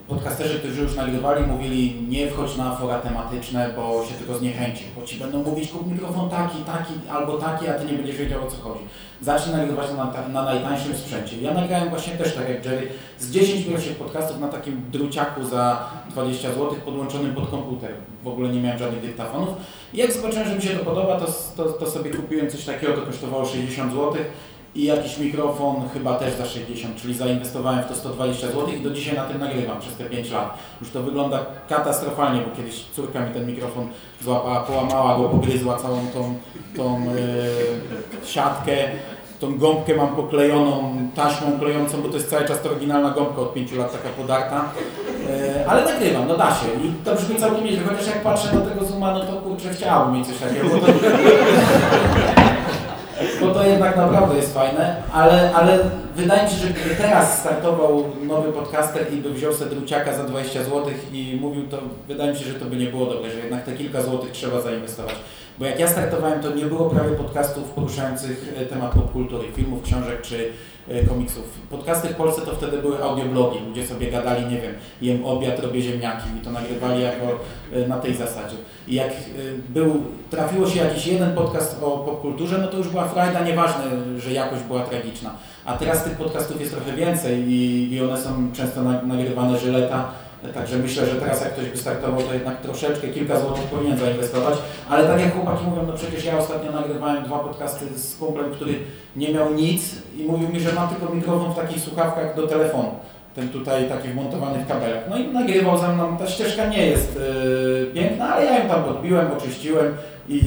podcasterzy, 0.09 0.59
którzy 0.59 0.83
już 0.83 0.97
nagrywali, 0.97 1.47
mówili 1.47 2.03
nie 2.09 2.31
wchodź 2.31 2.57
na 2.57 2.77
fora 2.77 2.99
tematyczne, 2.99 3.71
bo 3.77 4.05
się 4.09 4.15
tylko 4.15 4.39
zniechęci, 4.39 4.85
bo 4.97 5.07
ci 5.07 5.17
będą 5.17 5.43
mówić 5.43 5.71
kup 5.71 5.93
mikrofon 5.93 6.31
taki, 6.31 6.59
taki 6.59 6.93
albo 7.11 7.39
taki, 7.39 7.69
a 7.69 7.75
ty 7.75 7.85
nie 7.85 7.93
będziesz 7.93 8.17
wiedział 8.17 8.47
o 8.47 8.51
co 8.51 8.57
chodzi. 8.57 8.81
Zacznij 9.21 9.57
nagrywać 9.57 9.87
na, 9.97 10.29
na 10.29 10.43
najtańszym 10.43 10.97
sprzęcie. 10.97 11.41
Ja 11.41 11.55
nagrałem 11.55 11.89
właśnie 11.89 12.13
też 12.13 12.35
tak 12.35 12.49
jak 12.49 12.65
Jerry, 12.65 12.89
z 13.19 13.31
10 13.31 13.67
pierwszych 13.67 13.97
podcastów 13.97 14.41
na 14.41 14.49
takim 14.49 14.83
druciaku 14.93 15.45
za 15.45 15.91
20 16.11 16.49
zł 16.49 16.75
podłączonym 16.85 17.35
pod 17.35 17.51
komputer. 17.51 17.95
W 18.25 18.29
ogóle 18.29 18.49
nie 18.49 18.61
miałem 18.61 18.79
żadnych 18.79 19.03
dyktafonów. 19.03 19.49
I 19.95 19.97
jak 19.97 20.13
zobaczyłem, 20.13 20.49
że 20.49 20.55
mi 20.55 20.63
się 20.63 20.69
to 20.69 20.85
podoba, 20.85 21.21
to, 21.21 21.27
to, 21.57 21.73
to 21.73 21.91
sobie 21.91 22.11
kupiłem 22.11 22.51
coś 22.51 22.65
takiego, 22.65 22.93
to 22.93 23.03
kosztowało 23.03 23.47
60 23.47 23.93
zł 23.93 24.15
i 24.77 24.85
jakiś 24.85 25.19
mikrofon 25.19 25.89
chyba 25.95 26.15
też 26.15 26.35
za 26.35 26.47
60, 26.47 26.97
czyli 26.97 27.15
zainwestowałem 27.15 27.83
w 27.83 27.87
to 27.89 27.95
120 27.95 28.47
zł 28.47 28.69
i 28.69 28.81
do 28.81 28.91
dzisiaj 28.91 29.17
na 29.17 29.25
tym 29.25 29.41
nagrywam 29.41 29.81
przez 29.81 29.95
te 29.95 30.05
5 30.05 30.31
lat. 30.31 30.59
Już 30.81 30.91
to 30.91 31.03
wygląda 31.03 31.47
katastrofalnie, 31.69 32.41
bo 32.41 32.57
kiedyś 32.57 32.85
córka 32.97 33.21
mi 33.21 33.35
ten 33.35 33.47
mikrofon 33.47 33.89
złapała, 34.23 34.61
połamała 34.61 35.19
go, 35.19 35.29
pogryzła 35.29 35.77
całą 35.77 36.07
tą, 36.15 36.35
tą 36.77 37.01
yy, 37.05 38.27
siatkę. 38.27 38.73
Tą 39.41 39.59
gąbkę 39.59 39.95
mam 39.95 40.09
poklejoną 40.09 40.99
taśmą 41.15 41.59
klejącą, 41.59 42.03
bo 42.03 42.09
to 42.09 42.15
jest 42.15 42.31
cały 42.31 42.45
czas 42.45 42.63
to 42.63 42.71
oryginalna 42.71 43.11
gąbka 43.11 43.43
od 43.43 43.55
5 43.55 43.73
lat, 43.73 43.93
taka 43.93 44.09
podarta. 44.09 44.65
Yy, 45.29 45.69
ale 45.69 45.85
nagrywam, 45.85 46.29
no 46.29 46.37
da 46.37 46.51
się. 46.51 46.67
I 46.85 47.05
to 47.05 47.15
brzmi 47.15 47.37
całkiem 47.37 47.65
nieźle, 47.65 47.85
chociaż 47.85 48.07
jak 48.07 48.23
patrzę 48.23 48.55
na 48.55 48.61
tego 48.61 48.85
zooma, 48.85 49.13
no 49.13 49.21
to 49.21 49.33
kurczę, 49.33 49.69
chciałbym 49.75 50.15
mieć 50.15 50.27
coś 50.27 50.39
takiego. 50.39 50.69
To, 50.69 50.87
bo 53.41 53.55
to 53.55 53.67
jednak 53.67 53.97
naprawdę 53.97 54.37
jest 54.37 54.55
fajne, 54.55 55.03
ale, 55.13 55.55
ale 55.55 55.79
wydaje 56.17 56.43
mi 56.43 56.51
się, 56.51 56.57
że 56.57 56.69
gdyby 56.69 56.95
teraz 56.95 57.39
startował 57.39 58.05
nowy 58.23 58.53
podcaster 58.53 59.13
i 59.13 59.17
by 59.17 59.31
wziął 59.31 59.53
sobie 59.53 59.71
druciaka 59.71 60.17
za 60.17 60.25
20 60.25 60.65
zł 60.65 60.85
i 61.13 61.39
mówił, 61.41 61.69
to 61.69 61.79
wydaje 62.09 62.33
mi 62.33 62.39
się, 62.39 62.45
że 62.45 62.55
to 62.55 62.65
by 62.65 62.77
nie 62.77 62.87
było 62.87 63.07
dobre, 63.07 63.31
że 63.31 63.39
jednak 63.39 63.65
te 63.65 63.73
kilka 63.73 64.03
złotych 64.03 64.33
trzeba 64.33 64.61
zainwestować. 64.61 65.15
Bo 65.59 65.65
jak 65.65 65.81
ja 65.81 65.89
startowałem, 65.89 66.43
to 66.43 66.55
nie 66.55 66.65
było 66.65 66.91
prawie 66.91 67.11
podcastów 67.11 67.65
poruszających 67.71 68.55
e, 68.57 68.67
temat 68.67 68.93
popkultury, 68.93 69.53
filmów, 69.53 69.83
książek 69.83 70.23
czy 70.23 70.49
e, 70.89 71.05
komiksów. 71.05 71.45
Podcasty 71.71 72.09
w 72.09 72.15
Polsce 72.15 72.43
to 72.43 72.53
wtedy 72.53 72.79
były 72.79 73.03
audioblogi, 73.03 73.59
ludzie 73.69 73.87
sobie 73.87 74.11
gadali, 74.11 74.47
nie 74.47 74.61
wiem, 74.61 74.75
jem 75.03 75.27
obiad, 75.27 75.61
robię 75.61 75.83
ziemniaki 75.83 76.29
i 76.41 76.45
to 76.45 76.51
nagrywali 76.51 77.03
jako 77.03 77.27
e, 77.73 77.89
na 77.89 77.99
tej 77.99 78.15
zasadzie. 78.15 78.57
I 78.89 78.95
jak 78.95 79.13
był, 79.69 80.03
trafiło 80.31 80.69
się 80.69 80.81
jakiś 80.81 81.07
jeden 81.07 81.35
podcast 81.35 81.83
o 81.83 81.99
popkulturze, 81.99 82.59
no 82.59 82.69
to 82.69 82.77
już 82.79 82.89
była 82.89 83.09
frajda, 83.09 83.45
nieważne, 83.45 83.85
że 84.19 84.33
jakość 84.33 84.63
była 84.63 84.83
tragiczna. 84.83 85.31
A 85.65 85.77
teraz 85.77 86.05
tych 86.05 86.17
podcastów 86.17 86.61
jest 86.61 86.73
trochę 86.73 86.93
więcej 86.93 87.45
i, 87.49 87.93
i 87.93 88.03
one 88.03 88.21
są 88.21 88.53
często 88.53 88.83
na, 88.83 89.03
nagrywane 89.03 89.59
żyleta. 89.59 90.09
Także 90.55 90.79
myślę, 90.79 91.07
że 91.07 91.15
teraz 91.15 91.41
jak 91.41 91.53
ktoś 91.53 91.71
by 91.71 91.77
startował, 91.77 92.23
to 92.23 92.35
jednak 92.35 92.61
troszeczkę, 92.61 93.09
kilka 93.09 93.41
złotych 93.41 93.65
powinien 93.65 93.99
zainwestować. 93.99 94.55
Ale 94.89 95.09
tak 95.09 95.21
jak 95.21 95.35
chłopaki 95.35 95.65
mówią, 95.65 95.83
no 95.87 95.93
przecież 95.93 96.25
ja 96.25 96.39
ostatnio 96.39 96.73
nagrywałem 96.73 97.25
dwa 97.25 97.39
podcasty 97.39 97.99
z 97.99 98.17
kumplem, 98.17 98.51
który 98.51 98.75
nie 99.17 99.33
miał 99.33 99.55
nic 99.55 99.95
i 100.19 100.25
mówił 100.25 100.49
mi, 100.49 100.61
że 100.61 100.73
ma 100.73 100.87
tylko 100.87 101.15
mikrofon 101.15 101.53
w 101.53 101.57
takich 101.57 101.81
słuchawkach 101.83 102.37
do 102.37 102.47
telefonu. 102.47 102.91
Ten 103.35 103.49
tutaj 103.49 103.89
taki 103.89 104.09
wmontowany 104.09 104.59
w 104.59 104.69
kabelek. 104.69 105.05
No 105.11 105.17
i 105.17 105.29
nagrywał 105.29 105.79
ze 105.79 105.89
mną. 105.89 106.17
Ta 106.17 106.27
ścieżka 106.27 106.67
nie 106.67 106.87
jest 106.87 107.17
yy, 107.17 107.87
piękna, 107.95 108.35
ale 108.35 108.45
ja 108.45 108.59
ją 108.59 108.69
tam 108.69 108.85
odbiłem, 108.85 109.33
oczyściłem 109.33 109.95
i 110.29 110.41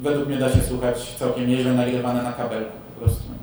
według 0.00 0.28
mnie 0.28 0.36
da 0.36 0.52
się 0.52 0.60
słuchać 0.60 1.14
całkiem 1.18 1.48
nieźle 1.48 1.72
nagrywane 1.72 2.22
na 2.22 2.32
kabelku 2.32 2.72
po 2.94 3.00
prostu. 3.00 3.41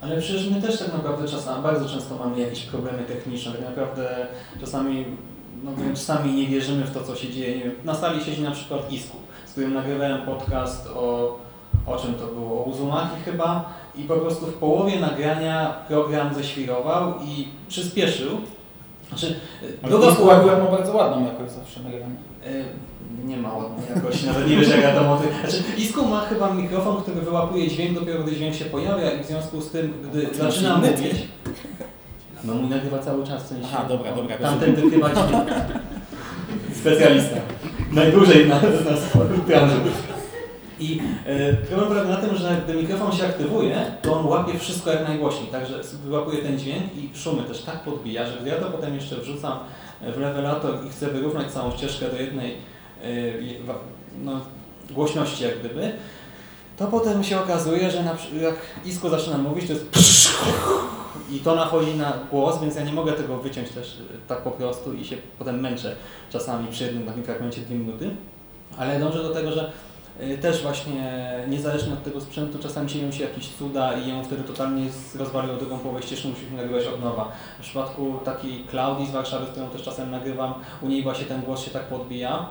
Ale 0.00 0.20
przecież 0.20 0.50
my 0.50 0.62
też 0.62 0.78
tak 0.78 0.92
naprawdę 0.92 1.28
czasami, 1.28 1.62
bardzo 1.62 1.88
często 1.88 2.16
mamy 2.16 2.40
jakieś 2.40 2.64
problemy 2.64 3.02
techniczne. 3.02 3.52
Tak 3.52 3.60
naprawdę 3.60 4.26
czasami, 4.60 5.04
no 5.64 5.70
wręcz 5.72 5.98
sami 5.98 6.32
nie 6.32 6.46
wierzymy 6.46 6.84
w 6.84 6.94
to, 6.94 7.04
co 7.04 7.16
się 7.16 7.32
dzieje. 7.32 7.56
Nie 7.56 7.70
Na 7.84 7.94
sali 7.94 8.24
siedzi 8.24 8.42
na 8.42 8.50
przykład 8.50 8.92
Isku, 8.92 9.16
z 9.46 9.50
którym 9.50 9.74
nagrywałem 9.74 10.22
podcast 10.22 10.86
o, 10.86 11.38
o 11.86 11.96
czym 11.96 12.14
to 12.14 12.26
było? 12.26 12.64
O 12.64 12.68
Uzumaki 12.68 13.16
chyba. 13.24 13.72
I 13.96 14.04
po 14.04 14.16
prostu 14.16 14.46
w 14.46 14.54
połowie 14.54 15.00
nagrania 15.00 15.74
program 15.88 16.34
ześwirował 16.34 17.14
i 17.24 17.48
przyspieszył. 17.68 18.30
Znaczy, 19.08 19.34
Ale 19.82 19.90
druga 19.90 20.08
akurat 20.36 20.62
ma 20.64 20.70
bardzo 20.70 20.96
ładną 20.96 21.26
jakość 21.26 21.52
zawsze 21.52 21.80
nagrane. 21.82 22.14
E, 22.46 22.64
Nie 23.26 23.36
ma 23.36 23.52
ładnej 23.56 23.86
jakości, 23.96 24.26
nawet 24.26 24.48
nie 24.48 24.56
wiesz 24.60 24.68
jak 24.68 24.80
ja 24.82 24.94
to 24.94 25.04
moty. 25.04 25.28
Znaczy, 25.40 25.62
Isku 25.78 26.06
ma 26.06 26.20
chyba 26.20 26.54
mikrofon, 26.54 27.02
który 27.02 27.20
wyłapuje 27.20 27.68
dźwięk 27.68 27.98
dopiero 27.98 28.22
gdy 28.22 28.36
dźwięk 28.36 28.54
się 28.54 28.64
pojawia 28.64 29.10
i 29.12 29.22
w 29.24 29.26
związku 29.26 29.60
z 29.60 29.70
tym, 29.70 29.92
gdy 30.10 30.34
zaczyna 30.34 30.76
mówić... 30.76 31.14
No 32.44 32.54
mój 32.54 32.70
nagrywa 32.70 32.98
cały 32.98 33.26
czas, 33.26 33.44
w 33.44 33.46
sensie... 33.46 33.68
Aha, 33.72 33.84
dobra, 33.88 34.12
dobra, 34.12 34.36
Tamten 34.38 34.74
wykrywa 34.74 35.10
dźwięk. 35.10 35.48
Specjalista. 36.80 37.36
Najdłużej 37.92 38.48
na, 38.48 38.54
na 38.54 38.60
branży. 39.46 39.76
I 40.80 41.00
e, 41.26 41.52
problem 41.52 41.88
polega 41.88 42.08
na 42.08 42.16
tym, 42.16 42.36
że 42.36 42.62
gdy 42.64 42.74
mikrofon 42.74 43.12
się 43.12 43.26
aktywuje, 43.26 43.92
to 44.02 44.18
on 44.20 44.26
łapie 44.26 44.58
wszystko 44.58 44.90
jak 44.90 45.08
najgłośniej, 45.08 45.48
także 45.48 45.80
wyłapuje 46.04 46.42
ten 46.42 46.58
dźwięk 46.58 46.96
i 46.96 47.10
szumy 47.18 47.42
też 47.42 47.62
tak 47.62 47.80
podbija, 47.80 48.26
że 48.26 48.38
gdy 48.40 48.48
ja 48.50 48.56
to 48.56 48.70
potem 48.70 48.94
jeszcze 48.94 49.16
wrzucam 49.16 49.58
w 50.00 50.18
levelator 50.20 50.86
i 50.86 50.90
chcę 50.90 51.06
wyrównać 51.06 51.52
całą 51.52 51.76
ścieżkę 51.76 52.10
do 52.10 52.16
jednej 52.16 52.52
e, 53.02 53.06
no, 54.24 54.40
głośności 54.90 55.44
jak 55.44 55.58
gdyby, 55.58 55.92
to 56.76 56.86
potem 56.86 57.24
się 57.24 57.40
okazuje, 57.40 57.90
że 57.90 58.02
na, 58.02 58.16
jak 58.42 58.56
Isko 58.84 59.10
zaczyna 59.10 59.38
mówić, 59.38 59.66
to 59.66 59.72
jest 59.72 59.86
i 61.30 61.38
to 61.38 61.54
nachodzi 61.54 61.94
na 61.94 62.12
głos, 62.30 62.60
więc 62.60 62.76
ja 62.76 62.84
nie 62.84 62.92
mogę 62.92 63.12
tego 63.12 63.36
wyciąć 63.36 63.70
też 63.70 63.98
e, 64.00 64.28
tak 64.28 64.42
po 64.42 64.50
prostu 64.50 64.92
i 64.94 65.04
się 65.04 65.16
potem 65.38 65.60
męczę 65.60 65.96
czasami 66.30 66.68
przy 66.68 66.84
jednym 66.84 67.06
takim 67.06 67.24
fragmencie 67.24 67.60
dwie 67.60 67.76
minuty. 67.76 68.10
Ale 68.78 69.00
dążę 69.00 69.22
do 69.22 69.34
tego, 69.34 69.52
że 69.52 69.72
też 70.40 70.62
właśnie 70.62 71.12
niezależnie 71.48 71.92
od 71.92 72.02
tego 72.02 72.20
sprzętu 72.20 72.58
czasami 72.58 72.90
się 72.90 73.12
się 73.12 73.24
jakieś 73.24 73.48
cuda 73.48 73.92
i 73.92 74.08
ją 74.08 74.24
wtedy 74.24 74.42
totalnie 74.42 74.88
rozwaliło 75.18 75.56
drugą 75.56 75.78
połowę 75.78 76.02
ścieżki, 76.02 76.28
musimy 76.28 76.56
nagrywać 76.56 76.86
od 76.86 77.04
nowa. 77.04 77.32
W 77.58 77.62
przypadku 77.62 78.20
takiej 78.24 78.64
Klaudii 78.64 79.06
z 79.06 79.10
Warszawy, 79.10 79.46
z 79.46 79.48
którą 79.48 79.68
też 79.68 79.82
czasem 79.82 80.10
nagrywam, 80.10 80.54
u 80.82 80.88
niej 80.88 81.02
właśnie 81.02 81.26
ten 81.26 81.42
głos 81.42 81.64
się 81.64 81.70
tak 81.70 81.82
podbija. 81.82 82.48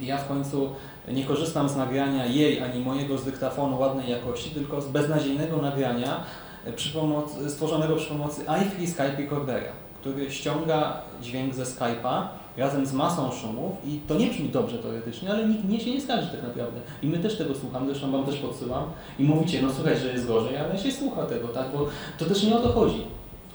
I 0.00 0.06
ja 0.06 0.18
w 0.18 0.28
końcu 0.28 0.74
nie 1.08 1.24
korzystam 1.24 1.68
z 1.68 1.76
nagrania 1.76 2.26
jej 2.26 2.62
ani 2.62 2.80
mojego 2.80 3.18
z 3.18 3.24
dyktafonu 3.24 3.78
ładnej 3.78 4.10
jakości, 4.10 4.50
tylko 4.50 4.80
z 4.80 4.88
beznadziejnego 4.88 5.56
nagrania 5.56 6.24
y, 6.66 6.72
przy 6.72 6.92
pomocy, 6.92 7.50
stworzonego 7.50 7.96
przy 7.96 8.08
pomocy 8.08 8.42
iFree 8.42 8.86
Skype 8.86 9.16
Recordera, 9.16 9.72
który 10.00 10.30
ściąga 10.30 11.00
dźwięk 11.22 11.54
ze 11.54 11.64
Skype'a 11.64 12.26
razem 12.58 12.86
z 12.86 12.92
masą 12.92 13.32
szumów 13.32 13.72
i 13.86 14.00
to 14.08 14.14
nie 14.14 14.26
brzmi 14.26 14.48
dobrze 14.48 14.78
teoretycznie, 14.78 15.30
ale 15.30 15.48
nikt 15.48 15.68
nie 15.68 15.80
się 15.80 15.90
nie 15.90 16.00
skarży 16.00 16.28
tak 16.28 16.42
naprawdę. 16.42 16.80
I 17.02 17.06
my 17.06 17.18
też 17.18 17.38
tego 17.38 17.54
słuchamy, 17.54 17.86
zresztą 17.86 18.12
Wam 18.12 18.24
też 18.24 18.36
podsyłam 18.36 18.84
i 19.18 19.24
mówicie, 19.24 19.62
no 19.62 19.68
słuchaj, 19.74 19.98
że 19.98 20.12
jest 20.12 20.26
gorzej, 20.26 20.56
ale 20.56 20.78
się 20.78 20.92
słucha 20.92 21.26
tego, 21.26 21.48
tak, 21.48 21.66
bo 21.72 21.88
to 22.18 22.24
też 22.24 22.42
nie 22.42 22.56
o 22.56 22.58
to 22.58 22.68
chodzi. 22.68 23.02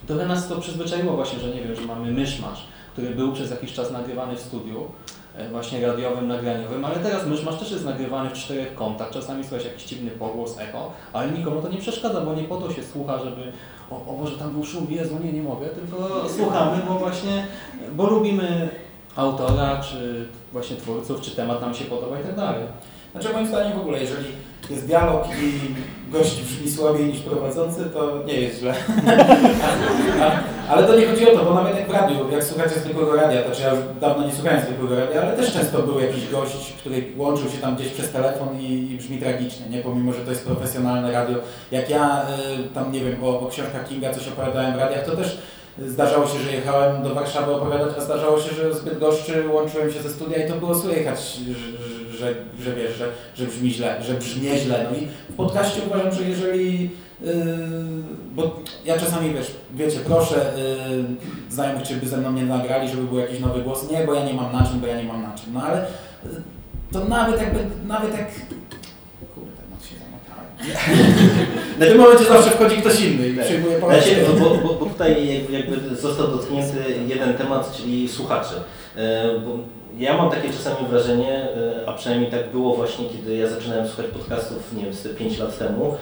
Trochę 0.06 0.26
nas 0.26 0.48
to 0.48 0.60
przyzwyczaiło 0.60 1.12
właśnie, 1.12 1.38
że 1.40 1.48
nie 1.48 1.62
wiem, 1.62 1.74
że 1.74 1.82
mamy 1.82 2.12
myszmasz, 2.12 2.66
który 2.92 3.10
był 3.10 3.32
przez 3.32 3.50
jakiś 3.50 3.72
czas 3.72 3.90
nagrywany 3.90 4.36
w 4.36 4.40
studiu, 4.40 4.84
e, 5.36 5.48
właśnie 5.48 5.86
radiowym, 5.86 6.28
nagraniowym, 6.28 6.84
ale 6.84 6.96
teraz 6.96 7.26
myszmasz 7.26 7.58
też 7.58 7.70
jest 7.70 7.84
nagrywany 7.84 8.30
w 8.30 8.32
czterech 8.32 8.74
kątach, 8.74 9.10
czasami 9.10 9.44
słychać 9.44 9.66
jakiś 9.66 9.84
dziwny 9.84 10.10
pogłos, 10.10 10.58
echo, 10.58 10.92
ale 11.12 11.30
nikomu 11.30 11.62
to 11.62 11.68
nie 11.68 11.78
przeszkadza, 11.78 12.20
bo 12.20 12.34
nie 12.34 12.44
po 12.44 12.56
to 12.56 12.72
się 12.72 12.82
słucha, 12.82 13.18
żeby 13.18 13.52
o, 13.90 13.94
o 13.96 14.16
Boże, 14.20 14.38
tam 14.38 14.52
był 14.52 14.64
szum, 14.64 14.86
Jezu, 14.90 15.18
nie, 15.24 15.32
nie 15.32 15.42
mogę, 15.42 15.66
tylko 15.66 16.24
słuchamy, 16.28 16.82
bo 16.88 16.94
właśnie, 16.94 17.46
bo 17.96 18.06
lubimy 18.06 18.68
autora, 19.16 19.80
czy 19.80 20.28
właśnie 20.52 20.76
twórców, 20.76 21.20
czy 21.20 21.30
temat 21.30 21.60
nam 21.60 21.74
się 21.74 21.84
podoba 21.84 22.20
i 22.20 22.22
tak 22.22 22.36
dalej. 22.36 22.62
Znaczy 23.12 23.32
moim 23.32 23.46
zdaniem 23.46 23.78
w 23.78 23.80
ogóle, 23.80 24.00
jeżeli 24.00 24.26
jest 24.70 24.86
dialog 24.86 25.24
i 25.42 25.74
gość 26.12 26.42
brzmi 26.42 26.70
słabiej 26.70 27.06
niż 27.06 27.20
prowadzący, 27.20 27.84
to 27.84 28.22
nie 28.26 28.34
jest 28.34 28.60
źle. 28.60 28.74
ale 30.70 30.86
to 30.86 30.96
nie 30.96 31.06
chodzi 31.06 31.30
o 31.30 31.38
to, 31.38 31.44
bo 31.44 31.54
nawet 31.54 31.76
jak 31.76 31.88
w 31.88 31.92
radiu, 31.92 32.30
jak 32.32 32.44
słuchacie 32.44 32.80
zwykłego 32.80 33.16
radia, 33.16 33.42
to 33.42 33.56
czy 33.56 33.62
ja 33.62 33.70
już 33.70 33.80
dawno 34.00 34.26
nie 34.26 34.32
słuchałem 34.32 34.60
zwykłego 34.60 34.96
radia, 34.96 35.22
ale 35.22 35.36
też 35.36 35.52
często 35.52 35.82
był 35.82 36.00
jakiś 36.00 36.30
gość, 36.30 36.72
który 36.72 37.04
łączył 37.16 37.50
się 37.50 37.58
tam 37.58 37.76
gdzieś 37.76 37.88
przez 37.88 38.10
telefon 38.10 38.60
i, 38.60 38.90
i 38.92 38.96
brzmi 38.96 39.18
tragicznie, 39.18 39.66
nie? 39.66 39.82
Pomimo, 39.82 40.12
że 40.12 40.20
to 40.20 40.30
jest 40.30 40.46
profesjonalne 40.46 41.12
radio. 41.12 41.38
Jak 41.70 41.90
ja 41.90 42.22
y, 42.22 42.74
tam, 42.74 42.92
nie 42.92 43.00
wiem, 43.00 43.24
o, 43.24 43.40
o 43.40 43.46
książkach 43.46 43.88
Kinga 43.88 44.14
coś 44.14 44.28
opowiadałem 44.28 44.74
w 44.74 44.78
radiach, 44.78 45.06
to 45.06 45.16
też 45.16 45.38
Zdarzało 45.78 46.26
się, 46.26 46.38
że 46.38 46.52
jechałem 46.52 47.02
do 47.02 47.14
Warszawy 47.14 47.54
opowiadać, 47.54 47.94
a 47.98 48.00
zdarzało 48.00 48.40
się, 48.40 48.54
że 48.54 48.74
zbyt 48.74 48.98
goszczy 48.98 49.48
łączyłem 49.48 49.92
się 49.92 50.02
ze 50.02 50.10
studia 50.10 50.46
i 50.46 50.48
to 50.50 50.56
było 50.56 50.74
słychać, 50.74 51.36
że, 51.36 52.18
że, 52.18 52.34
że 52.60 52.74
wiesz, 52.74 52.96
że, 52.96 53.08
że 53.36 53.46
brzmi 53.46 53.70
źle, 53.70 54.02
że 54.02 54.14
brzmi 54.14 54.58
źle. 54.58 54.86
No 54.90 54.98
i 54.98 55.06
w 55.32 55.36
podcaście 55.36 55.80
uważam, 55.86 56.12
że 56.12 56.22
jeżeli 56.22 56.90
yy, 57.20 57.34
bo 58.34 58.60
ja 58.84 58.98
czasami 58.98 59.34
wiesz, 59.34 59.50
wiecie, 59.74 59.98
proszę 60.06 60.52
yy, 60.90 61.04
znajomych, 61.50 61.82
czy 61.82 61.96
by 61.96 62.08
ze 62.08 62.16
mną 62.16 62.32
nie 62.32 62.42
nagrali, 62.42 62.88
żeby 62.88 63.02
był 63.02 63.18
jakiś 63.18 63.40
nowy 63.40 63.62
głos. 63.62 63.90
Nie, 63.90 64.04
bo 64.06 64.14
ja 64.14 64.24
nie 64.24 64.34
mam 64.34 64.52
na 64.52 64.66
czym, 64.66 64.80
bo 64.80 64.86
ja 64.86 64.96
nie 64.96 65.08
mam 65.08 65.22
na 65.22 65.34
czym. 65.34 65.54
No 65.54 65.62
ale 65.62 65.86
yy, 66.24 66.30
to 66.92 67.04
nawet 67.04 67.40
jakby, 67.40 67.58
nawet 67.86 68.12
jak 68.12 68.28
W 71.78 71.86
tym 71.88 71.98
momencie 71.98 72.24
zawsze 72.24 72.50
wchodzi 72.50 72.76
ktoś 72.76 73.00
inny 73.00 73.28
i 73.28 73.36
przyjmuje 73.38 73.78
Znaczy, 73.78 73.80
poręczenie. 73.80 74.22
bo, 74.40 74.50
bo, 74.68 74.74
bo 74.74 74.86
tutaj 74.86 75.34
jakby, 75.34 75.52
jakby 75.52 75.96
został 75.96 76.28
dotknięty 76.28 76.76
jeden 77.06 77.34
temat, 77.34 77.76
czyli 77.76 78.08
słuchacze. 78.08 78.54
E, 78.96 79.24
Bo 79.38 79.58
ja 79.98 80.16
mam 80.16 80.30
takie 80.30 80.48
czasami 80.48 80.88
wrażenie, 80.88 81.32
e, 81.32 81.88
a 81.88 81.92
przynajmniej 81.92 82.30
tak 82.30 82.50
było 82.50 82.76
właśnie, 82.76 83.04
kiedy 83.08 83.36
ja 83.36 83.48
zaczynałem 83.48 83.86
słuchać 83.88 84.06
podcastów, 84.06 84.72
nie 84.76 84.84
wiem, 84.84 84.92
z 84.92 85.02
te 85.02 85.08
5 85.08 85.38
lat 85.38 85.58
temu, 85.58 85.94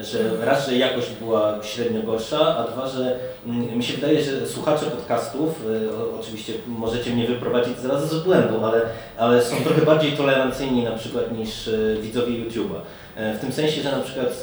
że 0.00 0.44
raz, 0.44 0.68
że 0.68 0.76
jakość 0.76 1.06
była 1.20 1.58
średnio 1.62 2.02
gorsza, 2.02 2.56
a 2.56 2.64
dwa, 2.72 2.88
że 2.88 3.16
mm, 3.46 3.76
mi 3.78 3.84
się 3.84 3.94
wydaje, 3.94 4.22
że 4.22 4.46
słuchacze 4.46 4.86
podcastów, 4.86 5.64
e, 5.66 6.20
oczywiście 6.20 6.52
możecie 6.66 7.10
mnie 7.10 7.26
wyprowadzić 7.26 7.78
zaraz 7.78 8.10
z 8.10 8.24
błędu, 8.24 8.64
ale, 8.64 8.80
ale 9.18 9.42
są 9.42 9.56
trochę 9.64 9.82
bardziej 9.82 10.12
tolerancyjni 10.12 10.84
na 10.84 10.92
przykład 10.92 11.38
niż 11.38 11.68
e, 11.68 11.96
widzowie 12.02 12.32
YouTube'a. 12.32 12.80
E, 13.16 13.34
W 13.34 13.40
tym 13.40 13.52
sensie, 13.52 13.82
że 13.82 13.92
na 13.92 14.00
przykład 14.02 14.42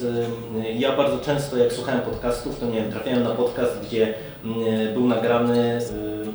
e, 0.64 0.74
ja 0.74 0.96
bardzo 0.96 1.20
często 1.20 1.58
jak 1.58 1.74
słuchałem 1.74 2.02
podcastów, 2.02 2.60
to 2.60 2.66
nie 2.66 2.82
wiem, 2.82 2.92
trafiałem 2.92 3.24
na 3.24 3.30
podcast, 3.30 3.74
gdzie 3.88 4.14
mm, 4.46 4.94
był 4.94 5.08
nagrany 5.08 5.60
e, 5.60 5.80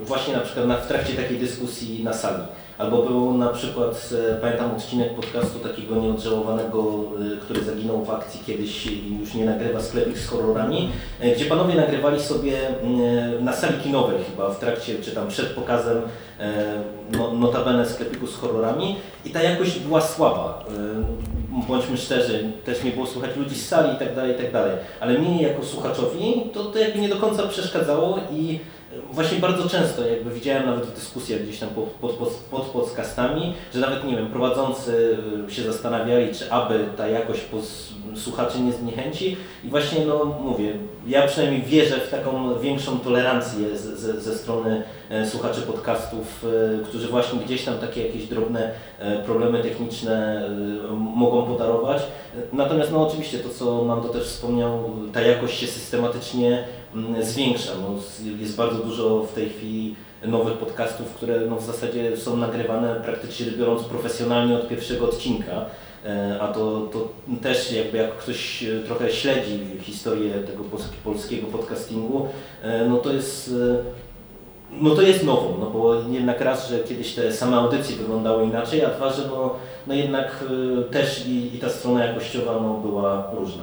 właśnie 0.05 0.35
na 0.35 0.41
przykład 0.41 0.67
na, 0.67 0.77
w 0.77 0.87
trakcie 0.87 1.13
takiej 1.13 1.39
dyskusji 1.39 2.05
na 2.05 2.13
sali. 2.13 2.43
Albo 2.79 3.03
był 3.03 3.35
na 3.35 3.49
przykład, 3.49 4.11
e, 4.31 4.41
pamiętam 4.41 4.71
odcinek 4.71 5.15
podcastu 5.15 5.59
takiego 5.59 5.97
nieodżałowanego, 5.97 7.05
e, 7.35 7.37
który 7.37 7.65
zaginął 7.65 8.05
w 8.05 8.11
akcji 8.11 8.41
kiedyś 8.47 8.87
i 8.87 9.19
już 9.21 9.35
nie 9.35 9.45
nagrywa 9.45 9.81
sklepik 9.81 10.19
z 10.19 10.27
horrorami, 10.27 10.91
e, 11.21 11.35
gdzie 11.35 11.45
panowie 11.45 11.75
nagrywali 11.75 12.23
sobie 12.23 12.69
mm, 12.69 13.45
na 13.45 13.53
sali 13.53 13.75
kinowej 13.79 14.19
chyba 14.31 14.51
w 14.51 14.59
trakcie, 14.59 14.95
czy 15.03 15.11
tam 15.11 15.29
przed 15.29 15.47
pokazem 15.47 16.03
no, 17.19 17.33
notabene 17.33 17.87
sklepiku 17.87 18.27
z 18.27 18.37
horrorami 18.37 18.97
i 19.25 19.31
ta 19.31 19.43
jakość 19.43 19.79
była 19.79 20.01
słaba. 20.01 20.65
Bądźmy 21.69 21.97
szczerzy, 21.97 22.53
też 22.65 22.85
nie 22.85 22.91
było 22.91 23.07
słychać 23.07 23.37
ludzi 23.37 23.55
z 23.55 23.69
sali 23.69 23.95
i 23.95 23.99
tak 23.99 24.15
dalej, 24.15 24.35
i 24.35 24.39
tak 24.39 24.53
dalej. 24.53 24.73
Ale 25.01 25.19
mnie 25.19 25.43
jako 25.43 25.65
słuchaczowi 25.65 26.51
to, 26.53 26.65
to 26.65 26.79
jakby 26.79 26.99
nie 26.99 27.09
do 27.09 27.17
końca 27.17 27.43
przeszkadzało 27.49 28.19
i 28.33 28.61
właśnie 29.13 29.39
bardzo 29.39 29.69
często 29.69 30.07
jakby 30.07 30.31
widziałem 30.31 30.67
nawet 30.67 30.87
w 30.87 30.95
dyskusjach 30.95 31.43
gdzieś 31.43 31.59
tam 31.59 31.69
pod, 31.69 31.85
pod, 31.85 32.13
pod, 32.13 32.29
pod 32.29 32.63
podcastami, 32.63 33.55
że 33.75 33.81
nawet 33.81 34.05
nie 34.05 34.17
wiem, 34.17 34.27
prowadzący 34.27 35.19
y, 35.49 35.55
się 35.55 35.63
zastanawiali, 35.63 36.35
czy 36.35 36.53
aby 36.53 36.85
ta 36.97 37.09
jakość 37.09 37.43
słuchaczy 38.17 38.61
nie 38.61 38.73
zniechęci 38.73 39.37
i 39.65 39.69
właśnie 39.69 40.07
no 40.07 40.25
mówię, 40.25 40.73
ja 41.07 41.27
przynajmniej 41.27 41.63
wierzę 41.63 42.01
w 42.01 42.11
taką 42.11 42.59
większą 42.59 42.99
tolerancję 42.99 43.79
z, 43.79 43.81
z, 43.81 44.23
ze 44.25 44.35
strony 44.35 44.83
e, 45.11 45.27
słuchaczy 45.27 45.63
podcastów, 45.63 46.45
e, 46.81 46.85
którzy 46.85 47.09
właśnie 47.09 47.41
gdzieś 47.41 47.65
tam 47.65 47.79
takie 47.79 48.07
jakieś 48.07 48.27
drobne 48.27 48.71
e, 48.99 49.19
problemy 49.19 49.63
techniczne 49.63 50.49
mogą 50.91 51.43
podarować. 51.47 52.03
Natomiast 52.53 52.93
no 52.93 53.09
oczywiście 53.09 53.39
to, 53.39 53.49
co 53.49 53.85
Mando 53.85 54.09
też 54.09 54.25
wspomniał, 54.25 54.91
ta 55.13 55.21
jakość 55.21 55.59
się 55.59 55.67
systematycznie 55.67 56.65
zwiększa. 57.21 57.73
No, 57.83 57.95
jest 58.41 58.57
bardzo 58.57 58.79
dużo 58.79 59.23
w 59.23 59.33
tej 59.33 59.49
chwili 59.49 59.95
nowych 60.27 60.55
podcastów, 60.55 61.15
które 61.15 61.41
no, 61.41 61.57
w 61.57 61.65
zasadzie 61.65 62.17
są 62.17 62.37
nagrywane 62.37 62.95
praktycznie 63.05 63.47
biorąc 63.47 63.83
profesjonalnie 63.83 64.57
od 64.57 64.69
pierwszego 64.69 65.05
odcinka. 65.05 65.65
E, 66.07 66.39
A 66.41 66.49
to, 66.49 66.89
to 66.93 67.09
też 67.43 67.73
jakby 67.73 67.99
jak 67.99 68.17
ktoś 68.17 68.63
e, 68.65 68.81
trochę 68.81 69.11
śledzi 69.11 69.61
historię 69.81 70.35
tego 70.35 70.65
pols- 70.65 70.93
polskiego 71.05 71.47
podcastingu, 71.47 72.29
e, 72.63 72.89
no 72.89 72.97
to 72.97 73.13
jest 73.13 73.55
no 74.81 74.95
to 74.95 75.03
jest 75.03 75.25
nową, 75.25 75.59
no 75.61 75.71
bo 75.71 75.95
jednak 75.95 76.41
raz, 76.41 76.69
że 76.71 76.79
kiedyś 76.79 77.15
te 77.15 77.33
same 77.33 77.57
audycje 77.57 77.97
wyglądały 77.97 78.45
inaczej, 78.45 78.85
a 78.85 78.89
dwa, 78.89 79.13
że 79.13 79.23
no, 79.29 79.55
no 79.87 79.95
jednak 79.95 80.45
też 80.91 81.27
i, 81.27 81.57
i 81.57 81.59
ta 81.59 81.69
strona 81.69 82.05
jakościowa 82.05 82.53
no, 82.63 82.75
była 82.75 83.31
różna. 83.35 83.63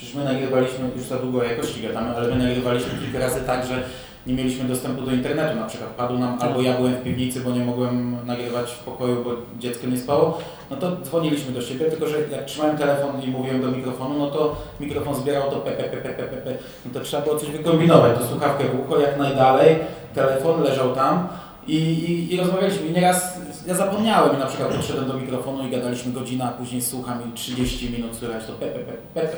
Przecież 0.00 0.14
my 0.14 0.24
nagrywaliśmy, 0.24 0.90
już 0.96 1.04
za 1.04 1.16
długo 1.16 1.38
o 1.38 1.44
jakości 1.44 1.82
gadamy, 1.82 2.16
ale 2.16 2.28
my 2.28 2.44
nagrywaliśmy 2.44 2.90
kilka 3.00 3.18
razy 3.18 3.40
tak, 3.40 3.66
że 3.66 3.82
nie 4.26 4.34
mieliśmy 4.34 4.68
dostępu 4.68 5.02
do 5.02 5.12
internetu 5.12 5.56
na 5.56 5.66
przykład. 5.66 5.90
Padł 5.90 6.18
nam, 6.18 6.38
albo 6.40 6.62
ja 6.62 6.72
byłem 6.76 6.94
w 6.94 7.02
piwnicy, 7.02 7.40
bo 7.40 7.50
nie 7.50 7.64
mogłem 7.64 8.16
nagrywać 8.26 8.70
w 8.70 8.78
pokoju, 8.78 9.24
bo 9.24 9.30
dziecko 9.58 9.86
nie 9.86 9.98
spało, 9.98 10.38
no 10.70 10.76
to 10.76 10.96
dzwoniliśmy 10.96 11.52
do 11.52 11.62
siebie, 11.62 11.86
tylko 11.86 12.06
że 12.06 12.16
jak 12.32 12.44
trzymałem 12.44 12.78
telefon 12.78 13.22
i 13.22 13.28
mówiłem 13.28 13.62
do 13.62 13.70
mikrofonu, 13.70 14.18
no 14.18 14.30
to 14.30 14.56
mikrofon 14.80 15.14
zbierał 15.14 15.50
to 15.50 15.56
pe, 15.56 15.70
pe, 15.70 15.84
pe, 15.84 15.96
pe, 15.96 16.12
pe, 16.12 16.36
pe. 16.36 16.54
No 16.86 16.92
to 16.94 17.00
trzeba 17.00 17.22
było 17.22 17.36
coś 17.36 17.50
wykombinować, 17.50 18.18
to 18.18 18.26
słuchawkę 18.26 18.64
w 18.64 18.80
ucho 18.80 19.00
jak 19.00 19.18
najdalej, 19.18 19.76
telefon 20.14 20.62
leżał 20.62 20.94
tam 20.94 21.28
i, 21.66 21.76
i, 21.76 22.34
i 22.34 22.36
rozmawialiśmy. 22.36 22.86
I 22.86 22.92
nieraz 22.92 23.29
ja 23.66 23.74
zapomniałem 23.74 24.36
i 24.36 24.38
na 24.38 24.46
przykład 24.46 24.74
podszedłem 24.74 25.08
do 25.08 25.14
mikrofonu 25.14 25.66
i 25.66 25.70
gadaliśmy 25.70 26.12
godzinę, 26.12 26.44
a 26.44 26.48
później 26.48 26.82
słucham 26.82 27.18
i 27.28 27.32
30 27.32 27.90
minut 27.90 28.16
słychać 28.16 28.46
to 28.46 28.52
pe, 28.52 28.66
pe, 28.66 28.80
pe, 29.14 29.20
pe. 29.20 29.28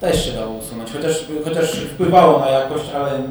Też 0.00 0.24
się 0.24 0.32
dało 0.32 0.56
usunąć, 0.56 0.90
chociaż, 0.92 1.24
chociaż 1.44 1.70
wpływało 1.70 2.38
na 2.38 2.48
jakość, 2.48 2.84
ale 2.94 3.22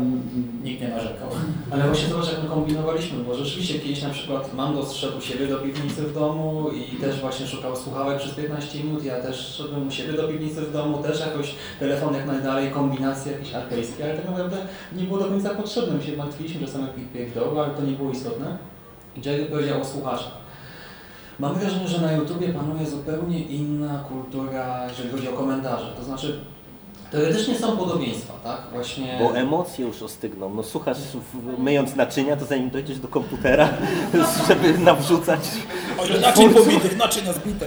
nikt 0.64 0.82
nie 0.82 0.88
narzekał. 0.88 1.30
Ale 1.72 1.84
właśnie 1.84 2.10
zobacz, 2.10 2.32
jak 2.32 2.44
my 2.44 2.50
kombinowaliśmy, 2.50 3.24
bo 3.24 3.36
rzeczywiście 3.36 3.80
kiedyś 3.80 4.02
na 4.02 4.10
przykład 4.10 4.54
Mando 4.54 4.86
zszedł 4.86 5.18
u 5.18 5.22
siebie 5.22 5.48
do 5.48 5.58
piwnicy 5.58 6.02
w 6.02 6.14
domu 6.14 6.70
i 6.70 6.96
też 6.96 7.20
właśnie 7.22 7.48
szukał 7.48 7.76
słuchawek 7.76 8.18
przez 8.18 8.34
15 8.34 8.84
minut, 8.84 9.04
ja 9.04 9.22
też 9.22 9.56
szedłem 9.58 9.88
u 9.88 9.92
siebie 9.92 10.14
do 10.14 10.28
piwnicy 10.28 10.62
w 10.62 10.74
domu, 10.74 11.04
też 11.04 11.20
jakoś 11.20 11.56
telefon 11.80 12.14
jak 12.14 12.26
najdalej, 12.26 12.72
kombinacje 12.72 13.32
jakieś 13.32 13.54
artejskie, 13.54 14.04
ale 14.04 14.14
tak 14.14 14.26
naprawdę 14.26 14.58
nie 14.96 15.04
było 15.04 15.20
do 15.20 15.26
końca 15.26 15.50
potrzebne, 15.50 15.94
my 15.94 16.04
się 16.04 16.18
martwiliśmy 16.18 16.68
czasami 16.68 16.88
jak 17.16 17.34
dobra, 17.34 17.64
ale 17.64 17.74
to 17.74 17.82
nie 17.82 17.92
było 17.92 18.12
istotne. 18.12 18.58
Jerry 19.26 19.46
powiedział 19.46 19.82
o 19.82 19.86
słuchaczach. 19.86 20.32
Mam 21.40 21.56
wrażenie, 21.56 21.88
że 21.88 22.02
na 22.02 22.12
YouTubie 22.12 22.50
panuje 22.50 22.86
zupełnie 22.86 23.40
inna 23.40 24.04
kultura, 24.08 24.88
jeżeli 24.90 25.10
chodzi 25.10 25.30
o 25.30 25.34
komentarze, 25.34 25.94
to 25.98 26.04
znaczy 26.04 26.40
teoretycznie 27.12 27.56
są 27.56 27.78
podobieństwa, 27.78 28.34
tak? 28.44 28.62
Właśnie... 28.72 29.20
Bo 29.20 29.38
emocje 29.38 29.86
już 29.86 30.02
ostygną. 30.02 30.54
No 30.56 30.64
słuchasz 30.64 30.98
myjąc 31.58 31.96
naczynia, 31.96 32.38
to 32.38 32.46
zanim 32.46 32.70
dojdziesz 32.70 33.00
do 33.00 33.08
komputera, 33.08 33.70
żeby 34.48 34.78
nawrzucać. 34.78 35.40
O, 35.98 36.20
naczyń 36.22 36.50
pobitych, 36.50 36.98
naczynia 36.98 37.34
zbite, 37.34 37.66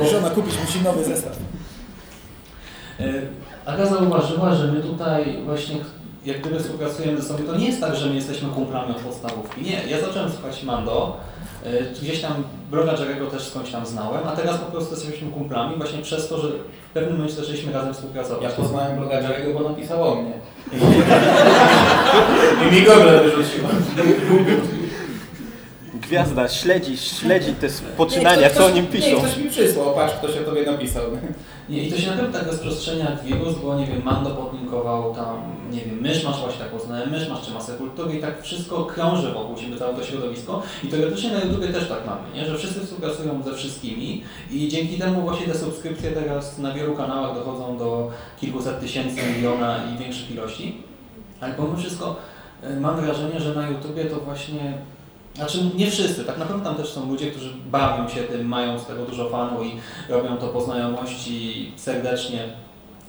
nie? 0.00 0.08
Żona 0.08 0.30
kupić 0.30 0.54
musi 0.60 0.80
nowy 0.80 1.04
zestaw. 1.04 1.36
E, 3.00 3.04
Aga 3.66 3.86
zauważyła, 3.86 4.54
że 4.54 4.72
my 4.72 4.80
tutaj 4.82 5.38
właśnie 5.44 5.76
jak 6.24 6.40
gdyby 6.40 6.60
współpracujemy 6.60 7.22
ze 7.22 7.28
sobą, 7.28 7.44
to 7.44 7.56
nie 7.56 7.66
jest 7.66 7.80
tak, 7.80 7.96
że 7.96 8.06
my 8.06 8.14
jesteśmy 8.14 8.48
kumplami 8.48 8.90
od 8.90 8.96
podstawówki. 8.96 9.62
Nie, 9.62 9.82
ja 9.88 10.00
zacząłem 10.00 10.30
słuchać 10.30 10.62
Mando, 10.62 11.16
y, 11.66 11.86
gdzieś 12.00 12.20
tam 12.20 12.44
bloga 12.70 12.92
Jerego 12.92 13.26
też 13.26 13.42
skądś 13.42 13.70
tam 13.70 13.86
znałem, 13.86 14.28
a 14.28 14.36
teraz 14.36 14.58
po 14.58 14.72
prostu 14.72 14.94
jesteśmy 14.94 15.30
kumplami 15.30 15.76
właśnie 15.76 16.02
przez 16.02 16.28
to, 16.28 16.38
że 16.38 16.48
w 16.90 16.92
pewnym 16.94 17.12
momencie 17.12 17.34
zaczęliśmy 17.36 17.72
razem 17.72 17.94
współpracować. 17.94 18.42
Ja 18.42 18.50
poznałem 18.50 18.98
bloga 18.98 19.20
Jerego, 19.20 19.60
bo 19.60 19.68
napisał 19.68 20.12
o 20.12 20.14
mnie. 20.14 20.32
I 22.68 22.74
mi 22.74 22.82
Google 22.82 23.08
wyrzucił. 23.22 23.64
Gwiazda 26.10 26.48
śledzi, 26.48 26.98
śledzi 26.98 27.54
te 27.54 27.68
poczynania, 27.96 28.50
co 28.50 28.66
o 28.66 28.70
nim 28.70 28.84
Nie, 28.84 28.90
piszą. 28.90 29.16
ktoś 29.16 29.36
mi 29.36 29.50
przysłał, 29.50 29.94
patrz, 29.94 30.14
ktoś 30.14 30.36
o 30.36 30.44
tobie 30.44 30.62
napisał. 30.62 31.02
Nie, 31.68 31.84
i 31.84 31.92
to 31.92 31.98
się 31.98 32.10
naprawdę 32.10 32.38
tak 32.38 32.48
rozprzestrzenia 32.48 33.16
wirus, 33.24 33.54
bo 33.58 33.78
nie 33.78 33.86
wiem, 33.86 34.02
Mando 34.04 34.30
podlinkował 34.30 35.14
tam, 35.14 35.42
nie 35.70 35.80
wiem, 35.80 36.00
myszmasz 36.00 36.40
właśnie 36.40 36.60
tak 36.60 36.68
poznałem, 36.68 37.10
myszmasz 37.10 37.46
czy 37.46 37.50
masę 37.52 37.72
kultury 37.72 38.14
i 38.14 38.20
tak 38.20 38.42
wszystko 38.42 38.84
krąży 38.84 39.32
wokół 39.32 39.56
siebie, 39.56 39.76
całe 39.76 39.94
to 39.94 40.04
środowisko 40.04 40.62
i 40.84 40.88
teoretycznie 40.88 41.30
na 41.30 41.40
YouTubie 41.40 41.68
też 41.68 41.88
tak 41.88 42.06
mamy, 42.06 42.22
nie? 42.34 42.46
że 42.46 42.58
wszyscy 42.58 42.80
współpracują 42.80 43.42
ze 43.42 43.54
wszystkimi 43.54 44.22
i 44.50 44.68
dzięki 44.68 44.98
temu 44.98 45.22
właśnie 45.22 45.46
te 45.46 45.58
subskrypcje 45.58 46.10
teraz 46.10 46.58
na 46.58 46.74
wielu 46.74 46.96
kanałach 46.96 47.34
dochodzą 47.34 47.78
do 47.78 48.10
kilkuset 48.40 48.80
tysięcy, 48.80 49.20
miliona 49.36 49.80
i 49.94 49.98
większych 49.98 50.30
ilości, 50.30 50.82
ale 51.40 51.54
pomimo 51.54 51.76
wszystko 51.76 52.16
e, 52.62 52.80
mam 52.80 53.00
wrażenie, 53.00 53.40
że 53.40 53.54
na 53.54 53.68
YouTubie 53.68 54.04
to 54.04 54.16
właśnie 54.16 54.78
znaczy 55.34 55.58
nie 55.74 55.90
wszyscy, 55.90 56.24
tak 56.24 56.38
naprawdę 56.38 56.64
tam 56.64 56.74
też 56.74 56.88
są 56.88 57.10
ludzie, 57.10 57.30
którzy 57.30 57.50
bawią 57.70 58.08
się 58.08 58.22
tym, 58.22 58.46
mają 58.46 58.78
z 58.78 58.86
tego 58.86 59.04
dużo 59.04 59.28
fanów 59.28 59.66
i 59.66 59.72
robią 60.12 60.36
to 60.36 60.48
po 60.48 60.60
znajomości 60.60 61.72
serdecznie 61.76 62.48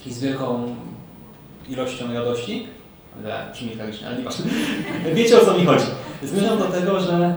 i 0.05 0.13
z 0.13 0.19
wielką 0.19 0.75
ilością 1.69 2.13
radości. 2.13 2.67
Ja, 3.27 3.51
brzmi 3.51 3.71
tragicznie, 3.71 4.07
ale 4.07 4.17
nieważne. 4.17 4.45
Wiecie 5.13 5.41
o 5.41 5.45
co 5.45 5.57
mi 5.57 5.65
chodzi. 5.65 5.85
Zmierzam 6.23 6.59
do 6.59 6.65
tego, 6.65 6.99
że 6.99 7.35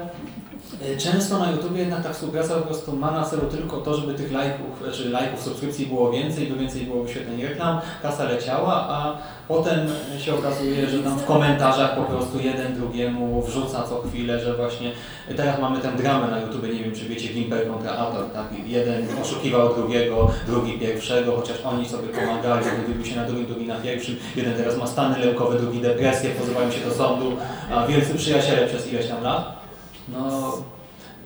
często 0.98 1.38
na 1.38 1.50
YouTube 1.50 1.76
jednak 1.76 2.02
ta 2.02 2.12
współpraca 2.12 2.54
po 2.54 2.66
prostu 2.66 2.96
ma 2.96 3.10
na 3.10 3.24
celu 3.24 3.42
tylko 3.42 3.76
to, 3.76 3.94
żeby 3.94 4.14
tych 4.14 4.32
lajków, 4.32 4.82
czy 4.92 5.08
lajków, 5.08 5.42
subskrypcji 5.42 5.86
było 5.86 6.10
więcej, 6.10 6.46
by 6.46 6.58
więcej 6.58 6.82
było 6.82 7.02
wyświetleń 7.02 7.42
reklam, 7.42 7.80
kasa 8.02 8.24
leciała, 8.24 8.74
a 8.74 9.18
potem 9.48 9.78
się 10.18 10.34
okazuje, 10.34 10.88
że 10.88 10.98
tam 10.98 11.18
w 11.18 11.24
komentarzach 11.24 11.96
po 11.96 12.02
prostu 12.02 12.40
jeden 12.40 12.76
drugiemu 12.76 13.42
wrzuca 13.42 13.82
co 13.82 14.02
chwilę, 14.08 14.40
że 14.40 14.54
właśnie 14.54 14.90
teraz 15.36 15.60
mamy 15.60 15.80
tę 15.80 15.92
dramę 15.92 16.26
na 16.30 16.40
YouTube, 16.40 16.62
nie 16.62 16.84
wiem 16.84 16.94
czy 16.94 17.04
wiecie, 17.04 17.28
Gimper 17.28 17.68
kontra 17.68 17.96
autor, 17.96 18.24
tak? 18.32 18.46
Jeden 18.66 19.06
oszukiwał 19.22 19.74
drugiego, 19.74 20.30
drugi 20.46 20.78
pierwszego, 20.78 21.36
chociaż 21.36 21.56
oni 21.64 21.88
sobie 21.88 22.08
pomagali, 22.08 22.66
wybił 22.88 23.04
się 23.04 23.16
na 23.16 23.24
drugim, 23.24 23.46
drugi 23.46 23.66
na 23.66 23.76
pierwszym, 23.76 24.16
jeden 24.36 24.54
teraz 24.54 24.76
ma 24.76 24.86
stany 24.86 25.18
lękowe, 25.18 25.58
drugi 25.58 25.80
depresję, 25.80 26.30
pozywają 26.30 26.70
się 26.70 26.80
do 26.88 26.94
sądu, 26.94 27.36
a 27.70 27.86
wielcy 27.86 28.14
przyjaciele 28.14 28.66
przez 28.66 28.92
ileś 28.92 29.08
tam 29.08 29.22
lat. 29.22 29.63
No, 30.08 30.52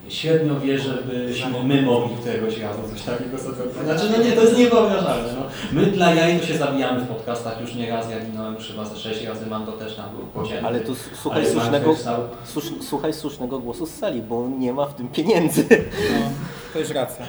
średnio 0.08 0.60
wierzę, 0.60 0.98
byśmy 1.06 1.64
my 1.64 1.82
mogli 1.82 2.16
któregoś 2.16 2.58
razu 2.58 2.78
coś 2.90 3.02
takiego 3.02 3.38
sobie 3.38 3.54
Znaczy, 3.84 4.04
no 4.16 4.24
nie, 4.24 4.32
to 4.32 4.42
jest 4.42 4.58
niewyobrażalne. 4.58 5.32
No. 5.32 5.46
My 5.72 5.86
dla 5.86 6.14
jaj 6.14 6.40
to 6.40 6.46
się 6.46 6.58
zabijamy 6.58 7.00
w 7.00 7.08
podcastach 7.08 7.60
już 7.60 7.74
nie 7.74 7.90
raz, 7.90 8.10
ja 8.10 8.20
ginąłem 8.20 8.54
już 8.54 8.68
chyba 8.68 8.84
ze 8.84 8.96
sześć 8.96 9.24
razy, 9.24 9.46
Mando 9.46 9.72
też 9.72 9.94
tam 9.94 10.10
był 10.16 10.26
podziemny. 10.26 10.68
Ale 10.68 10.80
tu 10.80 10.94
słuchaj 11.22 11.42
Ale 11.42 11.52
słusznego, 11.52 11.94
słuchaj 12.80 13.12
słusznego 13.12 13.58
głosu 13.58 13.86
z 13.86 13.94
sali, 13.94 14.22
bo 14.22 14.48
nie 14.58 14.72
ma 14.72 14.86
w 14.86 14.94
tym 14.94 15.08
pieniędzy. 15.08 15.66
No, 15.70 16.30
to 16.72 16.78
jest 16.78 16.90
racja. 16.90 17.26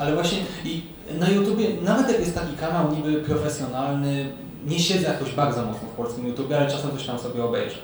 Ale 0.00 0.14
właśnie 0.14 0.38
i 0.64 0.82
na 1.18 1.30
YouTubie, 1.30 1.68
nawet 1.82 2.08
jak 2.08 2.20
jest 2.20 2.34
taki 2.34 2.56
kanał 2.56 2.92
niby 2.92 3.20
profesjonalny, 3.20 4.32
nie 4.66 4.78
siedzę 4.78 5.08
jakoś 5.08 5.32
bardzo 5.32 5.62
mocno 5.62 5.88
w 5.88 5.96
polskim 5.96 6.26
YouTubie, 6.26 6.58
ale 6.58 6.70
czasem 6.70 6.90
coś 6.90 7.06
tam 7.06 7.18
sobie 7.18 7.44
obejrzę. 7.44 7.76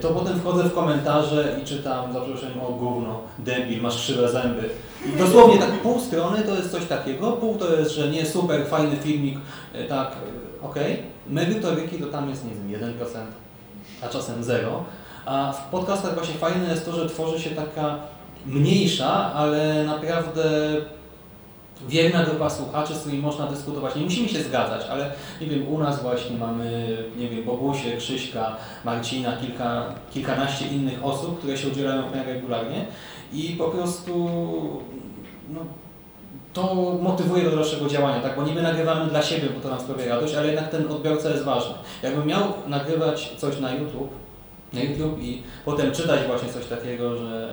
To 0.00 0.10
potem 0.10 0.40
wchodzę 0.40 0.64
w 0.64 0.74
komentarze 0.74 1.58
i 1.62 1.66
czytam, 1.66 2.12
za 2.12 2.20
przeproszeniem, 2.20 2.60
o 2.60 2.72
gówno, 2.72 3.20
debil, 3.38 3.82
masz 3.82 3.96
krzywe 3.96 4.28
zęby. 4.28 4.70
I 5.14 5.18
dosłownie 5.18 5.58
tak 5.58 5.70
pół 5.70 6.00
strony 6.00 6.42
to 6.42 6.54
jest 6.54 6.70
coś 6.70 6.84
takiego, 6.84 7.32
pół 7.32 7.54
to 7.54 7.76
jest, 7.76 7.90
że 7.90 8.08
nie, 8.08 8.26
super, 8.26 8.66
fajny 8.66 8.96
filmik, 8.96 9.38
e, 9.74 9.84
tak, 9.84 10.08
e, 10.08 10.66
okej. 10.66 11.02
Merytoryki 11.30 11.98
to 11.98 12.06
tam 12.06 12.30
jest, 12.30 12.44
nie 12.44 12.50
wiem, 12.54 12.94
1%, 12.94 13.06
a 14.02 14.08
czasem 14.08 14.44
0. 14.44 14.84
A 15.26 15.52
w 15.52 15.70
podcastach 15.70 16.14
właśnie 16.14 16.34
fajne 16.34 16.70
jest 16.70 16.84
to, 16.84 16.92
że 16.92 17.08
tworzy 17.08 17.42
się 17.42 17.50
taka 17.50 17.96
mniejsza, 18.46 19.32
ale 19.32 19.84
naprawdę 19.84 20.42
wierna 21.88 22.24
grupa 22.24 22.50
słuchaczy, 22.50 22.94
z 22.94 23.00
którymi 23.00 23.22
można 23.22 23.46
dyskutować. 23.46 23.96
Nie 23.96 24.02
musimy 24.02 24.28
się 24.28 24.42
zgadzać, 24.42 24.86
ale 24.90 25.12
nie 25.40 25.46
wiem, 25.46 25.68
u 25.68 25.78
nas 25.78 26.02
właśnie 26.02 26.36
mamy, 26.36 26.98
nie 27.16 27.28
wiem, 27.28 27.44
Bogusię, 27.44 27.96
Krzyśka, 27.96 28.56
Marcina, 28.84 29.36
kilka, 29.36 29.94
kilkanaście 30.14 30.66
innych 30.66 31.04
osób, 31.04 31.38
które 31.38 31.56
się 31.56 31.68
udzielają 31.68 32.02
w 32.10 32.14
regularnie 32.26 32.86
i 33.32 33.42
po 33.58 33.64
prostu 33.64 34.28
no, 35.48 35.60
to 36.52 36.74
motywuje 37.02 37.44
do 37.44 37.56
dalszego 37.56 37.88
działania, 37.88 38.20
tak? 38.20 38.36
Bo 38.36 38.42
niby 38.42 38.62
nagrywamy 38.62 39.10
dla 39.10 39.22
siebie, 39.22 39.48
bo 39.54 39.60
to 39.60 39.68
nam 39.68 39.80
sprawia 39.80 40.14
radość, 40.14 40.34
ale 40.34 40.46
jednak 40.46 40.70
ten 40.70 40.90
odbiorca 40.90 41.30
jest 41.30 41.44
ważny. 41.44 41.74
Jakbym 42.02 42.26
miał 42.26 42.42
nagrywać 42.66 43.32
coś 43.36 43.60
na 43.60 43.74
YouTube, 43.74 44.10
na 44.72 44.82
YouTube 44.82 45.18
i 45.20 45.42
potem 45.64 45.92
czytać 45.92 46.20
właśnie 46.26 46.52
coś 46.52 46.66
takiego, 46.66 47.16
że 47.16 47.50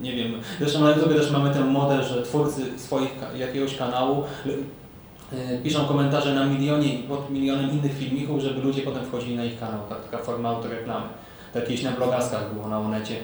nie 0.00 0.16
wiem, 0.16 0.32
zresztą 0.60 0.80
na 0.80 0.90
YouTube 0.90 1.16
też 1.16 1.30
mamy 1.30 1.50
ten 1.50 1.66
model, 1.66 2.02
że 2.04 2.22
twórcy 2.22 2.78
swoich 2.78 3.10
jakiegoś 3.36 3.76
kanału 3.76 4.24
y, 4.46 5.60
piszą 5.62 5.84
komentarze 5.84 6.34
na 6.34 6.46
milionie 6.46 6.94
i 6.94 7.02
pod 7.02 7.30
milionem 7.30 7.70
innych 7.70 7.98
filmików, 7.98 8.40
żeby 8.40 8.60
ludzie 8.60 8.82
potem 8.82 9.04
wchodzili 9.04 9.36
na 9.36 9.44
ich 9.44 9.60
kanał, 9.60 9.80
tak, 9.88 10.08
taka 10.10 10.24
forma 10.24 10.48
autoreklamy. 10.48 11.06
Tak 11.54 11.82
na 11.84 11.90
blogaskach 11.90 12.54
było 12.54 12.68
na 12.68 12.78
Onecie. 12.78 13.16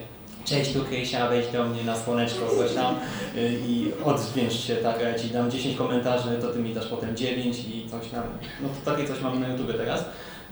Cześć, 0.44 0.72
tu 0.72 0.84
Krysia, 0.84 1.28
wejdź 1.28 1.52
do 1.52 1.64
mnie 1.64 1.84
na 1.84 1.96
słoneczko, 1.96 2.48
coś 2.58 2.74
tam 2.74 2.94
y, 3.36 3.58
i 3.68 3.92
odźwięcz 4.04 4.52
się, 4.52 4.76
tak, 4.76 5.00
ja 5.00 5.18
Ci 5.18 5.28
dam 5.28 5.50
10 5.50 5.76
komentarzy, 5.76 6.38
to 6.40 6.48
Ty 6.48 6.58
mi 6.58 6.74
dasz 6.74 6.86
potem 6.86 7.16
9 7.16 7.58
i 7.58 7.88
coś 7.90 8.08
tam. 8.08 8.22
No 8.62 8.68
to 8.68 8.90
takie 8.90 9.08
coś 9.08 9.20
mamy 9.20 9.40
na 9.40 9.48
YouTube 9.48 9.76
teraz. 9.76 10.04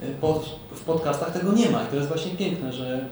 Y, 0.03 0.07
Pod, 0.21 0.59
w 0.71 0.81
podcastach 0.81 1.31
tego 1.31 1.53
nie 1.53 1.69
ma 1.69 1.83
i 1.83 1.87
to 1.87 1.95
jest 1.95 2.07
właśnie 2.07 2.31
piękne, 2.31 2.73
że 2.73 3.05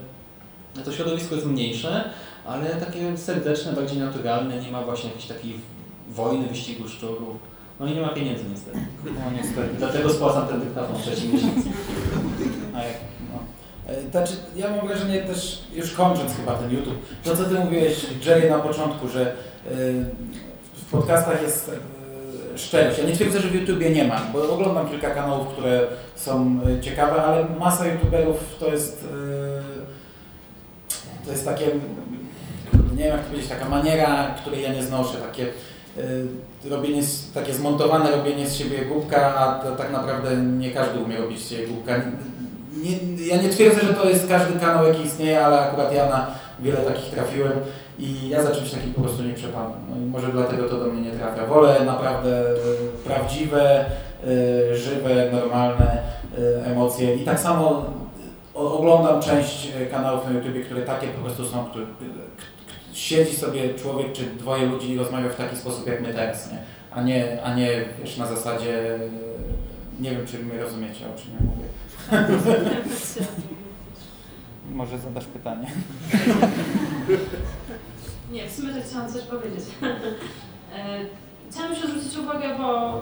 to 0.86 0.92
środowisko 0.92 1.36
jest 1.36 1.48
mniejsze, 1.48 2.10
ale 2.46 2.70
takie 2.70 3.18
serdeczne, 3.18 3.74
bardziej 3.74 4.00
naturalne, 4.00 4.62
nie 4.62 4.72
ma 4.72 4.82
właśnie 4.82 5.10
jakiejś 5.10 5.28
takiej 5.28 5.54
wojny, 6.10 6.48
wyścigu 6.48 6.88
szczurów. 6.88 7.38
No 7.80 7.88
i 7.88 7.94
nie 7.94 8.02
ma 8.02 8.10
pieniędzy 8.10 8.44
niestety. 8.52 8.78
No 9.06 9.32
niestety. 9.38 9.70
Dlatego 9.78 10.10
spłacam 10.10 10.48
ten 10.48 10.60
dyktafon 10.60 10.96
w 10.96 11.02
trzecim 11.02 11.34
miesiącu. 11.34 11.70
A 12.76 12.84
jak, 12.84 12.96
no. 13.34 13.40
E, 13.94 14.12
Znaczy, 14.12 14.34
ja 14.56 14.70
mam 14.70 14.88
wrażenie 14.88 15.22
też, 15.22 15.64
już 15.74 15.92
kończąc 15.92 16.36
chyba 16.36 16.54
ten 16.54 16.72
YouTube, 16.72 17.00
to 17.24 17.38
co 17.38 17.44
Ty 17.44 17.56
mówiłeś, 17.56 18.06
Jerry, 18.26 18.50
na 18.50 18.60
początku, 18.60 19.08
że 19.08 19.32
y, 19.72 20.06
w 20.76 20.92
podcastach 20.92 21.42
jest 21.42 21.72
y, 22.56 22.58
szczerość. 22.58 22.98
Ja 23.00 23.06
nie 23.06 23.16
twierdzę, 23.16 23.42
że 23.42 23.50
w 23.50 23.56
YouTubie 23.56 23.90
nie 23.90 24.04
ma, 24.04 24.22
bo 24.34 24.54
oglądam 24.54 24.90
kilka 24.90 25.10
kanałów, 25.10 25.48
które 25.48 25.88
są 26.16 26.60
ciekawe, 26.82 27.24
ale 27.24 27.46
masa 27.60 27.88
YouTuberów 27.88 28.56
to 28.60 28.68
jest 28.68 29.04
y, 29.04 29.08
to 31.26 31.32
jest 31.32 31.46
takie, 31.46 31.66
nie 32.96 33.04
wiem 33.04 33.12
jak 33.12 33.22
to 33.22 33.30
powiedzieć, 33.30 33.50
taka 33.50 33.70
maniera, 33.70 34.36
której 34.42 34.62
ja 34.62 34.74
nie 34.74 34.84
znoszę, 34.84 35.18
takie 35.18 35.44
y, 35.98 36.70
robienie, 36.70 37.02
takie 37.34 37.54
zmontowane 37.54 38.12
robienie 38.12 38.48
z 38.48 38.56
siebie 38.56 38.86
głupka, 38.86 39.36
a 39.36 39.64
to, 39.64 39.76
tak 39.76 39.92
naprawdę 39.92 40.38
nie 40.38 40.72
każdy 40.72 41.00
umie 41.00 41.18
robić 41.18 41.40
z 41.40 41.50
siebie 41.50 41.68
głupka. 41.68 41.94
Nie, 42.84 43.26
ja 43.28 43.42
nie 43.42 43.50
twierdzę, 43.50 43.82
że 43.82 43.94
to 43.94 44.10
jest 44.10 44.28
każdy 44.28 44.60
kanał, 44.60 44.88
jaki 44.88 45.02
istnieje, 45.02 45.46
ale 45.46 45.60
akurat 45.60 45.94
ja 45.94 46.10
na 46.10 46.28
wiele 46.60 46.78
takich 46.78 47.14
trafiłem 47.14 47.54
i 48.00 48.30
ja 48.30 48.44
za 48.44 48.52
czymś 48.52 48.72
takim 48.72 48.94
po 48.94 49.02
prostu 49.02 49.24
nie 49.24 49.34
przepadam. 49.34 49.74
No 49.90 49.96
i 49.98 50.06
może 50.06 50.28
dlatego 50.28 50.70
to 50.70 50.80
do 50.80 50.86
mnie 50.86 51.02
nie 51.02 51.18
trafia. 51.18 51.46
Wolę 51.46 51.86
naprawdę 51.86 52.52
y, 52.52 52.56
prawdziwe, 53.06 53.86
y, 54.28 54.78
żywe, 54.78 55.32
normalne 55.32 56.14
emocje 56.66 57.16
i 57.16 57.26
tak 57.26 57.40
samo 57.40 57.86
oglądam 58.54 59.22
część 59.22 59.72
kanałów 59.92 60.26
na 60.26 60.32
YouTube, 60.32 60.66
które 60.66 60.82
takie 60.82 61.08
po 61.08 61.22
prostu 61.24 61.46
są, 61.46 61.66
które, 61.66 61.86
siedzi 62.94 63.36
sobie 63.36 63.74
człowiek 63.74 64.12
czy 64.14 64.26
dwoje 64.26 64.66
ludzi 64.66 64.92
i 64.92 64.98
rozmawia 64.98 65.30
w 65.30 65.36
taki 65.36 65.56
sposób 65.58 65.88
jak 65.88 66.02
my 66.02 66.14
teraz, 66.14 66.52
nie? 66.52 66.58
A 66.92 67.02
nie, 67.02 67.44
a 67.44 67.56
nie 67.56 67.86
wiesz, 68.00 68.18
na 68.18 68.28
zasadzie, 68.28 69.00
nie 70.00 70.12
wiem 70.12 70.28
czy 70.28 70.40
mnie 70.40 70.62
rozumiecie, 70.62 71.06
o 71.16 71.20
czym 71.22 71.32
ja 71.34 71.40
mówię. 71.46 71.68
Może 74.72 74.98
zadasz 75.00 75.26
pytanie. 75.26 75.68
Nie, 78.32 78.48
w 78.48 78.52
sumie 78.52 78.74
tak 78.74 78.84
chciałam 78.84 79.14
coś 79.14 79.22
powiedzieć. 79.22 79.64
E, 80.76 81.00
Chciałam 81.52 81.72
jeszcze 81.72 81.88
zwrócić 81.88 82.18
uwagę, 82.18 82.58
bo 82.58 83.02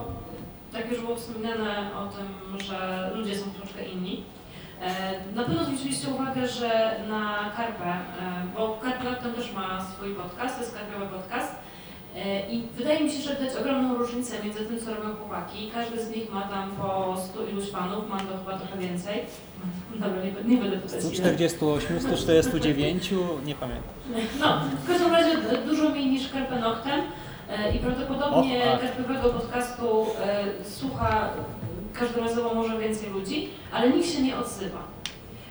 tak 0.74 0.92
już 0.92 1.02
było 1.02 1.16
wspominane 1.16 1.90
o 1.96 2.08
tym, 2.08 2.60
że 2.68 3.12
ludzie 3.16 3.36
są 3.38 3.46
troszkę 3.52 3.84
inni. 3.86 4.24
E, 4.82 5.36
Na 5.36 5.44
pewno 5.44 5.64
zwróciliście 5.66 6.08
uwagę, 6.10 6.48
że 6.48 6.96
na 7.10 7.52
Karpę, 7.58 7.86
e, 7.86 7.98
bo 8.56 8.80
Karpę 8.82 9.30
też 9.32 9.54
ma 9.54 9.86
swój 9.86 10.16
podcast, 10.16 10.56
to 10.56 10.62
jest 10.62 10.74
Karpiowy 10.78 11.06
Podcast 11.06 11.56
E, 12.16 12.50
I 12.50 12.68
wydaje 12.78 13.00
mi 13.04 13.12
się, 13.12 13.22
że 13.22 13.36
widać 13.36 13.56
ogromną 13.56 13.98
różnicę 13.98 14.44
między 14.44 14.60
tym, 14.66 14.80
co 14.80 14.94
robią 14.96 15.16
chłopaki. 15.16 15.72
Każdy 15.74 16.06
z 16.06 16.10
nich 16.10 16.32
ma 16.34 16.42
tam 16.42 16.72
po 16.72 17.18
100 17.18 17.46
iluś 17.48 17.70
fanów, 17.70 18.10
mam 18.10 18.20
to 18.20 18.38
chyba 18.38 18.58
trochę 18.58 18.78
więcej. 18.78 19.20
Dobra, 20.00 20.24
nie, 20.24 20.56
nie 20.56 20.62
będę 20.62 20.78
tutaj 20.78 21.02
148, 21.02 22.00
149, 22.00 23.12
nie 23.46 23.56
pamiętam. 23.56 23.90
No, 24.40 24.62
w 24.84 24.88
każdym 24.88 25.12
razie 25.12 25.38
dużo 25.66 25.90
mniej 25.90 26.06
niż 26.06 26.32
Carpe 26.32 26.60
Noctem 26.60 27.02
i 27.76 27.80
prawdopodobnie 27.80 28.64
O, 28.64 28.78
tak. 28.78 28.82
każdego 28.98 29.30
podcastu 29.30 30.06
słucha 30.64 31.30
każdorazowo 31.94 32.54
może 32.56 32.78
więcej 32.80 33.10
ludzi, 33.10 33.50
ale 33.74 33.90
nikt 33.90 34.10
się 34.10 34.22
nie 34.22 34.38
odzywa. 34.38 34.80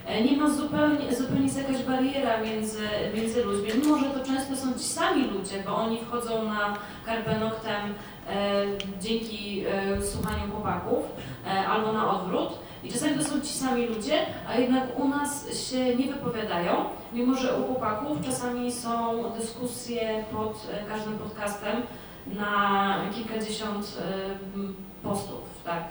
E, 0.06 0.24
Nie 0.24 0.36
ma 0.36 0.50
zupełnie, 0.50 1.14
zupełnie 1.16 1.44
jest 1.44 1.58
jakaś 1.58 1.82
bariera 1.82 2.40
między, 2.40 2.78
między 3.14 3.44
ludźmi, 3.44 3.68
mimo 3.82 3.98
że 3.98 4.04
to 4.10 4.24
często 4.26 4.56
są 4.56 4.72
ci 4.78 4.84
sami 4.84 5.24
ludzie, 5.24 5.62
bo 5.66 5.76
oni 5.76 5.98
wchodzą 5.98 6.44
na 6.44 6.76
Carpe 7.06 7.38
Noctem 7.40 7.94
e, 8.28 8.64
dzięki 9.00 9.64
e, 9.66 10.02
słuchaniu 10.02 10.52
chłopaków 10.52 11.04
e, 11.46 11.66
albo 11.68 11.92
na 11.92 12.10
odwrót. 12.10 12.58
I 12.84 12.92
czasami 12.92 13.14
to 13.18 13.24
są 13.24 13.40
ci 13.40 13.46
sami 13.52 13.86
ludzie, 13.86 14.26
a 14.48 14.54
jednak 14.54 14.98
u 14.98 15.08
nas 15.08 15.60
się 15.70 15.96
nie 15.96 16.06
wypowiadają, 16.12 16.72
mimo 17.12 17.34
że 17.34 17.56
u 17.56 17.64
chłopaków 17.66 18.18
czasami 18.26 18.72
są 18.72 19.22
dyskusje 19.38 20.24
pod 20.32 20.66
e, 20.72 20.84
każdym 20.90 21.18
podcastem 21.18 21.82
na 22.26 22.96
kilkadziesiąt 23.14 23.98
e, 24.00 25.02
postów, 25.02 25.40
tak. 25.64 25.84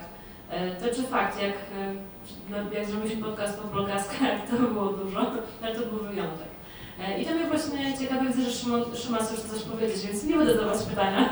E, 0.51 0.75
To 0.75 0.95
czy 0.95 1.03
fakt, 1.03 1.41
jak, 1.41 1.51
e, 1.53 1.93
no, 2.49 2.57
jak 2.73 2.85
zrobiliśmy 2.85 3.23
podcast 3.23 3.59
o 3.65 3.67
blogaskach, 3.67 4.49
to 4.51 4.73
było 4.73 4.85
dużo, 4.85 5.19
ale 5.61 5.75
to 5.75 5.81
był 5.81 5.99
wyjątek. 5.99 6.47
E, 6.99 7.21
I 7.21 7.25
to 7.25 7.33
mnie 7.33 7.47
właśnie 7.47 7.97
ciekawe, 7.99 8.25
widzę, 8.27 8.41
że 8.41 8.51
Szymon, 8.51 8.83
Szymas 8.95 9.31
chce 9.31 9.49
coś 9.49 9.63
powiedzieć, 9.63 10.05
więc 10.07 10.23
nie 10.23 10.35
będę 10.35 10.53
zadawać 10.55 10.83
pytania. 10.83 11.29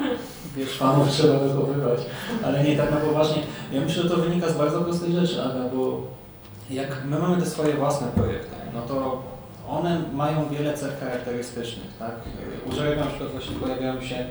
Wiesz, 0.56 0.78
fanów 0.78 1.10
trzeba 1.18 1.40
wychowywać. 1.40 2.00
Ale 2.46 2.64
nie, 2.64 2.78
tak 2.78 2.92
na 2.92 2.98
poważnie. 2.98 3.44
Ja 3.72 3.82
myślę, 3.82 4.04
że 4.04 4.10
to 4.10 4.18
wynika 4.18 4.50
z 4.50 4.58
bardzo 4.58 4.82
prostej 4.82 5.12
rzeczy, 5.12 5.42
Aga, 5.44 5.70
bo 5.76 6.02
jak 6.70 7.06
my 7.06 7.20
mamy 7.20 7.38
te 7.42 7.46
swoje 7.46 7.74
własne 7.74 8.08
projekty, 8.08 8.56
no 8.74 8.82
to 8.82 9.24
one 9.70 10.02
mają 10.14 10.50
wiele 10.50 10.74
cech 10.74 11.00
charakterystycznych, 11.00 11.88
tak? 12.00 12.12
U 12.66 13.00
na 13.00 13.06
przykład 13.06 13.32
właśnie 13.32 13.56
pojawiają 13.56 14.02
się 14.02 14.26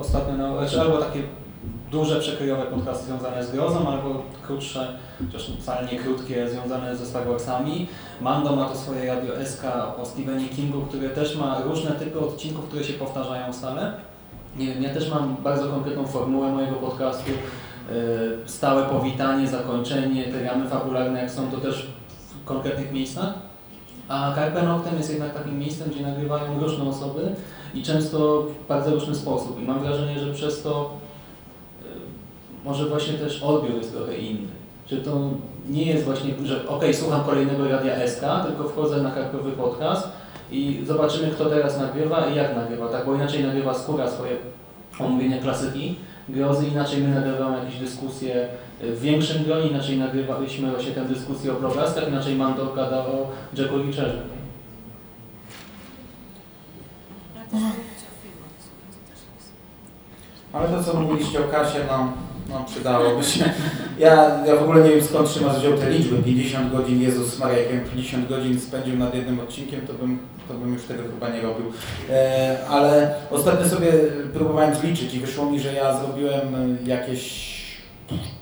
ostatnio, 0.00 0.36
no, 0.36 0.60
albo 0.80 0.98
takie 0.98 1.22
duże, 1.90 2.20
przekrojowe 2.20 2.62
podcasty 2.62 3.06
związane 3.06 3.44
z 3.44 3.52
grozą, 3.52 3.88
albo 3.88 4.22
krótsze, 4.46 4.98
chociaż 5.18 5.50
wcale 5.60 5.88
nie 5.92 5.98
krótkie, 5.98 6.48
związane 6.48 6.96
ze 6.96 7.06
Star. 7.06 7.22
Mando 8.20 8.56
ma 8.56 8.64
to 8.64 8.76
swoje 8.76 9.14
Radio 9.14 9.44
SK 9.44 9.64
o 10.02 10.06
Stephenie 10.06 10.48
Kingu, 10.48 10.80
które 10.80 11.10
też 11.10 11.36
ma 11.36 11.60
różne 11.60 11.90
typy 11.90 12.20
odcinków, 12.20 12.64
które 12.64 12.84
się 12.84 12.92
powtarzają 12.92 13.52
stale. 13.52 13.92
Nie 14.56 14.66
wiem, 14.66 14.82
ja 14.82 14.94
też 14.94 15.10
mam 15.10 15.36
bardzo 15.36 15.68
konkretną 15.68 16.06
formułę 16.06 16.52
mojego 16.52 16.76
podcastu. 16.76 17.30
Yy, 17.30 18.38
Stałe 18.46 18.82
powitanie, 18.82 19.48
zakończenie, 19.48 20.24
te 20.24 20.42
ramy 20.44 20.68
fabularne, 20.68 21.20
jak 21.20 21.30
są 21.30 21.50
to 21.50 21.56
też 21.56 21.88
w 22.42 22.44
konkretnych 22.44 22.92
miejscach. 22.92 23.34
A 24.08 24.32
Carpe 24.34 24.62
Noctem 24.62 24.96
jest 24.96 25.10
jednak 25.10 25.34
takim 25.34 25.58
miejscem, 25.58 25.90
gdzie 25.90 26.02
nagrywają 26.02 26.60
różne 26.60 26.84
osoby 26.84 27.34
i 27.74 27.82
często 27.82 28.42
w 28.42 28.68
bardzo 28.68 28.90
różny 28.90 29.14
sposób. 29.14 29.60
I 29.60 29.64
mam 29.64 29.80
wrażenie, 29.80 30.20
że 30.20 30.34
przez 30.34 30.62
to 30.62 30.90
może 32.64 32.86
właśnie 32.86 33.14
też 33.14 33.42
odbiór 33.42 33.74
jest 33.74 33.92
trochę 33.92 34.16
inny. 34.16 34.48
Że 34.86 34.96
to 34.96 35.30
nie 35.68 35.84
jest 35.84 36.04
właśnie, 36.04 36.34
że 36.44 36.68
ok, 36.68 36.82
słucham 36.92 37.24
kolejnego 37.24 37.68
Radia 37.68 38.08
SK, 38.08 38.22
tylko 38.46 38.68
wchodzę 38.68 39.02
na 39.02 39.10
karkowy 39.10 39.52
podcast 39.52 40.08
i 40.50 40.82
zobaczymy, 40.86 41.30
kto 41.30 41.44
teraz 41.44 41.78
nagrywa 41.78 42.26
i 42.26 42.36
jak 42.36 42.56
nagrywa, 42.56 42.88
tak? 42.88 43.06
Bo 43.06 43.14
inaczej 43.14 43.44
nagrywa 43.44 43.74
skóra 43.74 44.10
swoje 44.10 44.36
omówienia 44.98 45.38
klasyki 45.38 45.94
grozy, 46.28 46.66
inaczej 46.66 47.02
my 47.02 47.14
nagrywamy 47.14 47.58
jakieś 47.58 47.78
dyskusje 47.80 48.48
w 48.80 49.00
większym 49.00 49.44
gronie, 49.44 49.66
inaczej 49.66 49.98
nagrywaliśmy 49.98 50.70
właśnie 50.70 50.92
tę 50.92 51.04
dyskusję 51.04 51.52
o 51.52 51.54
blogaskach, 51.54 52.08
inaczej 52.08 52.34
Mando 52.34 52.66
gada 52.66 52.96
o 52.96 53.28
Jacku 53.56 53.78
Richerze. 53.78 54.22
Ale 60.52 60.68
to 60.68 60.84
co 60.84 61.00
mówiliście 61.00 61.40
o 61.40 61.48
kasie, 61.48 61.78
no, 61.88 62.12
no 62.50 62.64
przydałoby 62.64 63.24
się. 63.24 63.44
Ja, 63.98 64.44
ja 64.46 64.56
w 64.56 64.62
ogóle 64.62 64.84
nie 64.84 64.90
wiem 64.90 65.04
skąd 65.04 65.28
Szymas 65.28 65.58
wziął 65.58 65.78
te 65.78 65.90
liczby. 65.90 66.22
50 66.22 66.72
godzin, 66.72 67.02
Jezus 67.02 67.38
Maria, 67.38 67.58
jakbym 67.58 67.84
50 67.84 68.28
godzin 68.28 68.60
spędził 68.60 68.96
nad 68.96 69.14
jednym 69.14 69.40
odcinkiem, 69.40 69.86
to 69.86 69.92
bym, 69.92 70.18
to 70.48 70.54
bym 70.54 70.74
już 70.74 70.82
tego 70.82 71.02
chyba 71.02 71.28
nie 71.28 71.40
robił. 71.42 71.72
E, 72.10 72.58
ale 72.68 73.14
ostatnio 73.30 73.68
sobie 73.68 73.92
próbowałem 74.34 74.74
zliczyć 74.74 75.14
i 75.14 75.20
wyszło 75.20 75.50
mi, 75.50 75.60
że 75.60 75.72
ja 75.72 76.00
zrobiłem 76.00 76.78
jakieś 76.86 77.50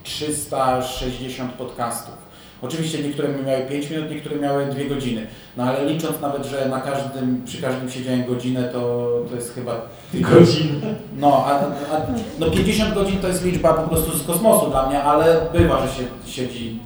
360 0.03 1.53
podcastów. 1.53 2.28
Oczywiście 2.63 3.03
niektóre 3.03 3.29
miały 3.29 3.63
5 3.63 3.91
minut, 3.91 4.11
niektóre 4.11 4.37
miały 4.37 4.67
2 4.67 4.95
godziny. 4.95 5.27
No 5.57 5.65
ale 5.65 5.87
licząc 5.87 6.21
nawet, 6.21 6.47
że 6.47 6.69
na 6.69 6.81
każdym, 6.81 7.43
przy 7.45 7.63
każdym 7.63 7.91
siedziałem 7.91 8.25
godzinę, 8.27 8.69
to, 8.73 9.11
to 9.31 9.35
jest 9.37 9.55
chyba 9.55 9.81
Godzin. 10.15 10.81
no, 11.19 11.45
a, 11.47 11.51
a, 11.97 12.01
no 12.39 12.51
50 12.51 12.95
godzin 12.95 13.19
to 13.19 13.29
jest 13.29 13.45
liczba 13.45 13.75
po 13.75 13.89
prostu 13.89 14.19
z 14.19 14.27
kosmosu 14.27 14.71
dla 14.71 14.89
mnie, 14.89 15.03
ale 15.03 15.41
bywa, 15.53 15.87
że 15.87 15.93
się 15.93 16.03
siedzi 16.27 16.79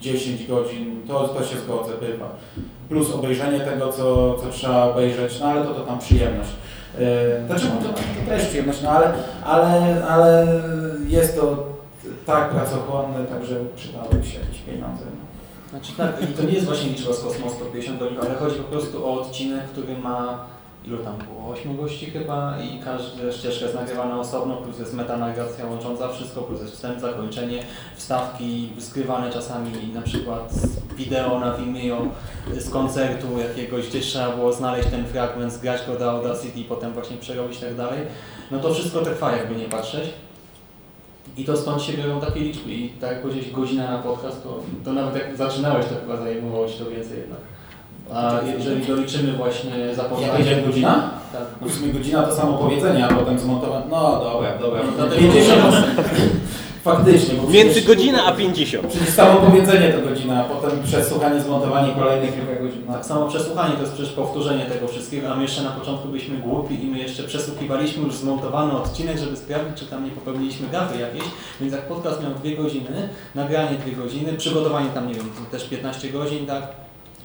10 0.00 0.46
godzin, 0.46 1.00
to, 1.08 1.28
to 1.28 1.44
się 1.44 1.56
zgodzę, 1.56 1.92
bywa. 2.00 2.30
Plus 2.88 3.14
obejrzenie 3.14 3.60
tego, 3.60 3.92
co, 3.92 4.34
co 4.34 4.48
trzeba 4.50 4.84
obejrzeć, 4.84 5.40
no 5.40 5.46
ale 5.46 5.64
to, 5.64 5.74
to 5.74 5.80
tam 5.80 5.98
przyjemność. 5.98 6.50
Yy, 6.98 7.46
znaczy, 7.46 7.66
to, 7.66 7.88
to 7.88 8.30
też 8.30 8.46
przyjemność, 8.46 8.82
no 8.82 8.90
ale, 8.90 9.12
ale, 9.44 10.06
ale 10.06 10.46
jest 11.08 11.40
to 11.40 11.71
tak 12.26 12.50
pracochłonne, 12.50 13.24
także 13.24 13.56
przydałyby 13.76 14.26
się 14.26 14.38
jakieś 14.40 14.58
pieniądze. 14.58 15.04
Znaczy 15.70 15.92
tak, 15.96 16.22
i 16.22 16.26
to 16.26 16.42
nie 16.42 16.52
jest 16.52 16.66
właśnie 16.66 16.90
liczba 16.90 17.12
z 17.12 17.20
kosmosu, 17.20 17.56
to 17.56 17.64
50 17.64 17.98
godzin, 17.98 18.18
ale 18.20 18.34
chodzi 18.34 18.56
po 18.56 18.62
prostu 18.62 19.06
o 19.06 19.20
odcinek, 19.20 19.64
który 19.64 19.98
ma 19.98 20.44
ilu 20.84 20.98
tam 20.98 21.18
było? 21.18 21.48
8 21.48 21.76
gości 21.76 22.10
chyba 22.10 22.58
i 22.58 22.80
każda 22.84 23.32
ścieżka 23.32 23.64
jest 23.64 23.76
nagrywana 23.76 24.20
osobno, 24.20 24.56
plus 24.56 24.78
jest 24.78 24.94
metanarracja 24.94 25.66
łącząca 25.66 26.08
wszystko, 26.08 26.42
plus 26.42 26.60
jest 26.60 26.72
wstęp, 26.72 27.00
zakończenie, 27.00 27.62
wstawki 27.96 28.70
skrywane 28.78 29.30
czasami 29.30 29.70
na 29.94 30.02
przykład 30.02 30.52
wideo 30.96 31.40
na 31.40 31.56
Vimeo 31.56 32.06
z 32.58 32.70
koncertu 32.70 33.26
jakiegoś, 33.38 33.88
gdzie 33.88 34.00
trzeba 34.00 34.36
było 34.36 34.52
znaleźć 34.52 34.88
ten 34.88 35.06
fragment, 35.06 35.52
zgrać 35.52 35.86
go 35.86 35.98
do 35.98 36.10
Audacity 36.10 36.64
potem 36.68 36.92
właśnie 36.92 37.16
przerobić 37.16 37.58
i 37.58 37.60
tak 37.60 37.76
dalej. 37.76 38.00
No 38.50 38.58
to 38.58 38.74
wszystko 38.74 39.00
trwa 39.00 39.36
jakby 39.36 39.56
nie 39.56 39.64
patrzeć. 39.64 40.10
I 41.36 41.44
to 41.44 41.56
stąd 41.56 41.82
się 41.82 41.92
biorą 41.92 42.20
takie 42.20 42.40
liczby 42.40 42.70
i 42.70 42.88
tak 42.88 43.10
jak 43.10 43.22
powiedziałeś 43.22 43.50
godzina 43.50 43.90
na 43.90 43.98
podcast, 43.98 44.42
to, 44.42 44.60
to 44.84 44.92
nawet 44.92 45.14
jak 45.14 45.36
zaczynałeś 45.36 45.86
to 45.86 45.94
chyba 45.94 46.16
zajmowało 46.16 46.68
Ci 46.68 46.78
to 46.78 46.90
więcej 46.90 47.18
jednak. 47.18 47.38
A 48.14 48.40
jeżeli 48.58 48.86
doliczymy 48.86 49.32
właśnie 49.32 49.78
Ja 49.78 49.94
zapowiedzi... 49.94 50.30
powiedziałem 50.30 50.64
godzina? 50.64 51.10
Tak. 51.32 51.70
W 51.70 51.74
sumie 51.74 51.92
godzina 51.92 52.22
to 52.22 52.34
samo 52.34 52.58
powiedzenie, 52.58 53.06
a 53.06 53.14
potem 53.14 53.38
zmontowane. 53.38 53.86
No 53.90 54.20
dobra, 54.24 54.58
dobra. 54.58 54.80
No 54.98 55.06
to 55.06 55.16
50. 55.16 55.62
Faktycznie. 56.84 57.34
Bo 57.34 57.48
Między 57.50 57.70
przecież- 57.70 57.86
godzina 57.88 58.24
a 58.24 58.32
50. 58.32 58.86
Przecież 58.88 59.08
samo 59.08 59.40
powiedzenie 59.40 59.92
to 59.92 60.08
godzina, 60.08 60.40
a 60.40 60.44
potem 60.44 60.82
przesłuchanie, 60.82 61.40
zmontowanie 61.40 61.92
kolejnych 61.94 62.34
kilka 62.34 62.62
godzin. 62.62 62.82
Tak 62.86 63.04
samo 63.06 63.28
przesłuchanie 63.28 63.74
to 63.74 63.80
jest 63.80 63.92
przecież 63.92 64.12
powtórzenie 64.12 64.64
tego 64.64 64.88
wszystkiego, 64.88 65.32
a 65.32 65.36
my 65.36 65.42
jeszcze 65.42 65.62
na 65.62 65.70
początku 65.70 66.08
byliśmy 66.08 66.36
głupi 66.36 66.84
i 66.84 66.86
my 66.86 66.98
jeszcze 66.98 67.22
przesłuchiwaliśmy 67.22 68.04
już 68.04 68.14
zmontowany 68.14 68.72
odcinek, 68.72 69.18
żeby 69.18 69.36
sprawdzić, 69.36 69.78
czy 69.78 69.86
tam 69.86 70.04
nie 70.04 70.10
popełniliśmy 70.10 70.68
gafy 70.68 70.98
jakieś. 71.00 71.22
Więc 71.60 71.72
jak 71.72 71.88
podcast 71.88 72.22
miał 72.22 72.34
dwie 72.34 72.56
godziny, 72.56 73.08
nagranie 73.34 73.78
dwie 73.78 73.92
godziny, 73.92 74.32
przygotowanie 74.32 74.88
tam, 74.90 75.08
nie 75.08 75.14
wiem, 75.14 75.30
też 75.50 75.64
15 75.64 76.08
godzin, 76.10 76.46
tak? 76.46 76.62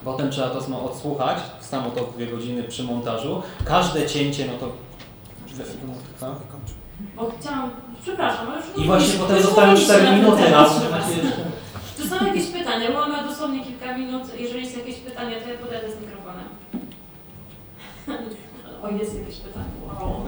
Potem 0.05 0.32
trzeba 0.32 0.49
to 0.49 0.84
odsłuchać, 0.86 1.38
samo 1.62 1.89
to 1.89 2.10
dwie 2.18 2.28
godziny 2.28 2.64
przy 2.64 2.84
montażu. 2.84 3.41
Każde 3.66 4.05
cięcie, 4.05 4.45
no 4.47 4.53
to... 4.60 4.72
Bo 7.16 7.32
chciałam, 7.39 7.70
przepraszam, 8.02 8.48
ale 8.48 8.58
już 8.58 8.86
I 8.86 8.88
właśnie 8.88 9.20
potem 9.20 9.41
zostały 9.41 9.68
mówiliśmy 9.68 9.93
4 9.93 10.04
na 10.04 10.10
ten 10.10 10.20
minuty 10.20 10.41
na 10.52 10.64
przepraszam. 10.64 11.12
Czy 11.98 12.10
są 12.10 12.26
jakieś 12.26 12.45
pytania? 12.45 12.91
Bo 12.91 13.00
mamy 13.08 13.30
dosłownie 13.30 13.64
kilka 13.66 13.98
minut. 13.98 14.24
Jeżeli 14.39 14.64
jest 14.64 14.78
jakieś 14.78 14.95
pytanie, 14.95 15.36
to 15.41 15.50
ja 15.50 15.58
podjadę 15.58 15.88
z 15.91 16.02
mikrofonem. 16.02 16.48
O, 18.84 18.89
jest 18.89 19.20
jakieś 19.20 19.36
pytanie. 19.36 19.66
Wow. 19.88 20.22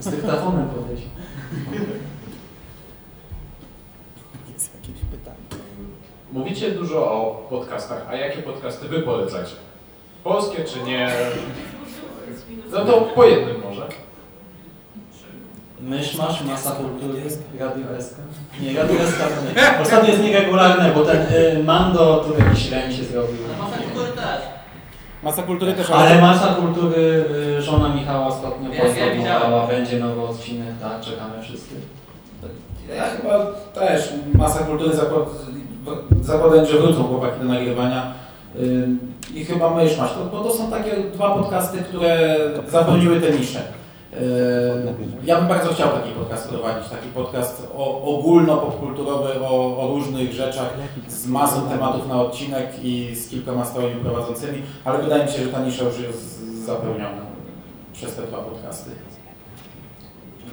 Z 0.00 0.10
dyktafonem 0.10 0.68
podejść. 0.68 1.02
Jest 4.54 4.74
jakieś 4.74 5.02
pytanie. 5.10 5.36
Mówicie 6.32 6.70
dużo 6.70 7.12
o 7.12 7.46
podcastach, 7.50 8.06
a 8.08 8.16
jakie 8.16 8.42
podcasty 8.42 8.88
wy 8.88 8.98
polecacie? 9.02 9.54
Polskie 10.24 10.64
czy 10.64 10.82
nie? 10.82 11.10
No 12.70 12.84
to 12.84 13.00
po 13.00 13.24
jednym 13.24 13.60
może. 13.60 13.88
Mysz 15.82 16.18
masz, 16.18 16.42
masa 16.44 16.70
kultury, 16.70 17.20
Radio 17.60 17.84
SK. 18.00 18.14
Nie, 18.60 18.72
Radio 18.82 18.94
SK 19.06 19.18
to 19.18 19.60
nie. 19.60 19.82
Ostatnio 19.82 20.10
jest 20.10 20.22
nieregularne, 20.22 20.92
bo 20.94 21.04
ten 21.04 21.16
y, 21.16 21.64
Mando 21.64 22.24
tu 22.24 22.44
jakiś 22.44 22.70
rem 22.70 22.92
się 22.92 23.04
zrobił. 23.04 23.36
Masa 25.22 25.42
kultury 25.42 25.72
też... 25.72 25.90
Ale 25.90 26.20
masa 26.20 26.46
kultury, 26.54 27.24
y, 27.58 27.62
żona 27.62 27.88
Michała 27.94 28.26
ostatnio 28.26 28.68
Ja- 28.74 29.66
będzie 29.66 29.98
nowy 29.98 30.20
odcinek, 30.22 30.68
tak, 30.80 31.00
czekamy 31.00 31.42
wszyscy. 31.42 31.74
Ja 32.96 33.04
chyba 33.04 33.46
też 33.74 34.12
masa 34.34 34.58
kultury 34.64 34.96
zakład, 34.96 35.24
zakładając, 36.20 36.68
że 36.68 36.78
wrócą 36.78 37.04
chłopaki 37.04 37.38
do 37.38 37.44
nagrywania. 37.44 38.12
Ym, 38.60 38.98
I 39.34 39.44
chyba 39.44 39.74
myszmasz, 39.74 40.10
to, 40.12 40.24
bo 40.24 40.44
to 40.44 40.50
są 40.50 40.70
takie 40.70 40.96
dwa 41.14 41.34
podcasty, 41.34 41.78
które 41.78 42.36
zapełniły 42.68 43.20
te 43.20 43.30
nisze. 43.30 43.62
Ym, 44.12 44.94
Ja 45.24 45.38
bym 45.38 45.48
bardzo 45.48 45.72
chciał 45.74 45.88
taki 45.88 46.10
podcast 46.10 46.48
prowadzić, 46.48 46.90
taki 46.90 47.08
podcast 47.08 47.68
o, 47.76 48.02
ogólno-popkulturowy 48.02 49.40
o, 49.42 49.78
o 49.78 49.88
różnych 49.88 50.32
rzeczach 50.32 50.70
z 51.08 51.26
masą 51.26 51.68
tematów 51.68 52.08
na 52.08 52.20
odcinek 52.20 52.68
i 52.82 53.14
z 53.16 53.28
kilkoma 53.28 53.64
stałymi 53.64 54.00
prowadzącymi, 54.00 54.62
ale 54.84 55.02
wydaje 55.02 55.24
mi 55.24 55.32
się, 55.32 55.44
że 55.44 55.50
ta 55.50 55.64
nisza 55.64 55.84
już 55.84 55.98
jest 56.00 56.44
zapełniona 56.66 57.22
przez 57.92 58.14
te 58.16 58.22
dwa 58.22 58.38
podcasty. 58.38 58.90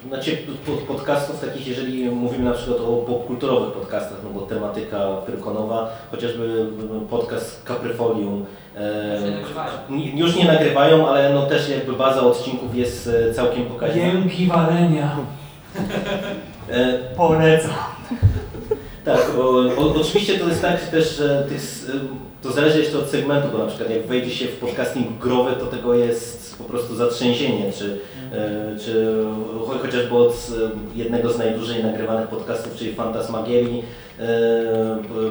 Znaczy 0.08 0.38
pod- 0.66 0.98
podcastów 0.98 1.40
takich, 1.42 1.68
jeżeli 1.68 2.06
mówimy 2.10 2.46
na 2.46 2.52
przykład 2.52 2.78
o 2.80 2.98
popkulturowych 3.08 3.74
podcastach, 3.74 4.18
no 4.24 4.30
bo 4.30 4.42
tematyka 4.46 5.08
pyrkonowa, 5.26 5.90
chociażby 6.12 6.66
podcast 7.10 7.64
Caprifolium, 7.64 8.46
e, 8.78 9.18
Już 9.90 10.14
nie 10.14 10.20
już 10.20 10.36
nie 10.36 10.46
nagrywają, 10.46 11.08
ale 11.10 11.34
no 11.34 11.46
też 11.46 11.70
jakby 11.70 11.94
baza 11.94 12.22
odcinków 12.22 12.76
jest 12.76 13.10
e, 13.30 13.34
całkiem 13.34 13.66
pokaźna. 13.66 14.02
Jęki 14.02 14.48
walenia, 14.48 15.18
E, 16.72 16.94
polecam. 17.18 17.72
Tak, 19.06 19.32
o, 19.40 19.50
o, 19.60 19.96
oczywiście 20.02 20.40
to 20.40 20.48
jest 20.48 20.62
tak 20.62 20.82
też, 20.88 21.18
że 21.18 21.46
tych, 21.50 21.58
s- 21.58 21.92
to 22.44 22.52
zależy 22.52 22.80
jeszcze 22.80 23.00
od 23.00 23.10
segmentu, 23.10 23.48
bo 23.52 23.58
na 23.58 23.66
przykład 23.66 23.90
jak 23.90 24.06
wejdzie 24.08 24.30
się 24.36 24.46
w 24.48 24.56
podcasting 24.58 25.18
growy, 25.20 25.52
to 25.60 25.66
tego 25.66 25.94
jest 25.94 26.58
po 26.58 26.64
prostu 26.64 26.96
zatrzęsienie, 26.96 27.72
czy, 27.74 28.00
czy 28.86 29.16
cho- 29.68 29.80
chociażby 29.82 30.16
od 30.16 30.32
e, 30.96 30.98
jednego 30.98 31.30
z 31.30 31.38
najdłużej 31.38 31.84
nagrywanych 31.84 32.28
podcastów, 32.28 32.76
czyli 32.76 32.94
Fantasmagierii, 32.96 33.84
e, 34.20 34.26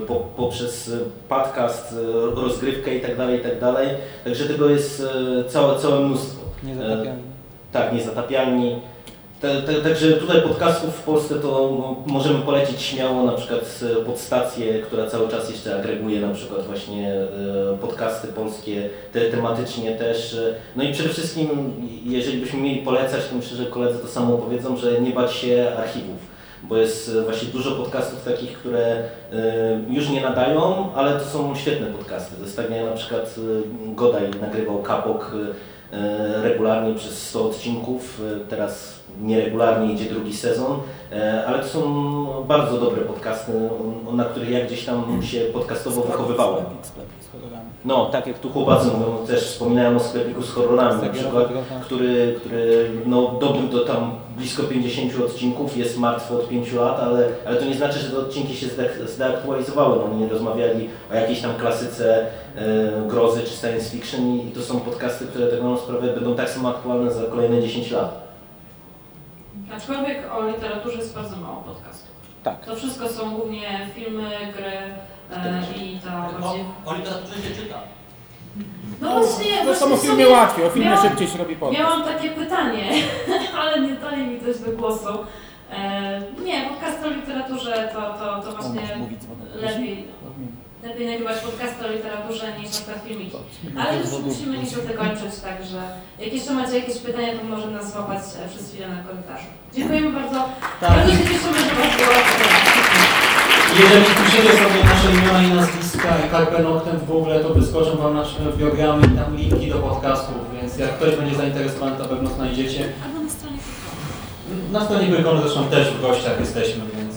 po, 0.07 0.15
poprzez 0.15 0.91
podcast, 1.29 1.93
e, 1.93 2.35
rozgrywkę 2.43 2.95
i 2.95 3.01
tak 3.01 3.17
dalej, 3.17 3.41
i 3.41 3.43
tak 3.43 3.61
dalej. 3.61 3.89
Także 4.25 4.45
tego 4.45 4.69
jest 4.71 5.03
e, 5.41 5.45
całe, 5.45 5.79
całe 5.79 6.01
mnóstwo. 6.01 6.41
Niezatapialny. 6.63 7.23
Tak, 7.73 7.93
niezatapialni. 7.93 8.81
Ta- 9.41 9.63
ta- 9.63 9.81
Także 9.83 10.13
tutaj 10.13 10.43
podcastów 10.43 10.95
w 10.97 11.03
Polsce 11.03 11.35
to 11.35 11.49
no, 11.79 12.13
możemy 12.13 12.39
polecić 12.41 12.83
śmiało 12.83 13.23
na 13.23 13.33
przykład 13.33 13.81
podstację, 14.07 14.79
która 14.83 15.07
cały 15.07 15.29
czas 15.29 15.51
jeszcze 15.51 15.77
agreguje 15.77 16.21
na 16.21 16.35
przykład 16.35 16.67
właśnie 16.67 17.13
e, 17.13 17.27
podcasty 17.81 18.29
polskie, 18.29 18.89
te, 19.13 19.21
tematycznie 19.21 19.93
też. 19.97 20.35
e, 20.35 20.55
No 20.77 20.83
i 20.85 20.93
przede 20.93 21.09
wszystkim, 21.09 21.49
jeżeli 22.05 22.39
byśmy 22.41 22.61
mieli 22.61 22.81
polecać, 22.83 23.21
to 23.31 23.37
myślę, 23.37 23.57
że 23.57 23.67
koledzy 23.67 23.99
to 23.99 24.09
samo 24.09 24.39
powiedzą, 24.39 24.77
że 24.77 25.01
nie 25.01 25.11
bać 25.11 25.33
się 25.33 25.73
archiwów. 25.79 26.39
Bo 26.63 26.77
jest 26.77 27.17
e, 27.19 27.23
właśnie 27.23 27.49
dużo 27.49 27.71
podcastów 27.71 28.25
takich, 28.25 28.59
które 28.59 29.03
już 29.91 30.09
nie 30.11 30.21
nadają, 30.21 30.89
ale 30.95 31.13
to 31.21 31.25
są 31.25 31.55
świetne 31.57 31.87
podcasty. 31.87 32.35
Jak 32.59 32.85
na 32.91 32.97
przykład 32.97 33.35
Godaj 33.95 34.23
nagrywał 34.41 34.83
Kapok 34.83 35.33
regularnie 36.43 36.95
przez 36.95 37.29
100 37.29 37.45
odcinków, 37.45 38.21
e, 38.37 38.47
teraz 38.47 39.01
nieregularnie 39.21 39.95
idzie 39.95 40.05
drugi 40.05 40.37
sezon, 40.37 40.79
e, 41.13 41.47
ale 41.47 41.59
to 41.59 41.69
są 41.69 42.45
bardzo 42.49 42.79
dobre 42.79 43.03
podcasty, 43.03 43.53
na 44.13 44.25
których 44.25 44.51
ja 44.51 44.67
gdzieś 44.67 44.85
tam 44.85 45.23
się 45.23 45.41
podcastowo 45.41 46.03
wychowywałem. 46.03 46.65
Z 47.29 47.33
horrorami. 47.33 47.71
No, 47.85 48.07
tak 48.07 48.27
jak 48.27 48.39
tu 48.39 48.51
chłopacy 48.51 48.87
mówią, 48.87 49.27
też 49.27 49.43
wspominałem 49.43 49.97
o 49.97 50.01
sklepiku 50.01 50.43
z 50.43 50.51
horrorami 50.51 51.03
na 51.03 51.09
przykład, 51.09 51.49
który, 51.83 52.35
który 52.41 52.91
no, 53.07 53.39
dobył 53.41 53.69
do 53.69 53.85
tam 53.85 54.13
blisko 54.37 54.63
50 54.63 55.21
odcinków, 55.21 55.77
jest 55.77 55.99
martwy 55.99 56.35
od 56.35 56.49
5 56.49 56.73
lat, 56.73 57.01
ale, 57.01 57.29
ale 57.47 57.57
to 57.57 57.65
nie 57.65 57.75
znaczy, 57.75 57.99
że 57.99 58.11
te 58.11 58.19
odcinki 58.19 58.57
się 58.57 58.67
zdeaktualizowały. 59.07 59.97
No, 59.97 60.05
oni 60.05 60.29
rozmawiali 60.29 60.89
o 61.13 61.15
jakiejś 61.15 61.41
tam 61.41 61.55
klasyce 61.55 62.27
e, 62.57 63.09
grozy 63.09 63.43
czy 63.43 63.57
science 63.57 63.91
fiction 63.91 64.27
i 64.27 64.51
to 64.55 64.63
są 64.63 64.81
podcasty, 64.81 65.27
które 65.27 65.47
tak 65.47 65.63
na 65.63 65.77
sprawę 65.77 66.13
będą 66.15 66.35
tak 66.35 66.51
samo 66.51 66.69
aktualne 66.69 67.11
za 67.11 67.23
kolejne 67.23 67.63
10 67.63 67.91
lat. 67.91 68.29
Aczkolwiek 69.77 70.19
o 70.39 70.47
literaturze 70.47 70.99
jest 70.99 71.15
bardzo 71.15 71.37
mało 71.37 71.57
podcastów. 71.57 72.09
Tak. 72.43 72.67
To 72.67 72.77
wszystko 72.77 73.09
są 73.09 73.37
głównie 73.37 73.89
filmy, 73.95 74.31
gry 74.57 74.73
i 75.77 75.99
ta 76.05 76.29
O, 76.29 76.41
bardziej... 76.41 76.65
o 76.87 76.95
literaturze 76.95 77.35
się 77.43 77.55
czyta. 77.63 77.79
No 79.01 79.21
właśnie, 79.21 79.65
Zresztą 79.65 79.85
o 79.85 79.89
właśnie 79.89 80.09
filmie 80.09 80.25
sobie 80.25 80.37
łatwiej, 80.37 80.65
o 80.67 80.71
filmie 80.71 80.91
miałam- 80.91 81.09
szybciej 81.09 81.29
się 81.29 81.39
robi 81.39 81.57
podcast. 81.57 81.81
Miałam 81.81 82.03
takie 82.05 82.31
pytanie, 82.31 82.91
ale 83.61 83.81
nie 83.81 83.95
dali 83.95 84.27
mi 84.27 84.41
coś 84.41 84.59
do 84.59 84.73
głosu. 84.73 85.09
E, 85.73 86.21
nie, 86.45 86.63
podcast 86.69 87.05
o 87.05 87.09
literaturze 87.09 87.91
to, 87.95 88.01
to, 88.19 88.43
to 88.43 88.53
właśnie 88.57 88.81
lepiej, 89.55 90.05
lepiej 90.83 91.07
nagrywać 91.11 91.37
podcast 91.39 91.83
o 91.85 91.93
literaturze 91.93 92.59
niż 92.59 92.87
na 92.87 92.95
filmiki. 92.95 93.37
Ale 93.79 93.99
już 93.99 94.07
musimy 94.27 94.59
niestety 94.59 94.95
kończyć, 94.95 95.41
także 95.45 95.83
jak 96.19 96.33
jeszcze 96.33 96.53
macie 96.53 96.79
jakieś 96.79 96.99
pytania, 96.99 97.39
to 97.39 97.45
może 97.45 97.67
nas 97.71 97.93
złapać 97.93 98.19
e, 98.45 98.49
przez 98.49 98.71
chwilę 98.71 98.89
na 98.89 99.03
korytarzu. 99.03 99.47
Dziękujemy 99.75 100.13
bardzo. 100.21 100.49
Tak. 100.81 100.91
Bardzo 100.91 101.13
się 101.13 101.19
cieszymy, 101.19 101.59
że 101.59 101.75
Was 101.75 101.97
było. 101.97 102.58
Jeżeli 103.77 104.05
piszecie 104.05 104.53
sobie 104.53 104.85
nasze 104.85 105.11
imiona 105.13 105.43
i 105.43 105.51
nazwiska 105.57 106.09
i 106.27 106.31
Carpe 106.31 106.63
Noctem 106.63 106.99
w 106.99 107.05
Google, 107.07 107.31
to 107.43 107.55
wyskoczą 107.55 107.97
Wam 107.97 108.15
nasze 108.15 108.35
biogramy 108.59 109.07
i 109.07 109.11
tam 109.11 109.37
linki 109.37 109.67
do 109.71 109.79
podcastów, 109.79 110.35
więc 110.61 110.79
jak 110.79 110.91
ktoś 110.97 111.17
będzie 111.17 111.37
zainteresowany, 111.37 111.97
to 111.97 112.05
pewno 112.05 112.31
znajdziecie. 112.31 112.85
Albo 113.05 113.21
na 113.21 113.31
stronie 113.31 113.59
Krykowa. 113.59 114.79
Na 114.79 114.85
stronie 114.85 115.07
Wykonu 115.17 115.41
zresztą 115.43 115.65
też 115.65 115.91
w 115.91 116.01
gościach 116.03 116.41
jesteśmy, 116.41 116.83
więc 116.97 117.15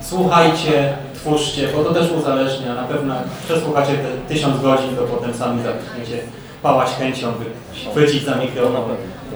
słuchajcie, 0.00 0.96
twórzcie, 1.14 1.68
bo 1.76 1.84
to 1.84 1.94
też 1.94 2.10
uzależnia. 2.12 2.74
Na 2.74 2.84
pewno 2.84 3.14
jak 3.14 3.24
przesłuchacie 3.44 3.92
te 3.94 4.34
tysiąc 4.34 4.62
godzin, 4.62 4.96
to 4.96 5.02
potem 5.02 5.34
sami 5.34 5.62
zaczniecie 5.62 6.22
pałać 6.62 6.88
chęcią, 6.90 7.32
wy- 7.32 7.90
chwycić 7.90 8.24
za 8.24 8.34
mikrofon 8.34 8.82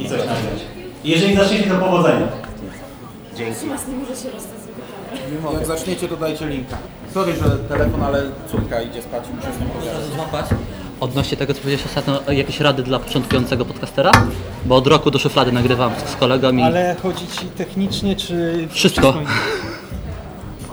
i 0.00 0.08
coś 0.08 0.18
nagrać. 0.18 0.60
I 1.04 1.10
jeżeli 1.10 1.36
zaczniecie, 1.36 1.70
to 1.70 1.74
powodzenia. 1.74 2.26
Jak 5.54 5.66
zaczniecie, 5.66 6.08
to 6.08 6.16
dajcie 6.16 6.46
linka. 6.46 6.76
Sorry, 7.14 7.32
że 7.36 7.50
telefon, 7.58 8.02
ale 8.02 8.22
córka 8.50 8.82
idzie 8.82 9.02
spać 9.02 9.24
i 9.32 9.36
muszę 9.36 9.52
z 9.52 9.60
nią 9.60 9.66
pogadać. 9.66 10.04
złapać. 10.14 10.46
Odnośnie 11.00 11.36
tego, 11.36 11.54
co 11.54 11.60
powiedziałeś 11.60 11.86
ostatnio, 11.86 12.32
jakieś 12.32 12.60
rady 12.60 12.82
dla 12.82 12.98
początkującego 12.98 13.64
podcastera? 13.64 14.12
Bo 14.64 14.76
od 14.76 14.86
roku 14.86 15.10
do 15.10 15.18
szuflady 15.18 15.52
nagrywam 15.52 15.92
z, 16.06 16.10
z 16.10 16.16
kolegą 16.16 16.52
i 16.56 16.62
Ale 16.62 16.96
chodzi 17.02 17.26
ci 17.26 17.46
technicznie, 17.46 18.16
czy... 18.16 18.68
wszystko. 18.70 19.14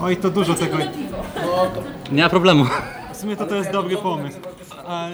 Oj, 0.02 0.18
to 0.18 0.30
dużo 0.30 0.54
tego. 0.54 0.78
Nie 2.12 2.24
ma 2.24 2.30
problemu. 2.30 2.66
W 3.14 3.18
sumie 3.18 3.36
to 3.36 3.46
to 3.46 3.56
jest 3.56 3.72
dobry 3.72 3.98
pomysł. 3.98 4.38
Ale... 4.88 5.12